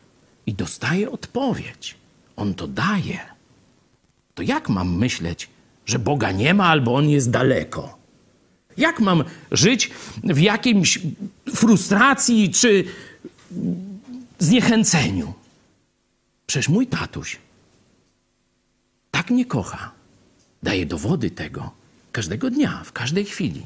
i 0.46 0.54
dostaję 0.54 1.12
odpowiedź, 1.12 1.96
On 2.36 2.54
to 2.54 2.68
daje, 2.68 3.20
to 4.36 4.44
jak 4.44 4.70
mam 4.70 4.98
myśleć, 4.98 5.50
że 5.86 6.00
Boga 6.00 6.32
nie 6.32 6.54
ma 6.54 6.66
albo 6.66 6.96
On 6.96 7.10
jest 7.10 7.30
daleko? 7.30 7.98
Jak 8.78 9.00
mam 9.00 9.24
żyć 9.52 9.92
w 10.24 10.40
jakimś 10.40 11.00
frustracji 11.56 12.52
czy 12.52 12.84
zniechęceniu? 14.40 15.34
Przecież 16.48 16.70
mój 16.70 16.88
tatuś 16.88 17.38
tak 19.24 19.32
mnie 19.32 19.46
kocha, 19.46 19.92
daje 20.64 20.86
dowody 20.86 21.32
tego 21.32 21.72
każdego 22.12 22.50
dnia, 22.50 22.82
w 22.86 22.92
każdej 22.92 23.26
chwili. 23.26 23.66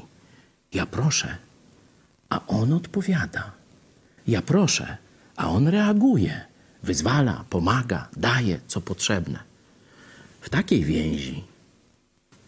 Ja 0.72 0.86
proszę, 0.86 1.36
a 2.28 2.46
on 2.46 2.72
odpowiada. 2.72 3.52
Ja 4.26 4.42
proszę, 4.42 4.96
a 5.36 5.50
on 5.50 5.68
reaguje, 5.68 6.40
wyzwala, 6.82 7.44
pomaga, 7.50 8.08
daje 8.16 8.60
co 8.66 8.80
potrzebne. 8.80 9.38
W 10.40 10.48
takiej 10.48 10.84
więzi 10.84 11.44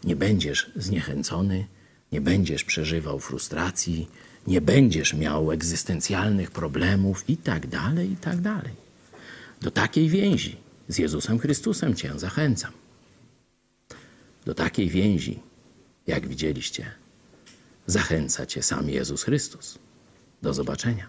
nie 0.03 0.15
będziesz 0.15 0.71
zniechęcony, 0.75 1.65
nie 2.11 2.21
będziesz 2.21 2.63
przeżywał 2.63 3.19
frustracji, 3.19 4.07
nie 4.47 4.61
będziesz 4.61 5.13
miał 5.13 5.51
egzystencjalnych 5.51 6.51
problemów 6.51 7.29
i 7.29 7.37
tak 7.37 7.67
dalej, 7.67 8.11
i 8.11 8.15
tak 8.15 8.41
dalej. 8.41 8.73
Do 9.61 9.71
takiej 9.71 10.09
więzi 10.09 10.57
z 10.87 10.97
Jezusem 10.97 11.39
Chrystusem 11.39 11.95
Cię 11.95 12.19
zachęcam. 12.19 12.80
Do 14.45 14.53
takiej 14.53 14.89
więzi, 14.89 15.39
jak 16.07 16.27
widzieliście, 16.27 16.91
zachęca 17.85 18.45
Cię 18.45 18.63
sam 18.63 18.89
Jezus 18.89 19.23
Chrystus. 19.23 19.79
Do 20.41 20.53
zobaczenia. 20.53 21.07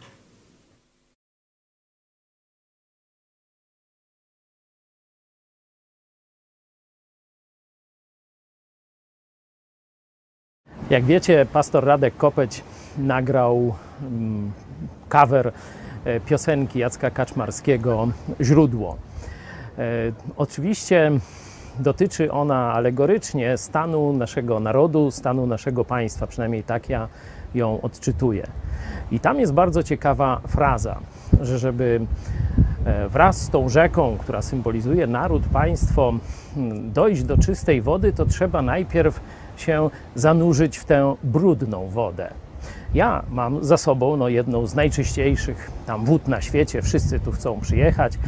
Jak 10.90 11.04
wiecie, 11.04 11.46
pastor 11.52 11.84
Radek 11.84 12.16
Kopeć 12.16 12.62
nagrał 12.98 13.74
mm, 14.02 14.52
cover 15.08 15.52
e, 16.04 16.20
piosenki 16.20 16.78
Jacka 16.78 17.10
Kaczmarskiego 17.10 18.08
Źródło. 18.40 18.98
E, 19.78 20.12
Oczywiście 20.36 21.10
dotyczy 21.78 22.32
ona 22.32 22.72
alegorycznie 22.72 23.58
stanu 23.58 24.12
naszego 24.12 24.60
narodu, 24.60 25.10
stanu 25.10 25.46
naszego 25.46 25.84
państwa, 25.84 26.26
przynajmniej 26.26 26.62
tak 26.62 26.88
ja 26.88 27.08
ją 27.54 27.80
odczytuję. 27.80 28.46
I 29.10 29.20
tam 29.20 29.40
jest 29.40 29.52
bardzo 29.52 29.82
ciekawa 29.82 30.40
fraza, 30.48 30.98
że 31.40 31.58
żeby 31.58 32.00
e, 32.84 33.08
wraz 33.08 33.40
z 33.40 33.50
tą 33.50 33.68
rzeką, 33.68 34.16
która 34.20 34.42
symbolizuje 34.42 35.06
naród, 35.06 35.42
państwo, 35.52 36.12
dojść 36.82 37.22
do 37.22 37.38
czystej 37.38 37.82
wody, 37.82 38.12
to 38.12 38.26
trzeba 38.26 38.62
najpierw 38.62 39.20
się 39.56 39.90
zanurzyć 40.14 40.78
w 40.78 40.84
tę 40.84 41.14
brudną 41.22 41.88
wodę. 41.88 42.30
Ja 42.94 43.22
mam 43.30 43.64
za 43.64 43.76
sobą 43.76 44.16
no, 44.16 44.28
jedną 44.28 44.66
z 44.66 44.74
najczyściejszych 44.74 45.70
tam 45.86 46.04
wód 46.04 46.28
na 46.28 46.40
świecie. 46.40 46.82
Wszyscy 46.82 47.20
tu 47.20 47.32
chcą 47.32 47.60
przyjechać, 47.60 48.18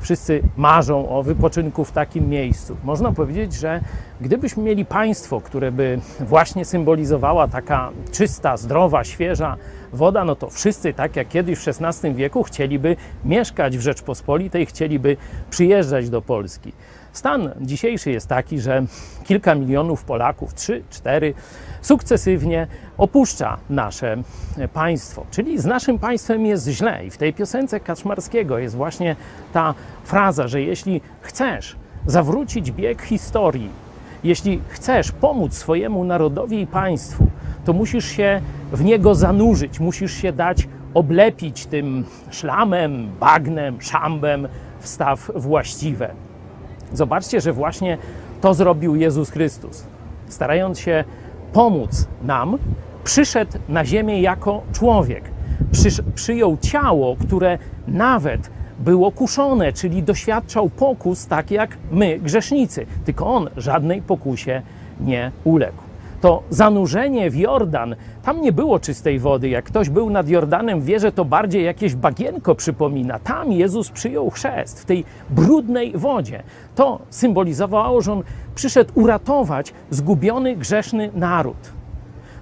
wszyscy 0.00 0.42
marzą 0.56 1.08
o 1.08 1.22
wypoczynku 1.22 1.84
w 1.84 1.92
takim 1.92 2.28
miejscu. 2.28 2.76
Można 2.84 3.12
powiedzieć, 3.12 3.54
że 3.54 3.80
gdybyśmy 4.20 4.62
mieli 4.62 4.84
państwo, 4.84 5.40
które 5.40 5.72
by 5.72 5.98
właśnie 6.20 6.64
symbolizowała 6.64 7.48
taka 7.48 7.90
czysta, 8.12 8.56
zdrowa, 8.56 9.04
świeża 9.04 9.56
woda, 9.92 10.24
no 10.24 10.36
to 10.36 10.50
wszyscy, 10.50 10.92
tak 10.94 11.16
jak 11.16 11.28
kiedyś 11.28 11.58
w 11.58 11.68
XVI 11.68 12.14
wieku, 12.14 12.42
chcieliby 12.42 12.96
mieszkać 13.24 13.78
w 13.78 13.80
Rzeczpospolitej, 13.80 14.66
chcieliby 14.66 15.16
przyjeżdżać 15.50 16.10
do 16.10 16.22
Polski. 16.22 16.72
Stan 17.12 17.50
dzisiejszy 17.60 18.10
jest 18.10 18.28
taki, 18.28 18.60
że 18.60 18.84
kilka 19.24 19.54
milionów 19.54 20.04
Polaków, 20.04 20.54
trzy, 20.54 20.82
cztery, 20.90 21.34
sukcesywnie 21.82 22.66
opuszcza 22.98 23.56
nasze 23.70 24.16
państwo. 24.72 25.24
Czyli 25.30 25.58
z 25.58 25.64
naszym 25.64 25.98
państwem 25.98 26.46
jest 26.46 26.68
źle. 26.68 27.06
I 27.06 27.10
w 27.10 27.16
tej 27.16 27.32
piosence 27.32 27.80
Kaczmarskiego 27.80 28.58
jest 28.58 28.74
właśnie 28.74 29.16
ta 29.52 29.74
fraza, 30.04 30.48
że 30.48 30.62
jeśli 30.62 31.00
chcesz 31.20 31.76
zawrócić 32.06 32.72
bieg 32.72 33.02
historii, 33.02 33.68
jeśli 34.24 34.60
chcesz 34.68 35.12
pomóc 35.12 35.54
swojemu 35.54 36.04
narodowi 36.04 36.60
i 36.60 36.66
państwu, 36.66 37.26
to 37.64 37.72
musisz 37.72 38.08
się 38.08 38.40
w 38.72 38.84
niego 38.84 39.14
zanurzyć, 39.14 39.80
musisz 39.80 40.12
się 40.12 40.32
dać 40.32 40.68
oblepić 40.94 41.66
tym 41.66 42.04
szlamem, 42.30 43.10
bagnem, 43.20 43.80
szambem 43.80 44.48
wstaw 44.80 45.30
właściwe. 45.34 46.10
Zobaczcie, 46.92 47.40
że 47.40 47.52
właśnie 47.52 47.98
to 48.40 48.54
zrobił 48.54 48.96
Jezus 48.96 49.30
Chrystus. 49.30 49.84
Starając 50.28 50.78
się 50.78 51.04
pomóc 51.52 52.08
nam, 52.22 52.58
przyszedł 53.04 53.58
na 53.68 53.84
ziemię 53.84 54.20
jako 54.20 54.62
człowiek. 54.72 55.24
Przysz, 55.72 56.00
przyjął 56.14 56.56
ciało, 56.56 57.16
które 57.16 57.58
nawet 57.88 58.50
było 58.78 59.12
kuszone, 59.12 59.72
czyli 59.72 60.02
doświadczał 60.02 60.68
pokus 60.68 61.26
tak 61.26 61.50
jak 61.50 61.78
my, 61.90 62.18
grzesznicy. 62.18 62.86
Tylko 63.04 63.26
on 63.26 63.50
żadnej 63.56 64.02
pokusie 64.02 64.62
nie 65.00 65.30
uległ. 65.44 65.91
To 66.22 66.42
zanurzenie 66.50 67.30
w 67.30 67.36
Jordan, 67.36 67.96
tam 68.22 68.40
nie 68.40 68.52
było 68.52 68.78
czystej 68.78 69.18
wody. 69.18 69.48
Jak 69.48 69.64
ktoś 69.64 69.90
był 69.90 70.10
nad 70.10 70.28
Jordanem, 70.28 70.80
wie, 70.80 71.00
że 71.00 71.12
to 71.12 71.24
bardziej 71.24 71.64
jakieś 71.64 71.94
bagienko 71.94 72.54
przypomina. 72.54 73.18
Tam 73.18 73.52
Jezus 73.52 73.90
przyjął 73.90 74.30
chrzest, 74.30 74.80
w 74.80 74.84
tej 74.84 75.04
brudnej 75.30 75.92
wodzie. 75.94 76.42
To 76.74 77.00
symbolizowało, 77.10 78.02
że 78.02 78.12
on 78.12 78.22
przyszedł 78.54 78.92
uratować 78.94 79.74
zgubiony, 79.90 80.56
grzeszny 80.56 81.10
naród. 81.14 81.72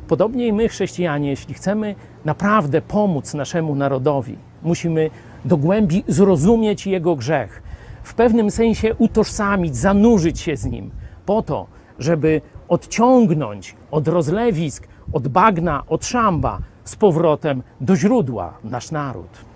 Podobnie 0.09 0.47
i 0.47 0.53
my, 0.53 0.69
chrześcijanie, 0.69 1.31
jeśli 1.31 1.55
chcemy 1.55 1.95
naprawdę 2.25 2.83
pomóc 2.83 3.35
naszemu 3.35 3.75
narodowi, 3.75 4.37
musimy 4.63 5.11
do 5.45 5.57
głębi 5.57 6.05
zrozumieć 6.09 6.87
jego 6.87 7.17
grzech, 7.17 7.63
w 8.03 8.15
pewnym 8.15 8.51
sensie 8.51 8.95
utożsamić, 8.95 9.77
zanurzyć 9.77 10.41
się 10.41 10.57
z 10.57 10.65
nim, 10.65 10.91
po 11.27 11.43
to, 11.43 11.67
żeby 11.99 12.41
odciągnąć 12.71 13.77
od 13.91 14.09
rozlewisk, 14.09 14.89
od 15.13 15.29
bagna, 15.29 15.83
od 15.89 16.07
szamba 16.07 16.59
z 16.85 16.97
powrotem 16.97 17.63
do 17.81 17.97
źródła 17.97 18.55
nasz 18.65 18.91
naród. 18.91 19.51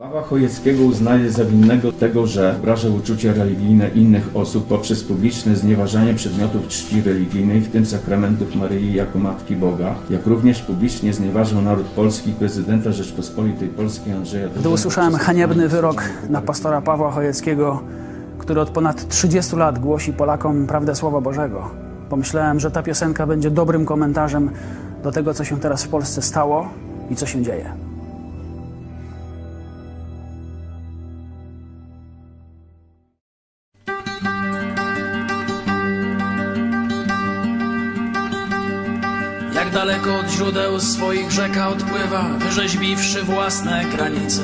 Pawła 0.00 0.22
Chojeckiego 0.22 0.84
uznaje 0.84 1.30
za 1.30 1.44
winnego 1.44 1.92
tego, 1.92 2.26
że 2.26 2.56
obraża 2.58 2.88
uczucia 2.88 3.32
religijne 3.32 3.88
innych 3.88 4.30
osób 4.34 4.66
poprzez 4.66 5.04
publiczne 5.04 5.56
znieważanie 5.56 6.14
przedmiotów 6.14 6.68
czci 6.68 7.02
religijnej, 7.02 7.60
w 7.60 7.72
tym 7.72 7.86
sakramentów 7.86 8.56
Maryi 8.56 8.94
jako 8.94 9.18
Matki 9.18 9.56
Boga, 9.56 9.94
jak 10.10 10.26
również 10.26 10.62
publicznie 10.62 11.12
znieważył 11.12 11.62
naród 11.62 11.86
polski 11.86 12.30
i 12.30 12.32
prezydenta 12.32 12.92
Rzeczpospolitej 12.92 13.68
Polskiej 13.68 14.12
Andrzeja. 14.12 14.48
Gdy 14.48 14.68
usłyszałem 14.68 15.14
haniebny 15.14 15.68
wyrok 15.68 16.02
na 16.28 16.40
pastora 16.40 16.80
Pawła 16.80 17.10
Chojeckiego, 17.10 17.82
który 18.38 18.60
od 18.60 18.70
ponad 18.70 19.08
30 19.08 19.56
lat 19.56 19.78
głosi 19.78 20.12
Polakom 20.12 20.66
prawdę 20.66 20.94
Słowa 20.94 21.20
Bożego, 21.20 21.89
pomyślałem, 22.10 22.60
że 22.60 22.70
ta 22.70 22.82
piosenka 22.82 23.26
będzie 23.26 23.50
dobrym 23.50 23.86
komentarzem 23.86 24.50
do 25.02 25.12
tego, 25.12 25.34
co 25.34 25.44
się 25.44 25.60
teraz 25.60 25.84
w 25.84 25.88
Polsce 25.88 26.22
stało 26.22 26.68
i 27.10 27.16
co 27.16 27.26
się 27.26 27.42
dzieje. 27.42 27.72
Jak 39.54 39.70
daleko 39.70 40.18
od 40.18 40.26
źródeł 40.26 40.80
swoich 40.80 41.30
rzeka 41.30 41.68
odpływa, 41.68 42.22
wyrzeźbiwszy 42.38 43.22
własne 43.22 43.84
granice. 43.96 44.42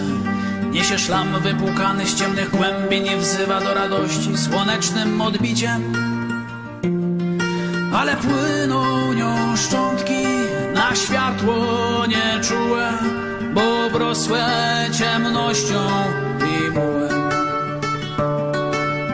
Niesie 0.71 0.99
szlam 0.99 1.29
wypłukany 1.43 2.07
z 2.07 2.15
ciemnych 2.15 2.51
głębin 2.51 3.07
i 3.07 3.17
wzywa 3.17 3.61
do 3.61 3.75
radości 3.75 4.39
słonecznym 4.39 5.21
odbiciem. 5.21 6.16
Ale 7.97 8.17
płyną 8.17 9.13
nią 9.13 9.57
szczątki 9.57 10.25
na 10.75 10.97
światło 10.97 11.57
nieczułe, 12.07 12.93
bo 13.55 13.87
obrosłe 13.87 14.47
ciemnością 14.99 15.89
i 16.39 16.71
mułem. 16.71 17.31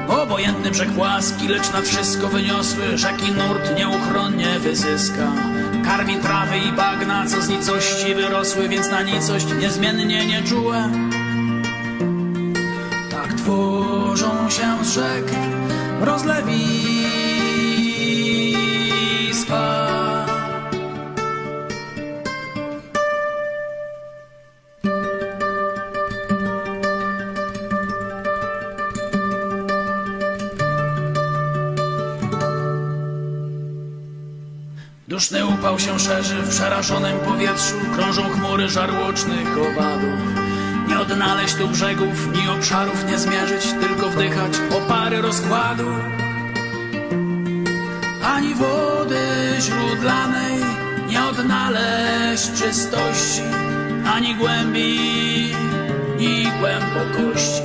Obojętny 0.08 0.70
brzeg 0.70 0.90
płaski, 0.90 1.48
lecz 1.48 1.72
nad 1.72 1.84
wszystko 1.84 2.28
wyniosły 2.28 2.98
rzeki 2.98 3.32
nurt 3.32 3.78
nieuchronnie 3.78 4.58
wyzyska. 4.58 5.32
Karmi 5.84 6.16
trawy 6.16 6.58
i 6.58 6.72
bagna, 6.72 7.26
co 7.26 7.42
z 7.42 7.48
nicości 7.48 8.14
wyrosły, 8.14 8.68
więc 8.68 8.90
na 8.90 9.02
nicość 9.02 9.46
niezmiennie 9.60 10.26
nieczułe. 10.26 10.90
Tak 13.10 13.34
tworzą 13.34 14.50
się 14.50 14.84
z 14.84 14.94
rzek 14.94 15.24
rozlewiska. 16.00 17.31
Duszny 35.22 35.46
upał 35.46 35.78
się 35.78 35.98
szerzy 35.98 36.34
w 36.34 36.50
przerażonym 36.50 37.18
powietrzu, 37.18 37.74
krążą 37.94 38.22
chmury 38.22 38.68
żarłocznych 38.68 39.58
owadów. 39.58 40.20
Nie 40.88 41.00
odnaleźć 41.00 41.54
tu 41.54 41.68
brzegów, 41.68 42.28
ni 42.32 42.48
obszarów 42.48 43.04
nie 43.10 43.18
zmierzyć, 43.18 43.62
tylko 43.80 44.10
wdychać 44.10 44.52
opary 44.76 45.20
rozkładu. 45.22 45.84
Źródlanej 49.62 50.58
nie 51.08 51.24
odnaleźć 51.24 52.52
czystości, 52.52 53.42
ani 54.14 54.34
głębi, 54.34 55.54
ni 56.18 56.46
głębokości. 56.60 57.62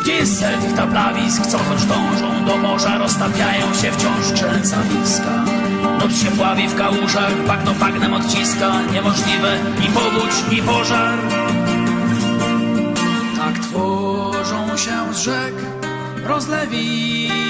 Gdzie 0.00 0.12
jest 0.12 0.40
cel 0.40 0.58
tych 0.58 0.72
tablawisk, 0.72 1.46
co 1.46 1.58
choć 1.58 1.84
dążą 1.84 2.44
do 2.44 2.56
morza, 2.56 2.98
roztapiają 2.98 3.74
się 3.74 3.92
wciąż 3.92 4.32
trzęsawiska. 4.34 5.44
Noc 5.98 6.22
się 6.22 6.30
pławi 6.30 6.68
w 6.68 6.74
kałużach, 6.74 7.46
bagno 7.46 7.74
bagnem 7.74 8.14
odciska, 8.14 8.82
niemożliwe 8.92 9.58
ni 9.80 9.86
powódź, 9.86 10.52
ni 10.52 10.62
pożar. 10.62 11.18
Tak 13.36 13.58
tworzą 13.58 14.76
się 14.76 15.14
z 15.14 15.18
rzek 15.18 15.54
rozlewiska. 16.24 17.43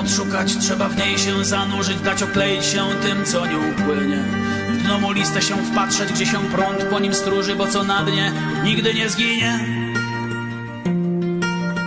Odszukać, 0.00 0.56
trzeba 0.56 0.88
w 0.88 0.96
niej 0.96 1.18
się 1.18 1.44
zanurzyć, 1.44 2.00
dać 2.00 2.22
okleić 2.22 2.64
się 2.64 2.84
tym, 3.02 3.24
co 3.24 3.46
nią 3.46 3.60
płynie. 3.74 4.22
W 4.68 4.82
dno 4.82 4.98
mu 4.98 5.12
listę 5.12 5.42
się 5.42 5.56
wpatrzeć, 5.56 6.12
gdzie 6.12 6.26
się 6.26 6.38
prąd 6.38 6.84
po 6.90 6.98
nim 6.98 7.14
stróży, 7.14 7.56
bo 7.56 7.66
co 7.66 7.84
na 7.84 8.02
dnie 8.02 8.32
nigdy 8.64 8.94
nie 8.94 9.08
zginie. 9.08 9.58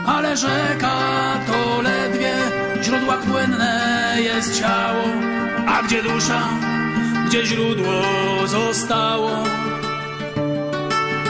Ale 0.05 0.37
rzeka 0.37 0.95
to 1.47 1.81
ledwie 1.81 2.33
źródła 2.83 3.17
płynne 3.17 4.15
jest 4.19 4.59
ciało, 4.59 5.03
A 5.67 5.83
gdzie 5.83 6.03
dusza, 6.03 6.41
gdzie 7.27 7.45
źródło 7.45 8.01
zostało? 8.47 9.31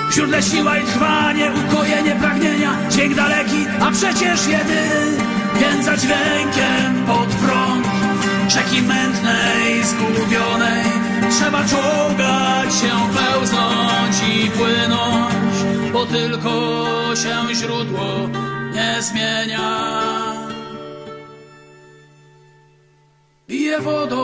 W 0.10 0.14
źródle 0.14 0.44
siła 0.44 0.78
i 0.78 0.84
trwanie, 0.84 1.52
ukojenie 1.68 2.16
pragnienia, 2.16 2.72
dźwięk 2.90 3.16
daleki, 3.16 3.66
a 3.82 3.92
przecież 3.92 4.48
jedyny, 4.48 5.33
za 5.84 5.98
dźwiękiem 5.98 7.06
pod 7.08 7.28
prąd 7.28 7.88
rzeki 8.48 8.82
mętnej, 8.82 9.84
zgubionej, 9.84 10.84
trzeba 11.32 11.64
czołgać 11.64 12.76
się, 12.76 12.92
pełznąć 13.16 14.16
i 14.36 14.50
płynąć, 14.50 15.56
bo 15.94 16.06
tylko 16.06 16.52
się 17.16 17.56
źródło 17.56 18.30
nie 18.74 19.02
zmienia. 19.02 19.94
Piję 23.48 23.80
wodą 23.80 24.24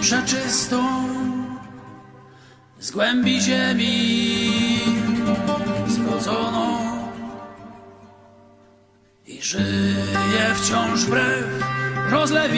przeczystą 0.00 0.84
z 2.78 2.90
głębi 2.90 3.40
ziemi 3.40 4.18
zrodzoną 5.88 6.87
żyje 9.48 10.54
wciąż 10.54 11.04
wbrew 11.04 11.44
rozlewiskom. 12.10 12.48